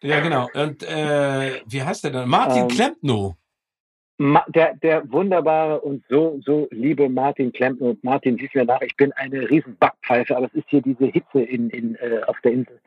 Ja, 0.00 0.20
genau. 0.20 0.48
Und 0.54 0.82
äh, 0.82 1.60
wie 1.66 1.82
heißt 1.82 2.04
der 2.04 2.10
denn? 2.10 2.28
Martin 2.28 2.62
ähm, 2.62 2.68
Klempno. 2.68 3.36
Ma 4.18 4.44
der, 4.48 4.74
der 4.76 5.10
wunderbare 5.10 5.80
und 5.80 6.04
so, 6.08 6.40
so 6.44 6.68
liebe 6.70 7.08
Martin 7.08 7.52
Klempno. 7.52 7.96
Martin, 8.02 8.36
siehst 8.36 8.54
mir 8.54 8.64
nach, 8.64 8.80
ich 8.82 8.96
bin 8.96 9.12
eine 9.12 9.48
riesen 9.48 9.76
Backpfeife, 9.76 10.36
aber 10.36 10.46
es 10.46 10.54
ist 10.54 10.68
hier 10.68 10.82
diese 10.82 11.06
Hitze 11.06 11.42
in, 11.42 11.70
in, 11.70 11.96
äh, 11.96 12.20
auf 12.26 12.40
der 12.42 12.52
Insel. 12.52 12.80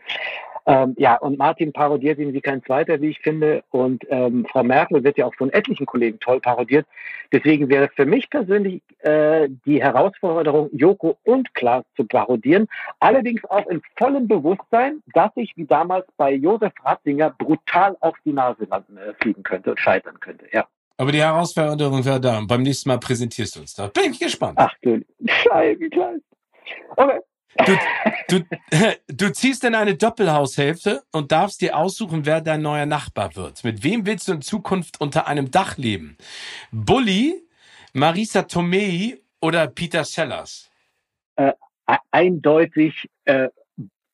Ähm, 0.68 0.96
ja, 0.98 1.16
und 1.18 1.38
Martin 1.38 1.72
parodiert 1.74 2.18
ihn 2.18 2.34
wie 2.34 2.42
kein 2.42 2.64
zweiter, 2.64 3.00
wie 3.02 3.10
ich 3.10 3.20
finde. 3.20 3.64
Und 3.70 4.04
ähm, 4.10 4.46
Frau 4.52 4.64
Merkel 4.64 5.04
wird 5.04 5.18
ja 5.18 5.26
auch 5.26 5.36
von 5.36 5.52
etlichen 5.52 5.86
Kollegen 5.86 6.20
toll 6.20 6.40
parodiert. 6.40 6.88
Deswegen 7.32 7.70
wäre 7.70 7.90
für 7.96 8.06
mich 8.06 8.30
persönlich 8.30 8.82
äh, 9.00 9.48
die 9.66 9.82
Herausforderung, 9.82 10.70
Joko 10.74 11.18
und 11.24 11.54
Klaas 11.54 11.84
zu 11.96 12.06
parodieren. 12.06 12.68
Allerdings 13.00 13.44
auch 13.46 13.68
in 13.68 13.82
vollem 13.98 14.28
Bewusstsein, 14.28 15.04
dass 15.14 15.32
ich 15.36 15.54
wie 15.56 15.66
damals 15.66 16.06
bei 16.18 16.34
Josef 16.34 16.74
Ratzinger 16.84 17.36
brutal 17.38 17.96
auf 18.00 18.16
die 18.26 18.34
Nase 18.34 18.66
landen, 18.66 18.98
äh, 18.98 19.14
fliegen 19.22 19.44
könnte 19.44 19.72
und 19.72 19.80
scheitern 19.80 20.20
könnte. 20.20 20.46
Ja. 20.52 20.66
Aber 20.98 21.12
die 21.12 21.22
Herausforderung 21.22 22.06
wäre 22.06 22.22
da. 22.22 22.38
Und 22.38 22.48
beim 22.48 22.64
nächsten 22.64 22.90
Mal 22.90 23.00
präsentierst 23.00 23.56
du 23.56 23.60
uns 23.60 23.74
da. 23.74 23.88
Bin 23.88 24.12
ich 24.12 24.20
gespannt. 24.20 24.58
Ach 24.58 24.74
du 24.82 25.02
Scheibe, 25.28 25.90
klein. 25.90 26.22
Okay. 26.96 27.20
Du, 27.58 27.78
du, 28.28 28.46
du 29.08 29.32
ziehst 29.32 29.64
in 29.64 29.76
eine 29.76 29.96
Doppelhaushälfte 29.96 31.04
und 31.12 31.32
darfst 31.32 31.62
dir 31.62 31.78
aussuchen, 31.78 32.26
wer 32.26 32.42
dein 32.42 32.62
neuer 32.62 32.86
Nachbar 32.86 33.36
wird. 33.36 33.64
Mit 33.64 33.84
wem 33.84 34.06
willst 34.06 34.28
du 34.28 34.34
in 34.34 34.42
Zukunft 34.42 35.00
unter 35.00 35.28
einem 35.28 35.52
Dach 35.52 35.78
leben? 35.78 36.18
Bully, 36.72 37.44
Marisa 37.94 38.44
Tomei 38.44 39.20
oder 39.40 39.68
Peter 39.68 40.04
Sellers? 40.04 40.70
Äh, 41.38 41.54
eindeutig 42.12 43.10
äh, 43.26 43.50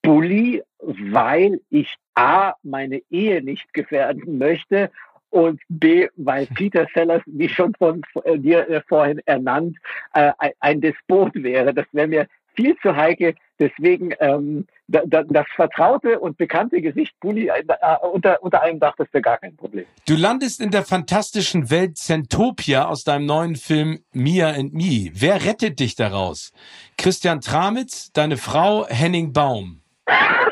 Bully, 0.01 0.61
weil 0.79 1.61
ich 1.69 1.95
A, 2.15 2.53
meine 2.63 3.01
Ehe 3.09 3.41
nicht 3.41 3.73
gefährden 3.73 4.37
möchte 4.37 4.91
und 5.29 5.61
B, 5.69 6.09
weil 6.17 6.45
Peter 6.45 6.87
Sellers, 6.93 7.21
wie 7.25 7.49
schon 7.49 7.73
von 7.75 8.03
dir 8.25 8.69
äh, 8.69 8.81
vorhin 8.87 9.21
ernannt, 9.25 9.77
äh, 10.13 10.31
ein 10.59 10.81
Despot 10.81 11.31
wäre. 11.35 11.73
Das 11.73 11.85
wäre 11.93 12.07
mir 12.07 12.27
viel 12.55 12.75
zu 12.81 12.95
heikel. 12.95 13.35
Deswegen 13.59 14.13
ähm, 14.19 14.65
da, 14.87 15.01
da, 15.05 15.23
das 15.23 15.45
vertraute 15.55 16.19
und 16.19 16.37
bekannte 16.37 16.81
Gesicht 16.81 17.13
Bulli 17.19 17.47
äh, 17.47 17.63
unter, 18.11 18.41
unter 18.43 18.61
einem 18.61 18.79
Dach, 18.79 18.95
das 18.97 19.07
wäre 19.11 19.21
gar 19.21 19.37
kein 19.37 19.55
Problem. 19.55 19.85
Du 20.07 20.15
landest 20.15 20.59
in 20.59 20.71
der 20.71 20.83
fantastischen 20.83 21.69
Welt 21.69 21.97
Zentopia 21.97 22.85
aus 22.85 23.03
deinem 23.03 23.25
neuen 23.25 23.55
Film 23.55 23.99
Mia 24.11 24.49
and 24.49 24.73
Me. 24.73 25.11
Wer 25.13 25.45
rettet 25.45 25.79
dich 25.79 25.95
daraus? 25.95 26.51
Christian 26.97 27.41
Tramitz, 27.41 28.11
deine 28.11 28.37
Frau 28.37 28.85
Henning 28.87 29.33
Baum. 29.33 29.81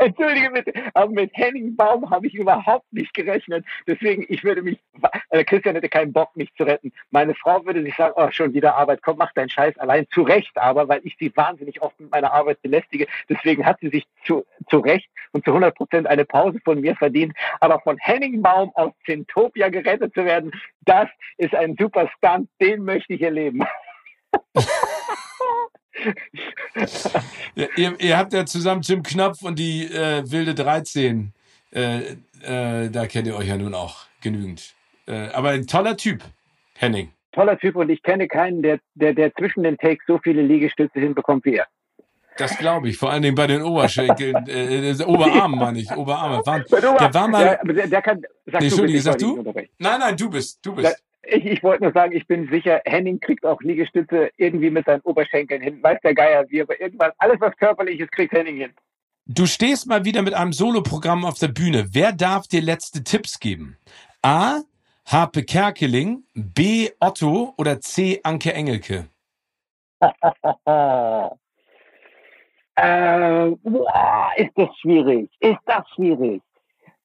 Entschuldige 0.00 0.50
bitte, 0.50 0.72
aber 0.94 1.12
mit 1.12 1.30
Henning 1.34 1.76
Baum 1.76 2.08
habe 2.10 2.26
ich 2.26 2.34
überhaupt 2.34 2.90
nicht 2.90 3.12
gerechnet. 3.12 3.66
Deswegen, 3.86 4.24
ich 4.28 4.42
würde 4.42 4.62
mich, 4.62 4.78
äh, 5.28 5.44
Christian 5.44 5.74
hätte 5.74 5.90
keinen 5.90 6.12
Bock, 6.12 6.34
mich 6.36 6.52
zu 6.54 6.64
retten. 6.64 6.92
Meine 7.10 7.34
Frau 7.34 7.64
würde 7.66 7.82
sich 7.82 7.94
sagen, 7.96 8.14
oh, 8.16 8.30
schon 8.30 8.54
wieder 8.54 8.76
Arbeit, 8.76 9.00
komm, 9.02 9.18
mach 9.18 9.32
deinen 9.34 9.50
Scheiß 9.50 9.76
allein. 9.78 10.06
Zu 10.10 10.22
Recht 10.22 10.56
aber, 10.56 10.88
weil 10.88 11.00
ich 11.04 11.16
sie 11.18 11.30
wahnsinnig 11.36 11.82
oft 11.82 12.00
mit 12.00 12.10
meiner 12.10 12.32
Arbeit 12.32 12.62
belästige. 12.62 13.06
Deswegen 13.28 13.66
hat 13.66 13.78
sie 13.80 13.90
sich 13.90 14.06
zu, 14.24 14.46
zu 14.70 14.78
Recht 14.78 15.10
und 15.32 15.44
zu 15.44 15.50
100 15.50 15.74
Prozent 15.74 16.06
eine 16.06 16.24
Pause 16.24 16.60
von 16.64 16.80
mir 16.80 16.96
verdient. 16.96 17.34
Aber 17.60 17.80
von 17.80 17.98
Henning 17.98 18.40
Baum 18.40 18.72
aus 18.74 18.92
Zintopia 19.04 19.68
gerettet 19.68 20.14
zu 20.14 20.24
werden, 20.24 20.50
das 20.86 21.08
ist 21.36 21.54
ein 21.54 21.76
super 21.78 22.08
Stunt, 22.16 22.48
den 22.60 22.84
möchte 22.84 23.12
ich 23.12 23.22
erleben. 23.22 23.64
ja, 27.54 27.66
ihr, 27.76 28.00
ihr, 28.00 28.18
habt 28.18 28.32
ja 28.32 28.46
zusammen 28.46 28.82
Jim 28.82 29.02
Knopf 29.02 29.42
und 29.42 29.58
die 29.58 29.84
äh, 29.84 30.22
Wilde 30.30 30.54
13. 30.54 31.32
Äh, 31.72 31.98
äh, 32.42 32.90
da 32.90 33.06
kennt 33.06 33.26
ihr 33.26 33.36
euch 33.36 33.48
ja 33.48 33.56
nun 33.56 33.74
auch 33.74 34.06
genügend. 34.22 34.74
Äh, 35.06 35.28
aber 35.28 35.50
ein 35.50 35.66
toller 35.66 35.96
Typ, 35.96 36.22
Henning. 36.78 37.12
Toller 37.32 37.58
Typ 37.58 37.76
und 37.76 37.90
ich 37.90 38.02
kenne 38.02 38.28
keinen, 38.28 38.62
der, 38.62 38.80
der, 38.94 39.14
der 39.14 39.34
zwischen 39.34 39.62
den 39.62 39.76
Takes 39.78 40.04
so 40.06 40.18
viele 40.18 40.42
Liegestütze 40.42 40.98
hinbekommt 40.98 41.44
wie 41.44 41.56
er. 41.56 41.66
Das 42.36 42.56
glaube 42.56 42.88
ich, 42.88 42.96
vor 42.96 43.10
allen 43.10 43.22
Dingen 43.22 43.34
bei 43.34 43.46
den 43.46 43.62
Oberschenkeln, 43.62 44.34
äh, 44.48 44.90
äh 44.90 45.04
Oberarmen 45.04 45.58
meine 45.58 45.78
ich, 45.78 45.90
Oberarme. 45.92 46.40
War, 46.46 46.60
der 46.60 47.14
war 47.14 47.28
mal. 47.28 47.60
Der, 47.64 47.86
der, 47.86 48.02
kann, 48.02 48.22
sag 48.46 48.60
nee, 48.60 48.68
Entschuldige, 48.68 49.00
sag 49.00 49.18
du? 49.18 49.42
Nein, 49.78 50.00
nein, 50.00 50.16
du 50.16 50.30
bist, 50.30 50.58
du 50.64 50.74
bist. 50.74 51.02
Ich, 51.22 51.44
ich 51.44 51.62
wollte 51.62 51.84
nur 51.84 51.92
sagen, 51.92 52.12
ich 52.12 52.26
bin 52.26 52.48
sicher, 52.48 52.80
Henning 52.84 53.20
kriegt 53.20 53.44
auch 53.44 53.60
Liegestütze 53.60 54.30
irgendwie 54.36 54.70
mit 54.70 54.86
seinen 54.86 55.02
Oberschenkeln 55.02 55.60
hin. 55.60 55.82
Weiß 55.82 55.98
der 56.02 56.14
Geier 56.14 56.44
wie, 56.48 56.62
aber 56.62 56.80
irgendwas, 56.80 57.12
alles 57.18 57.40
was 57.40 57.56
körperlich 57.56 58.00
ist, 58.00 58.12
kriegt 58.12 58.32
Henning 58.32 58.56
hin. 58.56 58.72
Du 59.26 59.46
stehst 59.46 59.86
mal 59.86 60.04
wieder 60.04 60.22
mit 60.22 60.34
einem 60.34 60.52
Soloprogramm 60.52 61.24
auf 61.24 61.38
der 61.38 61.48
Bühne. 61.48 61.88
Wer 61.92 62.12
darf 62.12 62.48
dir 62.48 62.62
letzte 62.62 63.04
Tipps 63.04 63.38
geben? 63.38 63.76
A. 64.22 64.60
Harpe 65.06 65.44
Kerkeling, 65.44 66.24
B. 66.34 66.90
Otto 67.00 67.54
oder 67.56 67.80
C. 67.80 68.20
Anke 68.22 68.52
Engelke? 68.52 69.08
äh, 72.76 73.48
ist 74.36 74.52
das 74.56 74.68
schwierig. 74.80 75.30
Ist 75.40 75.58
das 75.66 75.84
schwierig. 75.94 76.42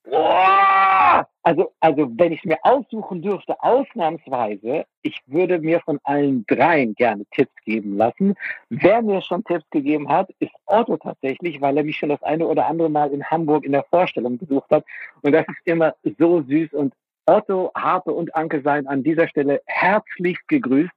Boah! 0.09 1.27
Also, 1.43 1.73
also 1.79 2.11
wenn 2.17 2.31
ich 2.31 2.39
es 2.39 2.45
mir 2.45 2.57
aussuchen 2.63 3.21
dürfte, 3.21 3.55
ausnahmsweise, 3.61 4.85
ich 5.03 5.21
würde 5.27 5.59
mir 5.59 5.79
von 5.81 5.99
allen 6.03 6.43
dreien 6.47 6.95
gerne 6.95 7.23
Tipps 7.31 7.53
geben 7.65 7.97
lassen. 7.97 8.35
Wer 8.69 9.01
mir 9.01 9.21
schon 9.21 9.43
Tipps 9.43 9.69
gegeben 9.69 10.09
hat, 10.09 10.29
ist 10.39 10.51
Otto 10.65 10.97
tatsächlich, 10.97 11.61
weil 11.61 11.77
er 11.77 11.83
mich 11.83 11.97
schon 11.97 12.09
das 12.09 12.23
eine 12.23 12.47
oder 12.47 12.65
andere 12.65 12.89
Mal 12.89 13.11
in 13.11 13.23
Hamburg 13.23 13.63
in 13.63 13.73
der 13.73 13.83
Vorstellung 13.83 14.37
besucht 14.37 14.69
hat. 14.71 14.85
Und 15.21 15.33
das 15.33 15.45
ist 15.47 15.65
immer 15.65 15.93
so 16.17 16.41
süß. 16.41 16.73
Und 16.73 16.93
Otto, 17.27 17.71
Harpe 17.75 18.11
und 18.11 18.35
Anke 18.35 18.61
seien 18.61 18.87
an 18.87 19.03
dieser 19.03 19.27
Stelle 19.27 19.61
herzlichst 19.65 20.47
gegrüßt. 20.47 20.93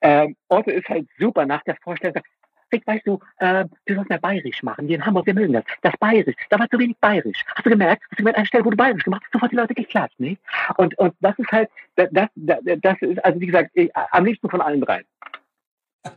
Ähm, 0.00 0.36
Otto 0.48 0.70
ist 0.70 0.88
halt 0.88 1.08
super 1.18 1.46
nach 1.46 1.62
der 1.64 1.76
Vorstellung. 1.76 2.22
Rick, 2.74 2.86
weißt 2.86 3.06
du, 3.06 3.20
äh, 3.38 3.64
du 3.86 3.94
sollst 3.94 4.10
mehr 4.10 4.18
bayerisch 4.18 4.62
machen. 4.62 4.88
Die 4.88 4.94
in 4.94 5.04
Hamburg, 5.04 5.26
wir 5.26 5.34
mögen 5.34 5.52
das. 5.52 5.64
Das 5.82 5.94
bayerisch, 5.98 6.34
da 6.50 6.58
war 6.58 6.68
zu 6.68 6.78
wenig 6.78 6.96
bayerisch. 7.00 7.44
Hast 7.54 7.64
du 7.64 7.70
gemerkt? 7.70 8.02
Hast 8.02 8.12
du 8.12 8.16
gemerkt, 8.16 8.38
an 8.38 8.42
der 8.42 8.48
Stelle, 8.48 8.64
wo 8.64 8.70
du 8.70 8.76
bayerisch 8.76 9.04
gemacht 9.04 9.22
hast, 9.24 9.32
sofort 9.32 9.52
die 9.52 9.56
Leute 9.56 9.74
geklatscht, 9.74 10.18
ne? 10.18 10.36
Und, 10.76 10.98
und 10.98 11.14
das 11.20 11.38
ist 11.38 11.50
halt, 11.52 11.70
das, 11.96 12.08
das, 12.10 12.28
das 12.34 12.96
ist, 13.00 13.24
also 13.24 13.40
wie 13.40 13.46
gesagt, 13.46 13.70
ich, 13.74 13.90
am 13.94 14.24
liebsten 14.24 14.50
von 14.50 14.60
allen 14.60 14.80
dreien. 14.80 15.04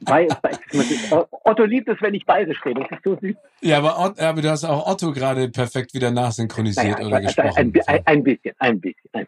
Weil, 0.02 0.28
Otto 1.46 1.64
liebt 1.64 1.88
es, 1.88 2.02
wenn 2.02 2.14
ich 2.14 2.26
bayerisch 2.26 2.64
rede. 2.66 2.82
Das 2.82 3.00
ist 3.00 3.06
so 3.06 3.18
süß. 3.22 3.36
Ja, 3.62 3.78
aber, 3.78 4.16
aber 4.20 4.42
du 4.42 4.50
hast 4.50 4.66
auch 4.66 4.86
Otto 4.86 5.14
gerade 5.14 5.50
perfekt 5.50 5.94
wieder 5.94 6.12
nachsynchronisiert 6.12 7.00
naja, 7.00 7.08
oder 7.08 7.22
gesprochen. 7.22 7.58
Ein, 7.58 7.74
ein, 7.88 8.02
ein, 8.06 8.24
bisschen, 8.24 8.54
ein 8.60 8.82
bisschen. 8.82 9.10
Ein 9.14 9.28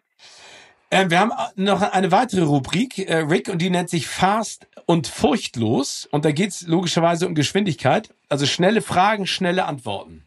Äh, 0.90 1.08
wir 1.08 1.20
haben 1.20 1.32
noch 1.54 1.82
eine 1.82 2.10
weitere 2.10 2.42
Rubrik, 2.42 2.98
äh, 2.98 3.18
Rick, 3.18 3.48
und 3.48 3.62
die 3.62 3.70
nennt 3.70 3.88
sich 3.88 4.08
Fast 4.08 4.68
und 4.86 5.06
Furchtlos. 5.06 6.06
Und 6.10 6.24
da 6.24 6.32
geht's 6.32 6.66
logischerweise 6.66 7.26
um 7.26 7.34
Geschwindigkeit. 7.34 8.12
Also 8.28 8.44
schnelle 8.44 8.82
Fragen, 8.82 9.26
schnelle 9.26 9.64
Antworten. 9.64 10.24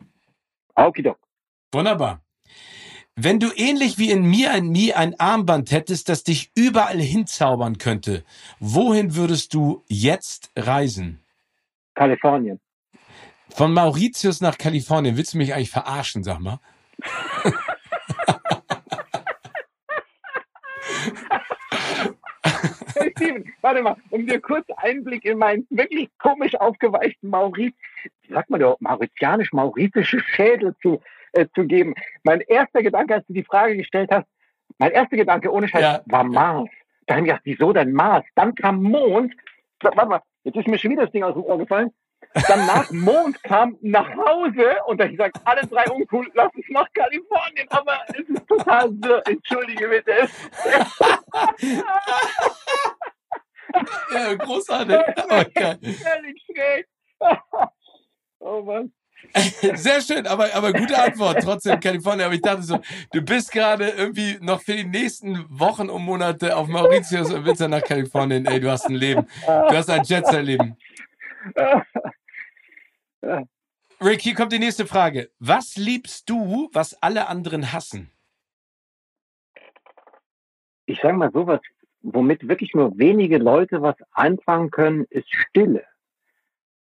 Okidok. 0.75 1.19
Wunderbar. 1.71 2.21
Wenn 3.15 3.39
du 3.39 3.51
ähnlich 3.55 3.99
wie 3.99 4.09
in 4.09 4.23
Mir 4.23 4.53
and 4.53 4.71
Me 4.71 4.95
ein 4.95 5.19
Armband 5.19 5.71
hättest, 5.71 6.09
das 6.09 6.23
dich 6.23 6.51
überall 6.55 6.99
hinzaubern 6.99 7.77
könnte, 7.77 8.23
wohin 8.59 9.15
würdest 9.15 9.53
du 9.53 9.83
jetzt 9.87 10.49
reisen? 10.55 11.19
Kalifornien. 11.93 12.59
Von 13.49 13.71
Mauritius 13.73 14.41
nach 14.41 14.57
Kalifornien. 14.57 15.15
Willst 15.15 15.35
du 15.35 15.37
mich 15.37 15.53
eigentlich 15.53 15.69
verarschen, 15.69 16.23
sag 16.23 16.39
mal? 16.39 16.59
hey 22.95 23.12
Steven, 23.23 23.53
warte 23.61 23.81
mal, 23.81 23.95
um 24.09 24.25
dir 24.25 24.41
kurz 24.41 24.65
Einblick 24.77 25.25
in 25.25 25.37
meinen 25.37 25.65
wirklich 25.69 26.09
komisch 26.17 26.55
aufgeweichten 26.55 27.29
Mauritius, 27.29 27.73
sagt 28.29 28.49
man 28.49 28.59
da, 28.59 28.75
mauritianisch-mauritische 28.79 30.19
Schädel 30.19 30.75
zu, 30.81 31.01
äh, 31.33 31.47
zu 31.55 31.65
geben. 31.65 31.95
Mein 32.23 32.41
erster 32.41 32.81
Gedanke, 32.81 33.15
als 33.15 33.27
du 33.27 33.33
die 33.33 33.43
Frage 33.43 33.77
gestellt 33.77 34.09
hast, 34.11 34.27
mein 34.77 34.91
erster 34.91 35.17
Gedanke 35.17 35.51
ohne 35.51 35.67
Scheiß 35.67 35.81
ja. 35.81 36.01
war 36.05 36.23
Mars. 36.23 36.69
Da 37.05 37.15
haben 37.15 37.23
ich 37.23 37.29
gedacht, 37.29 37.41
wieso 37.45 37.73
denn 37.73 37.93
Mars? 37.93 38.25
Dann 38.35 38.55
kam 38.55 38.81
Mond. 38.81 39.33
Warte 39.81 40.07
mal, 40.07 40.21
jetzt 40.43 40.57
ist 40.57 40.67
mir 40.67 40.77
schon 40.77 40.91
wieder 40.91 41.03
das 41.03 41.11
Ding 41.11 41.23
aus 41.23 41.33
dem 41.33 41.43
Ohr 41.43 41.57
gefallen. 41.57 41.91
dann 42.47 42.65
nach 42.65 42.89
Mond 42.91 43.41
kam 43.43 43.77
nach 43.81 44.09
Hause 44.15 44.77
und 44.87 44.99
dann 44.99 45.11
gesagt, 45.11 45.37
alle 45.45 45.61
drei 45.67 45.89
uncool, 45.91 46.29
lass 46.33 46.53
uns 46.55 46.65
nach 46.69 46.87
Kalifornien, 46.93 47.67
aber 47.69 47.99
es 48.07 48.27
ist 48.29 48.47
total 48.47 48.89
so, 49.01 49.15
entschuldige 49.25 49.87
bitte. 49.87 50.13
ja, 54.13 54.33
großartig. 54.35 54.95
Oh. 55.29 55.43
Völlig 55.55 56.41
schräg. 56.45 56.87
Oh 58.39 58.61
Mann. 58.61 58.91
Sehr 59.75 60.01
schön, 60.01 60.27
aber, 60.27 60.53
aber 60.53 60.73
gute 60.73 61.01
Antwort 61.01 61.41
trotzdem 61.41 61.79
Kalifornien. 61.79 62.25
Aber 62.25 62.35
ich 62.35 62.41
dachte 62.41 62.63
so, 62.63 62.79
du 63.13 63.21
bist 63.21 63.53
gerade 63.53 63.89
irgendwie 63.89 64.37
noch 64.41 64.61
für 64.61 64.75
die 64.75 64.83
nächsten 64.83 65.45
Wochen 65.49 65.89
und 65.89 66.03
Monate 66.03 66.57
auf 66.57 66.67
Mauritius 66.67 67.31
und 67.31 67.45
willst 67.45 67.61
dann 67.61 67.71
nach 67.71 67.83
Kalifornien. 67.83 68.45
Ey, 68.45 68.59
du 68.59 68.69
hast 68.69 68.85
ein 68.87 68.95
Leben. 68.95 69.25
Du 69.45 69.77
hast 69.77 69.89
ein 69.89 70.03
Jetset-Leben. 70.03 70.75
Rick, 74.01 74.21
hier 74.21 74.35
kommt 74.35 74.51
die 74.51 74.59
nächste 74.59 74.85
Frage. 74.85 75.31
Was 75.39 75.77
liebst 75.77 76.29
du, 76.29 76.69
was 76.73 77.01
alle 77.01 77.27
anderen 77.27 77.71
hassen? 77.71 78.11
Ich 80.85 80.99
sage 81.01 81.13
mal 81.15 81.31
sowas, 81.31 81.61
womit 82.03 82.47
wirklich 82.47 82.73
nur 82.73 82.97
wenige 82.97 83.37
Leute 83.37 83.81
was 83.81 83.95
anfangen 84.11 84.69
können, 84.69 85.05
ist 85.09 85.33
Stille. 85.33 85.83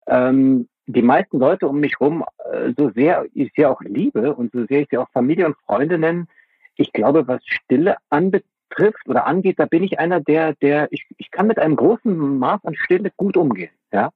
Ähm, 0.07 0.67
die 0.87 1.01
meisten 1.01 1.39
Leute 1.39 1.67
um 1.67 1.79
mich 1.79 1.93
herum, 1.99 2.25
äh, 2.51 2.73
so 2.75 2.89
sehr 2.89 3.25
ich 3.33 3.51
sie 3.55 3.65
auch 3.65 3.81
liebe 3.81 4.33
und 4.33 4.51
so 4.51 4.65
sehr 4.65 4.81
ich 4.81 4.89
sie 4.89 4.97
auch 4.97 5.09
Familie 5.11 5.45
und 5.45 5.57
Freunde 5.65 5.97
nennen, 5.97 6.27
ich 6.75 6.91
glaube, 6.91 7.27
was 7.27 7.41
Stille 7.45 7.97
anbetrifft 8.09 9.07
oder 9.07 9.27
angeht, 9.27 9.59
da 9.59 9.65
bin 9.65 9.83
ich 9.83 9.99
einer, 9.99 10.19
der, 10.19 10.55
der, 10.55 10.87
ich, 10.91 11.05
ich 11.17 11.29
kann 11.31 11.47
mit 11.47 11.59
einem 11.59 11.75
großen 11.75 12.39
Maß 12.39 12.65
an 12.65 12.75
Stille 12.75 13.11
gut 13.15 13.37
umgehen, 13.37 13.71
ja. 13.93 14.11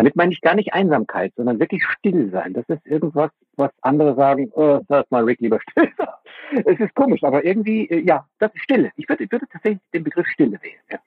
Damit 0.00 0.16
meine 0.16 0.32
ich 0.32 0.40
gar 0.40 0.54
nicht 0.54 0.72
Einsamkeit, 0.72 1.34
sondern 1.36 1.60
wirklich 1.60 1.84
still 1.84 2.30
sein. 2.30 2.54
Das 2.54 2.64
ist 2.68 2.86
irgendwas, 2.86 3.30
was 3.56 3.70
andere 3.82 4.14
sagen, 4.16 4.50
oh, 4.54 4.80
sag 4.88 5.10
mal 5.10 5.24
Rick 5.24 5.40
lieber 5.40 5.60
still. 5.60 5.92
es 6.64 6.80
ist 6.80 6.94
komisch, 6.94 7.22
aber 7.22 7.44
irgendwie, 7.44 7.84
äh, 7.84 8.00
ja, 8.00 8.26
das 8.38 8.50
ist 8.54 8.62
Stille. 8.62 8.92
Ich 8.96 9.06
würde, 9.10 9.24
ich 9.24 9.30
würde 9.30 9.46
tatsächlich 9.52 9.82
den 9.92 10.02
Begriff 10.02 10.26
Stille 10.28 10.58
wählen. 10.62 10.80
Ja. 10.90 11.00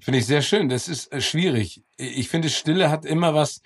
Finde 0.00 0.18
ich 0.18 0.24
sehr 0.24 0.40
schön. 0.40 0.70
Das 0.70 0.88
ist 0.88 1.12
äh, 1.12 1.20
schwierig. 1.20 1.82
Ich 1.98 2.30
finde, 2.30 2.48
Stille 2.48 2.88
hat 2.88 3.04
immer 3.04 3.34
was, 3.34 3.60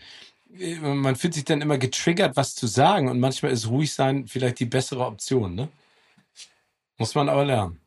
äh, 0.58 0.80
man 0.80 1.14
fühlt 1.14 1.34
sich 1.34 1.44
dann 1.44 1.60
immer 1.60 1.78
getriggert, 1.78 2.36
was 2.36 2.56
zu 2.56 2.66
sagen 2.66 3.08
und 3.08 3.20
manchmal 3.20 3.52
ist 3.52 3.68
ruhig 3.68 3.94
sein 3.94 4.26
vielleicht 4.26 4.58
die 4.58 4.66
bessere 4.66 5.06
Option, 5.06 5.54
ne? 5.54 5.68
Muss 6.98 7.14
man 7.14 7.28
aber 7.28 7.44
lernen. 7.44 7.78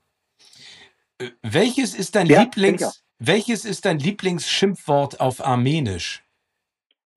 Welches 1.42 1.94
ist 1.94 2.16
dein 2.16 2.28
Ja, 2.28 2.44
Lieblings, 2.44 3.04
welches 3.20 3.66
ist 3.66 3.84
dein 3.84 4.00
Lieblingsschimpfwort 4.00 5.20
auf 5.20 5.46
Armenisch? 5.46 6.24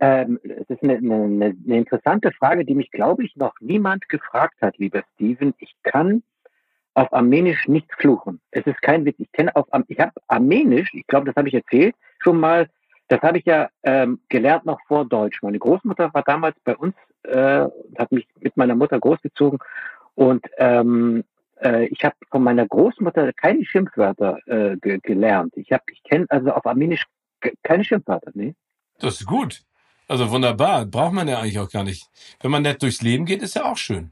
Ähm, 0.00 0.40
es 0.42 0.68
ist 0.68 0.82
eine, 0.82 0.96
eine, 0.96 1.54
eine 1.64 1.76
interessante 1.76 2.32
Frage, 2.32 2.64
die 2.64 2.74
mich, 2.74 2.90
glaube 2.90 3.24
ich, 3.24 3.36
noch 3.36 3.54
niemand 3.60 4.08
gefragt 4.08 4.60
hat, 4.62 4.78
lieber 4.78 5.02
Steven. 5.14 5.54
Ich 5.58 5.74
kann 5.82 6.22
auf 6.94 7.12
Armenisch 7.12 7.68
nicht 7.68 7.92
fluchen. 7.94 8.40
Es 8.50 8.66
ist 8.66 8.80
kein 8.82 9.04
Witz. 9.04 9.16
Ich 9.18 9.30
kenne 9.32 9.54
auf 9.54 9.66
ich 9.88 10.00
habe 10.00 10.12
Armenisch, 10.26 10.92
ich 10.94 11.06
glaube, 11.06 11.26
das 11.26 11.36
habe 11.36 11.48
ich 11.48 11.54
erzählt, 11.54 11.94
schon 12.18 12.40
mal, 12.40 12.68
das 13.08 13.20
habe 13.22 13.38
ich 13.38 13.44
ja 13.44 13.68
ähm, 13.82 14.20
gelernt 14.28 14.64
noch 14.66 14.80
vor 14.86 15.04
Deutsch. 15.04 15.42
Meine 15.42 15.58
Großmutter 15.58 16.12
war 16.14 16.22
damals 16.22 16.56
bei 16.64 16.76
uns 16.76 16.94
äh, 17.24 17.66
hat 17.98 18.12
mich 18.12 18.26
mit 18.40 18.56
meiner 18.56 18.74
Mutter 18.74 18.98
großgezogen 18.98 19.58
und 20.14 20.44
ähm, 20.58 21.24
äh, 21.62 21.86
ich 21.86 22.04
habe 22.04 22.16
von 22.30 22.42
meiner 22.42 22.66
Großmutter 22.66 23.32
keine 23.34 23.64
Schimpfwörter 23.64 24.38
äh, 24.46 24.76
ge 24.78 24.98
gelernt. 25.02 25.56
Ich 25.56 25.72
habe, 25.72 25.84
ich 25.92 26.02
kenne 26.02 26.26
also 26.28 26.50
auf 26.52 26.66
Armenisch 26.66 27.04
ke- 27.40 27.54
keine 27.62 27.84
Schimpfwörter, 27.84 28.30
nee. 28.34 28.54
Das 28.98 29.20
ist 29.20 29.26
gut. 29.26 29.62
Also 30.10 30.28
wunderbar. 30.32 30.86
Braucht 30.86 31.12
man 31.12 31.28
ja 31.28 31.38
eigentlich 31.38 31.60
auch 31.60 31.70
gar 31.70 31.84
nicht. 31.84 32.10
Wenn 32.40 32.50
man 32.50 32.62
nett 32.62 32.82
durchs 32.82 33.00
Leben 33.00 33.26
geht, 33.26 33.42
ist 33.42 33.54
ja 33.54 33.64
auch 33.64 33.76
schön. 33.76 34.10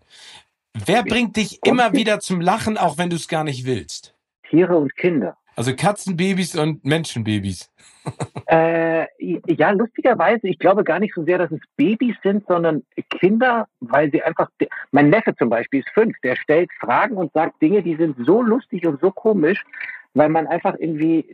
Wer 0.73 1.03
bringt 1.03 1.37
dich 1.37 1.59
immer 1.65 1.93
wieder 1.93 2.21
zum 2.21 2.41
Lachen, 2.41 2.79
auch 2.79 2.99
wenn 2.99 3.11
du 3.11 3.17
es 3.17 3.27
gar 3.27 3.43
nicht 3.43 3.67
willst? 3.67 4.15
Tiere 4.49 4.77
und 4.77 4.95
Kinder. 4.95 5.37
Also 5.57 5.75
Katzenbabys 5.75 6.55
und 6.55 6.85
Menschenbabys. 6.85 7.71
Äh, 8.51 9.07
ja, 9.19 9.73
lustigerweise, 9.73 10.49
ich 10.49 10.59
glaube 10.59 10.83
gar 10.83 10.99
nicht 10.99 11.13
so 11.15 11.23
sehr, 11.25 11.37
dass 11.37 11.51
es 11.51 11.61
Babys 11.77 12.17
sind, 12.23 12.47
sondern 12.49 12.83
Kinder, 13.11 13.67
weil 13.81 14.11
sie 14.11 14.23
einfach, 14.23 14.49
mein 14.91 15.11
Neffe 15.11 15.37
zum 15.37 15.51
Beispiel 15.51 15.81
ist 15.81 15.91
fünf, 15.91 16.17
der 16.23 16.35
stellt 16.35 16.71
Fragen 16.81 17.19
und 17.19 17.31
sagt 17.35 17.61
Dinge, 17.61 17.83
die 17.83 17.97
sind 17.97 18.17
so 18.25 18.41
lustig 18.41 18.87
und 18.87 19.03
so 19.03 19.11
komisch, 19.11 19.63
weil 20.19 20.29
man 20.31 20.49
einfach 20.49 20.75
irgendwie, 20.81 21.25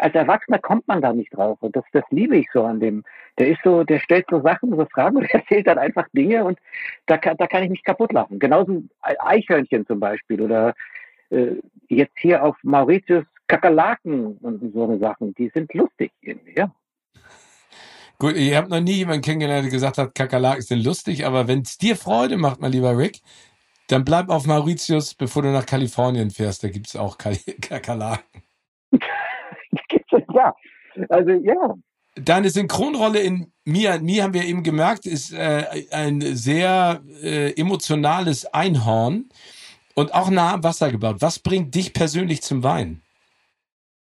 als 0.00 0.14
Erwachsener 0.14 0.58
kommt 0.58 0.86
man 0.86 1.00
da 1.00 1.14
nicht 1.14 1.34
drauf 1.34 1.56
und 1.62 1.74
das, 1.74 1.84
das 1.92 2.04
liebe 2.10 2.36
ich 2.36 2.46
so 2.52 2.62
an 2.62 2.78
dem. 2.78 3.02
Der 3.38 3.48
ist 3.48 3.60
so, 3.64 3.84
der 3.84 3.98
stellt 3.98 4.26
so 4.30 4.42
Sachen, 4.42 4.76
so 4.76 4.84
Fragen 4.92 5.16
und 5.18 5.30
erzählt 5.30 5.66
dann 5.66 5.78
einfach 5.78 6.06
Dinge 6.12 6.44
und 6.44 6.58
da 7.06 7.16
kann, 7.16 7.38
da 7.38 7.46
kann 7.46 7.62
ich 7.62 7.70
mich 7.70 7.82
kaputt 7.82 8.12
lachen. 8.12 8.38
Genauso 8.38 8.82
Eichhörnchen 9.00 9.86
zum 9.86 9.98
Beispiel 9.98 10.42
oder 10.42 10.74
äh, 11.30 11.52
jetzt 11.88 12.18
hier 12.18 12.44
auf 12.44 12.56
Mauritius 12.62 13.24
Kakerlaken 13.46 14.36
und 14.38 14.74
so 14.74 14.84
eine 14.84 14.98
Sachen, 14.98 15.34
die 15.34 15.50
sind 15.54 15.72
lustig 15.72 16.12
irgendwie, 16.20 16.54
ja. 16.54 16.70
Gut, 18.18 18.36
ihr 18.36 18.58
habt 18.58 18.68
noch 18.68 18.80
nie 18.80 18.92
jemanden 18.92 19.22
kennengelernt, 19.22 19.64
der 19.64 19.72
gesagt 19.72 19.96
hat, 19.96 20.14
Kakerlaken 20.14 20.62
sind 20.62 20.84
lustig, 20.84 21.26
aber 21.26 21.48
wenn 21.48 21.62
es 21.62 21.78
dir 21.78 21.96
Freude 21.96 22.36
macht, 22.36 22.60
mein 22.60 22.72
lieber 22.72 22.96
Rick, 22.96 23.20
dann 23.88 24.04
bleib 24.04 24.30
auf 24.30 24.46
Mauritius, 24.46 25.14
bevor 25.14 25.42
du 25.42 25.52
nach 25.52 25.66
Kalifornien 25.66 26.30
fährst. 26.30 26.64
Da 26.64 26.68
gibt's 26.68 26.96
auch 26.96 27.18
Kal 27.18 27.36
Kakerlaken. 27.60 28.42
ja, 30.34 30.54
also 31.08 31.30
ja, 31.30 31.74
Deine 32.16 32.48
Synchronrolle 32.48 33.20
in 33.20 33.52
Mia 33.64 33.94
and 33.94 34.04
Me, 34.04 34.22
haben 34.22 34.34
wir 34.34 34.44
eben 34.44 34.62
gemerkt, 34.62 35.04
ist 35.04 35.32
äh, 35.32 35.64
ein 35.90 36.20
sehr 36.20 37.02
äh, 37.22 37.52
emotionales 37.60 38.46
Einhorn 38.54 39.28
und 39.96 40.14
auch 40.14 40.30
nah 40.30 40.54
am 40.54 40.62
Wasser 40.62 40.92
gebaut. 40.92 41.16
Was 41.18 41.40
bringt 41.40 41.74
dich 41.74 41.92
persönlich 41.92 42.42
zum 42.42 42.62
Weinen? 42.62 43.02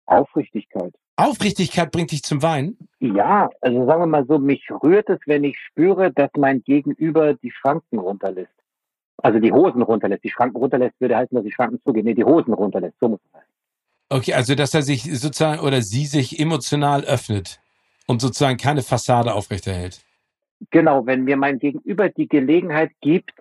Aufrichtigkeit. 0.06 0.92
Aufrichtigkeit 1.14 1.92
bringt 1.92 2.10
dich 2.10 2.24
zum 2.24 2.42
Weinen? 2.42 2.76
Ja, 2.98 3.48
also 3.60 3.86
sagen 3.86 4.02
wir 4.02 4.06
mal 4.06 4.26
so, 4.26 4.38
mich 4.38 4.68
rührt 4.82 5.08
es, 5.08 5.20
wenn 5.26 5.44
ich 5.44 5.56
spüre, 5.58 6.10
dass 6.10 6.30
mein 6.36 6.64
Gegenüber 6.64 7.34
die 7.34 7.52
Schranken 7.52 8.00
runterlässt. 8.00 8.50
Also 9.22 9.38
die 9.38 9.52
Hosen 9.52 9.82
runterlässt. 9.82 10.24
Die 10.24 10.30
Schranken 10.30 10.56
runterlässt 10.56 11.00
würde 11.00 11.16
heißen, 11.16 11.34
dass 11.34 11.44
die 11.44 11.52
Schranken 11.52 11.80
zugehen. 11.84 12.04
Nee, 12.04 12.14
die 12.14 12.24
Hosen 12.24 12.52
runterlässt. 12.52 12.98
So 13.00 13.08
muss 13.08 13.20
es 13.24 13.32
sein. 13.32 13.42
Okay, 14.08 14.34
also 14.34 14.54
dass 14.54 14.74
er 14.74 14.82
sich 14.82 15.04
sozusagen 15.04 15.60
oder 15.60 15.80
sie 15.80 16.04
sich 16.06 16.38
emotional 16.38 17.04
öffnet 17.04 17.60
und 18.06 18.20
sozusagen 18.20 18.58
keine 18.58 18.82
Fassade 18.82 19.32
aufrechterhält. 19.32 20.02
Genau, 20.70 21.06
wenn 21.06 21.24
mir 21.24 21.36
mein 21.36 21.58
Gegenüber 21.58 22.08
die 22.08 22.28
Gelegenheit 22.28 22.90
gibt, 23.00 23.32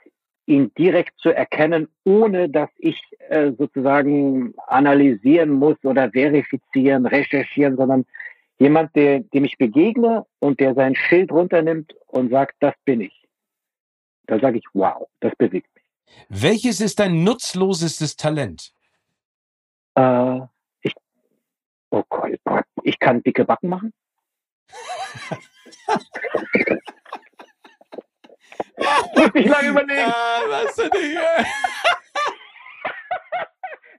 ihn 0.46 0.72
direkt 0.78 1.20
zu 1.20 1.30
erkennen, 1.30 1.88
ohne 2.04 2.50
dass 2.50 2.70
ich 2.78 3.00
äh, 3.30 3.52
sozusagen 3.58 4.54
analysieren 4.68 5.52
muss 5.52 5.78
oder 5.84 6.10
verifizieren, 6.12 7.06
recherchieren, 7.06 7.78
sondern 7.78 8.06
jemand, 8.60 8.96
der, 8.96 9.20
dem 9.20 9.46
ich 9.46 9.58
begegne 9.58 10.26
und 10.40 10.60
der 10.60 10.74
sein 10.74 10.96
Schild 10.96 11.32
runternimmt 11.32 11.94
und 12.08 12.30
sagt, 12.30 12.56
das 12.60 12.74
bin 12.86 13.02
ich. 13.02 13.28
Da 14.28 14.40
sage 14.40 14.60
ich, 14.60 14.66
wow, 14.74 15.08
das 15.20 15.36
bewegt 15.36 15.68
mich. 15.68 15.71
Welches 16.30 16.82
ist 16.82 17.00
dein 17.00 17.24
nutzlosestes 17.24 18.16
Talent? 18.16 18.72
Äh, 19.96 20.40
ich, 20.82 20.94
oh 21.90 22.04
Gott, 22.10 22.40
ich 22.84 23.00
kann 23.00 23.22
dicke 23.24 23.46
Backen 23.46 23.70
machen. 23.70 23.94
Muss 29.16 29.30
ich 29.34 29.46
lange 29.46 29.70
überlegen. 29.70 30.12
Ah, 30.14 30.42
was 30.48 30.76
du 30.76 30.84
nicht. 30.84 31.20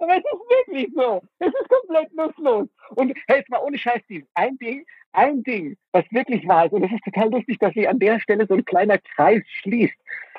Aber 0.00 0.16
es 0.16 0.24
ist 0.24 0.50
wirklich 0.50 0.92
so. 0.96 1.22
Es 1.38 1.48
ist 1.48 1.68
komplett 1.68 2.12
nutzlos. 2.14 2.68
Und 2.96 3.16
hey, 3.28 3.38
jetzt 3.38 3.50
mal 3.50 3.60
ohne 3.60 3.78
Scheiß, 3.78 4.02
Steve. 4.04 4.26
Ein 4.34 4.58
Ding, 4.58 4.84
ein 5.12 5.44
Ding, 5.44 5.76
was 5.92 6.04
wirklich 6.10 6.46
wahr 6.48 6.66
ist. 6.66 6.72
Und 6.72 6.82
es 6.82 6.90
ist 6.90 7.04
total 7.04 7.30
lustig, 7.30 7.58
dass 7.60 7.72
sich 7.74 7.88
an 7.88 8.00
der 8.00 8.18
Stelle 8.18 8.46
so 8.46 8.54
ein 8.54 8.64
kleiner 8.64 8.98
Kreis 8.98 9.42
schließt. 9.60 9.94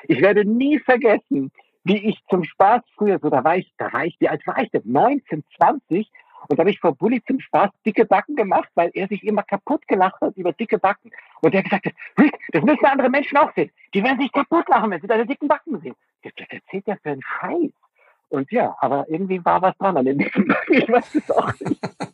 Ich 0.08 0.20
werde 0.20 0.44
nie 0.44 0.78
vergessen, 0.80 1.50
wie 1.84 1.98
ich 2.08 2.18
zum 2.28 2.44
Spaß 2.44 2.82
früher, 2.96 3.18
so 3.22 3.30
da 3.30 3.44
war 3.44 3.56
ich, 3.56 3.72
da 3.76 3.92
war 3.92 4.04
ich, 4.04 4.18
wie 4.18 4.28
alt 4.28 4.46
war 4.46 4.58
ich 4.58 4.70
denn? 4.70 4.82
19, 4.84 5.44
20. 5.56 6.10
Und 6.48 6.58
da 6.58 6.62
habe 6.62 6.70
ich 6.70 6.80
vor 6.80 6.94
Bulli 6.94 7.22
zum 7.24 7.40
Spaß 7.40 7.70
dicke 7.86 8.04
Backen 8.04 8.36
gemacht, 8.36 8.68
weil 8.74 8.90
er 8.94 9.08
sich 9.08 9.22
immer 9.24 9.42
kaputt 9.42 9.86
gelacht 9.88 10.20
hat 10.20 10.36
über 10.36 10.52
dicke 10.52 10.78
Backen. 10.78 11.10
Und 11.40 11.52
gesagt 11.52 11.86
hat, 11.86 11.92
Rick, 12.18 12.38
das 12.52 12.62
müssen 12.62 12.84
andere 12.84 13.08
Menschen 13.08 13.38
auch 13.38 13.52
sehen. 13.54 13.70
Die 13.92 14.02
werden 14.02 14.18
sich 14.18 14.32
kaputt 14.32 14.68
lachen, 14.68 14.90
wenn 14.90 15.00
sie 15.00 15.06
deine 15.06 15.26
dicken 15.26 15.48
Backen 15.48 15.80
sehen. 15.80 15.94
Das 16.22 16.32
erzählt 16.48 16.86
ja 16.86 16.96
für 17.02 17.10
einen 17.10 17.22
Scheiß. 17.22 17.72
Und 18.30 18.50
ja, 18.50 18.74
aber 18.80 19.06
irgendwie 19.08 19.44
war 19.44 19.62
was 19.62 19.76
dran 19.78 19.96
an 19.96 20.06
den 20.06 20.18
dicken 20.18 20.48
Backen. 20.48 20.74
Ich 20.74 20.88
weiß 20.88 21.14
es 21.14 21.30
auch 21.30 21.52
nicht. 21.60 21.80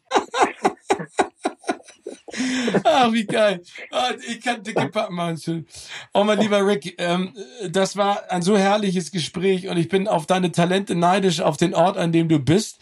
Ach, 2.84 3.12
wie 3.12 3.24
geil. 3.24 3.62
Ah, 3.91 4.12
Ich 4.28 4.41
kann 4.41 4.62
dicke 4.62 4.88
Pappen 4.88 5.14
machen. 5.16 5.38
schön. 5.38 5.66
Oh, 6.14 6.24
mein 6.24 6.38
lieber 6.38 6.66
Rick, 6.66 6.95
ähm, 6.99 7.34
das 7.68 7.97
war 7.97 8.30
ein 8.30 8.43
so 8.43 8.57
herrliches 8.57 9.11
Gespräch 9.11 9.68
und 9.68 9.76
ich 9.76 9.88
bin 9.88 10.09
auf 10.09 10.26
deine 10.26 10.53
Talente 10.53 10.95
neidisch, 10.95 11.41
auf 11.41 11.57
den 11.57 11.74
Ort, 11.74 11.97
an 11.97 12.12
dem 12.12 12.28
du 12.28 12.38
bist. 12.38 12.78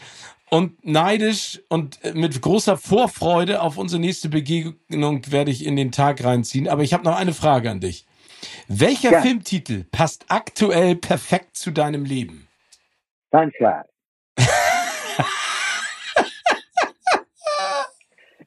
und 0.50 0.82
neidisch 0.84 1.60
und 1.68 1.98
mit 2.14 2.40
großer 2.40 2.78
Vorfreude 2.78 3.60
auf 3.60 3.76
unsere 3.76 4.00
nächste 4.00 4.30
Begegnung 4.30 5.30
werde 5.30 5.50
ich 5.50 5.66
in 5.66 5.76
den 5.76 5.92
Tag 5.92 6.24
reinziehen. 6.24 6.68
Aber 6.68 6.82
ich 6.82 6.94
habe 6.94 7.04
noch 7.04 7.16
eine 7.16 7.34
Frage 7.34 7.70
an 7.70 7.80
dich. 7.80 8.06
Welcher 8.66 9.12
ja. 9.12 9.20
Filmtitel 9.20 9.84
passt 9.90 10.24
aktuell 10.28 10.96
perfekt 10.96 11.56
zu 11.58 11.70
deinem 11.70 12.04
Leben? 12.06 12.46
Sunshine. 13.30 13.84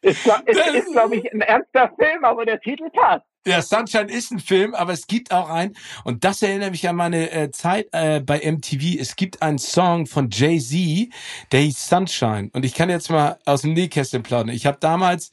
Ist, 0.01 0.25
ist, 0.25 0.67
ist 0.73 0.91
glaube 0.91 1.17
ich, 1.17 1.33
ein 1.33 1.41
ernster 1.41 1.91
Film, 1.97 2.23
aber 2.23 2.45
der 2.45 2.59
Titel 2.59 2.89
passt. 2.89 3.25
Ja, 3.45 3.61
Sunshine 3.61 4.11
ist 4.11 4.31
ein 4.31 4.39
Film, 4.39 4.75
aber 4.75 4.93
es 4.93 5.07
gibt 5.07 5.31
auch 5.31 5.49
einen, 5.49 5.75
und 6.03 6.23
das 6.23 6.43
erinnert 6.43 6.71
mich 6.71 6.87
an 6.87 6.95
meine 6.95 7.31
äh, 7.31 7.49
Zeit 7.49 7.87
äh, 7.91 8.19
bei 8.19 8.39
MTV. 8.39 8.99
Es 8.99 9.15
gibt 9.15 9.41
einen 9.41 9.57
Song 9.57 10.05
von 10.05 10.29
Jay-Z, 10.29 11.09
der 11.51 11.61
hieß 11.61 11.89
Sunshine. 11.89 12.51
Und 12.53 12.65
ich 12.65 12.75
kann 12.75 12.91
jetzt 12.91 13.09
mal 13.09 13.39
aus 13.45 13.63
dem 13.63 13.73
Nähkästchen 13.73 14.21
plaudern. 14.21 14.49
Ich 14.49 14.67
habe 14.67 14.77
damals 14.79 15.31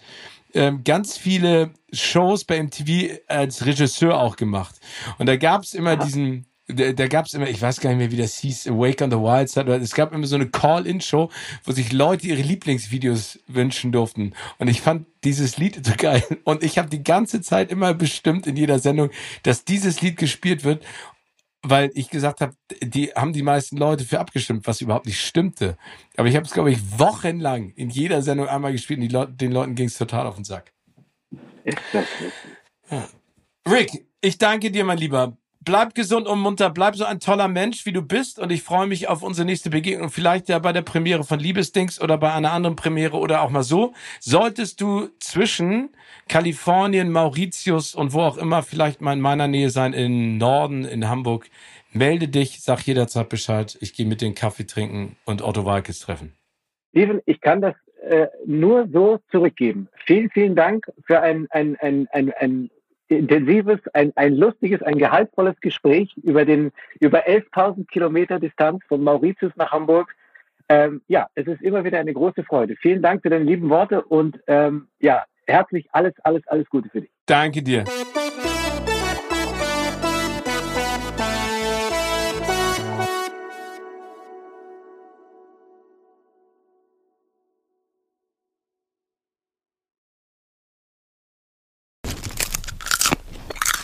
ähm, 0.55 0.85
ganz 0.85 1.19
viele 1.19 1.71
Shows 1.93 2.45
bei 2.45 2.63
MTV 2.63 3.21
als 3.27 3.67
Regisseur 3.67 4.19
auch 4.19 4.37
gemacht. 4.37 4.77
Und 5.19 5.27
da 5.27 5.37
gab's 5.37 5.75
immer 5.75 5.93
Aha. 5.93 6.05
diesen 6.05 6.48
da, 6.69 6.93
da 6.93 7.09
gab 7.09 7.27
es 7.27 7.35
immer, 7.35 7.49
ich 7.49 7.61
weiß 7.61 7.81
gar 7.81 7.91
nicht 7.91 7.99
mehr, 7.99 8.11
wie 8.11 8.17
das 8.17 8.37
hieß, 8.39 8.69
Awake 8.69 9.03
on 9.03 9.11
the 9.11 9.17
Wild 9.17 9.49
Side, 9.49 9.75
es 9.77 9.95
gab 9.95 10.13
immer 10.13 10.27
so 10.27 10.37
eine 10.37 10.49
Call-In-Show, 10.49 11.31
wo 11.65 11.73
sich 11.73 11.93
Leute 11.93 12.27
ihre 12.27 12.43
Lieblingsvideos 12.43 13.41
wünschen 13.47 13.91
durften. 13.91 14.35
Und 14.59 14.69
ich 14.69 14.83
fand 14.83 15.07
dieses 15.25 15.57
Lied 15.57 15.85
so 15.85 15.93
geil. 15.97 16.23
Und 16.45 16.63
ich 16.63 16.79
habe 16.79 16.89
die 16.89 17.03
ganze 17.03 17.41
Zeit 17.41 17.73
immer 17.73 17.95
bestimmt 17.95 18.47
in 18.47 18.57
jeder 18.57 18.79
Sendung, 18.79 19.11
dass 19.43 19.65
dieses 19.65 20.03
Lied 20.03 20.19
gespielt 20.19 20.63
wird, 20.63 20.85
weil 21.63 21.91
ich 21.95 22.11
gesagt 22.11 22.41
habe, 22.41 22.53
die 22.83 23.09
haben 23.09 23.33
die 23.33 23.43
meisten 23.43 23.77
Leute 23.77 24.05
für 24.05 24.21
abgestimmt, 24.21 24.67
was 24.67 24.81
überhaupt 24.81 25.07
nicht 25.07 25.21
stimmte. 25.21 25.77
Aber 26.17 26.29
ich 26.29 26.37
habe 26.37 26.47
es, 26.47 26.53
glaube 26.53 26.71
ich, 26.71 26.79
wochenlang 26.99 27.71
in 27.71 27.91
jeder 27.91 28.23
Sendung 28.23 28.47
einmal 28.47 28.73
gespielt 28.73 29.01
und 29.01 29.11
Leute, 29.11 29.33
den 29.33 29.53
Leuten 29.53 29.75
ging 29.75 29.87
es 29.87 29.97
total 29.97 30.27
auf 30.27 30.37
den 30.37 30.45
Sack. 30.45 30.73
Ja. 32.91 33.09
Rick, 33.69 34.07
ich 34.21 34.39
danke 34.39 34.71
dir, 34.71 34.85
mein 34.85 34.99
Lieber 34.99 35.37
bleib 35.69 35.95
gesund 35.95 36.27
und 36.27 36.41
munter, 36.41 36.71
bleib 36.71 36.97
so 36.97 37.05
ein 37.05 37.21
toller 37.21 37.47
Mensch, 37.47 37.85
wie 37.85 37.93
du 37.93 38.01
bist. 38.01 38.39
Und 38.39 38.51
ich 38.51 38.63
freue 38.63 38.87
mich 38.87 39.07
auf 39.07 39.23
unsere 39.23 39.45
nächste 39.45 39.69
Begegnung. 39.69 40.09
Vielleicht 40.09 40.49
ja 40.49 40.59
bei 40.59 40.73
der 40.73 40.81
Premiere 40.81 41.25
von 41.25 41.39
Liebesdings 41.39 42.01
oder 42.01 42.17
bei 42.17 42.33
einer 42.33 42.53
anderen 42.53 42.75
Premiere 42.75 43.19
oder 43.19 43.43
auch 43.43 43.51
mal 43.51 43.63
so. 43.63 43.93
Solltest 44.19 44.81
du 44.81 45.11
zwischen 45.21 45.91
Kalifornien, 46.27 47.13
Mauritius 47.13 47.95
und 47.95 48.15
wo 48.15 48.23
auch 48.23 48.39
immer 48.39 48.63
vielleicht 48.63 49.03
mal 49.03 49.13
in 49.13 49.21
meiner 49.21 49.47
Nähe 49.47 49.69
sein, 49.69 49.93
in 49.93 50.39
Norden, 50.39 50.87
in 50.87 51.07
Hamburg, 51.07 51.51
melde 51.93 52.29
dich, 52.29 52.63
sag 52.63 52.81
jederzeit 52.87 53.29
Bescheid. 53.29 53.77
Ich 53.83 53.93
gehe 53.93 54.07
mit 54.07 54.23
den 54.23 54.35
Kaffee 54.35 54.67
trinken 54.67 55.17
und 55.27 55.43
Otto 55.43 55.67
Walkes 55.67 56.01
treffen. 56.01 56.33
Steven, 56.93 57.21
ich 57.27 57.43
kann 57.43 57.61
das 57.61 57.75
äh, 58.01 58.29
nur 58.47 58.89
so 58.91 59.19
zurückgeben. 59.31 59.89
Vielen, 60.07 60.31
vielen 60.31 60.57
Dank 60.57 60.91
für 61.07 61.21
ein, 61.21 61.47
ein, 61.51 61.77
ein, 61.77 62.09
ein, 62.11 62.33
ein 62.33 62.71
intensives, 63.09 63.81
ein, 63.95 64.13
ein 64.17 64.35
lustiges, 64.35 64.83
ein 64.83 64.99
gehaltvolles 64.99 65.59
Gespräch 65.61 66.15
über 66.23 66.45
den 66.45 66.73
über 67.01 67.27
11.000 67.27 67.87
Kilometer 67.87 68.39
Distanz 68.39 68.83
von 68.89 69.03
Mauritius 69.03 69.53
nach 69.57 69.73
Hamburg. 69.73 70.15
Ähm, 70.69 71.01
ja, 71.09 71.29
es 71.35 71.47
ist 71.47 71.63
immer 71.63 71.85
wieder 71.85 71.99
eine 71.99 72.13
große 72.13 72.45
Freude. 72.45 72.77
Vielen 72.77 73.03
Dank 73.03 73.23
für 73.23 73.31
deine 73.31 73.45
lieben 73.45 73.71
Worte 73.71 74.03
und 74.03 74.39
ähm, 74.47 74.89
ja, 75.01 75.25
herzlich 75.47 75.89
alles, 75.93 76.13
alles, 76.23 76.47
alles 76.47 76.69
Gute 76.69 76.91
für 76.91 77.01
dich. 77.01 77.11
Danke 77.27 77.63
dir. 77.63 77.85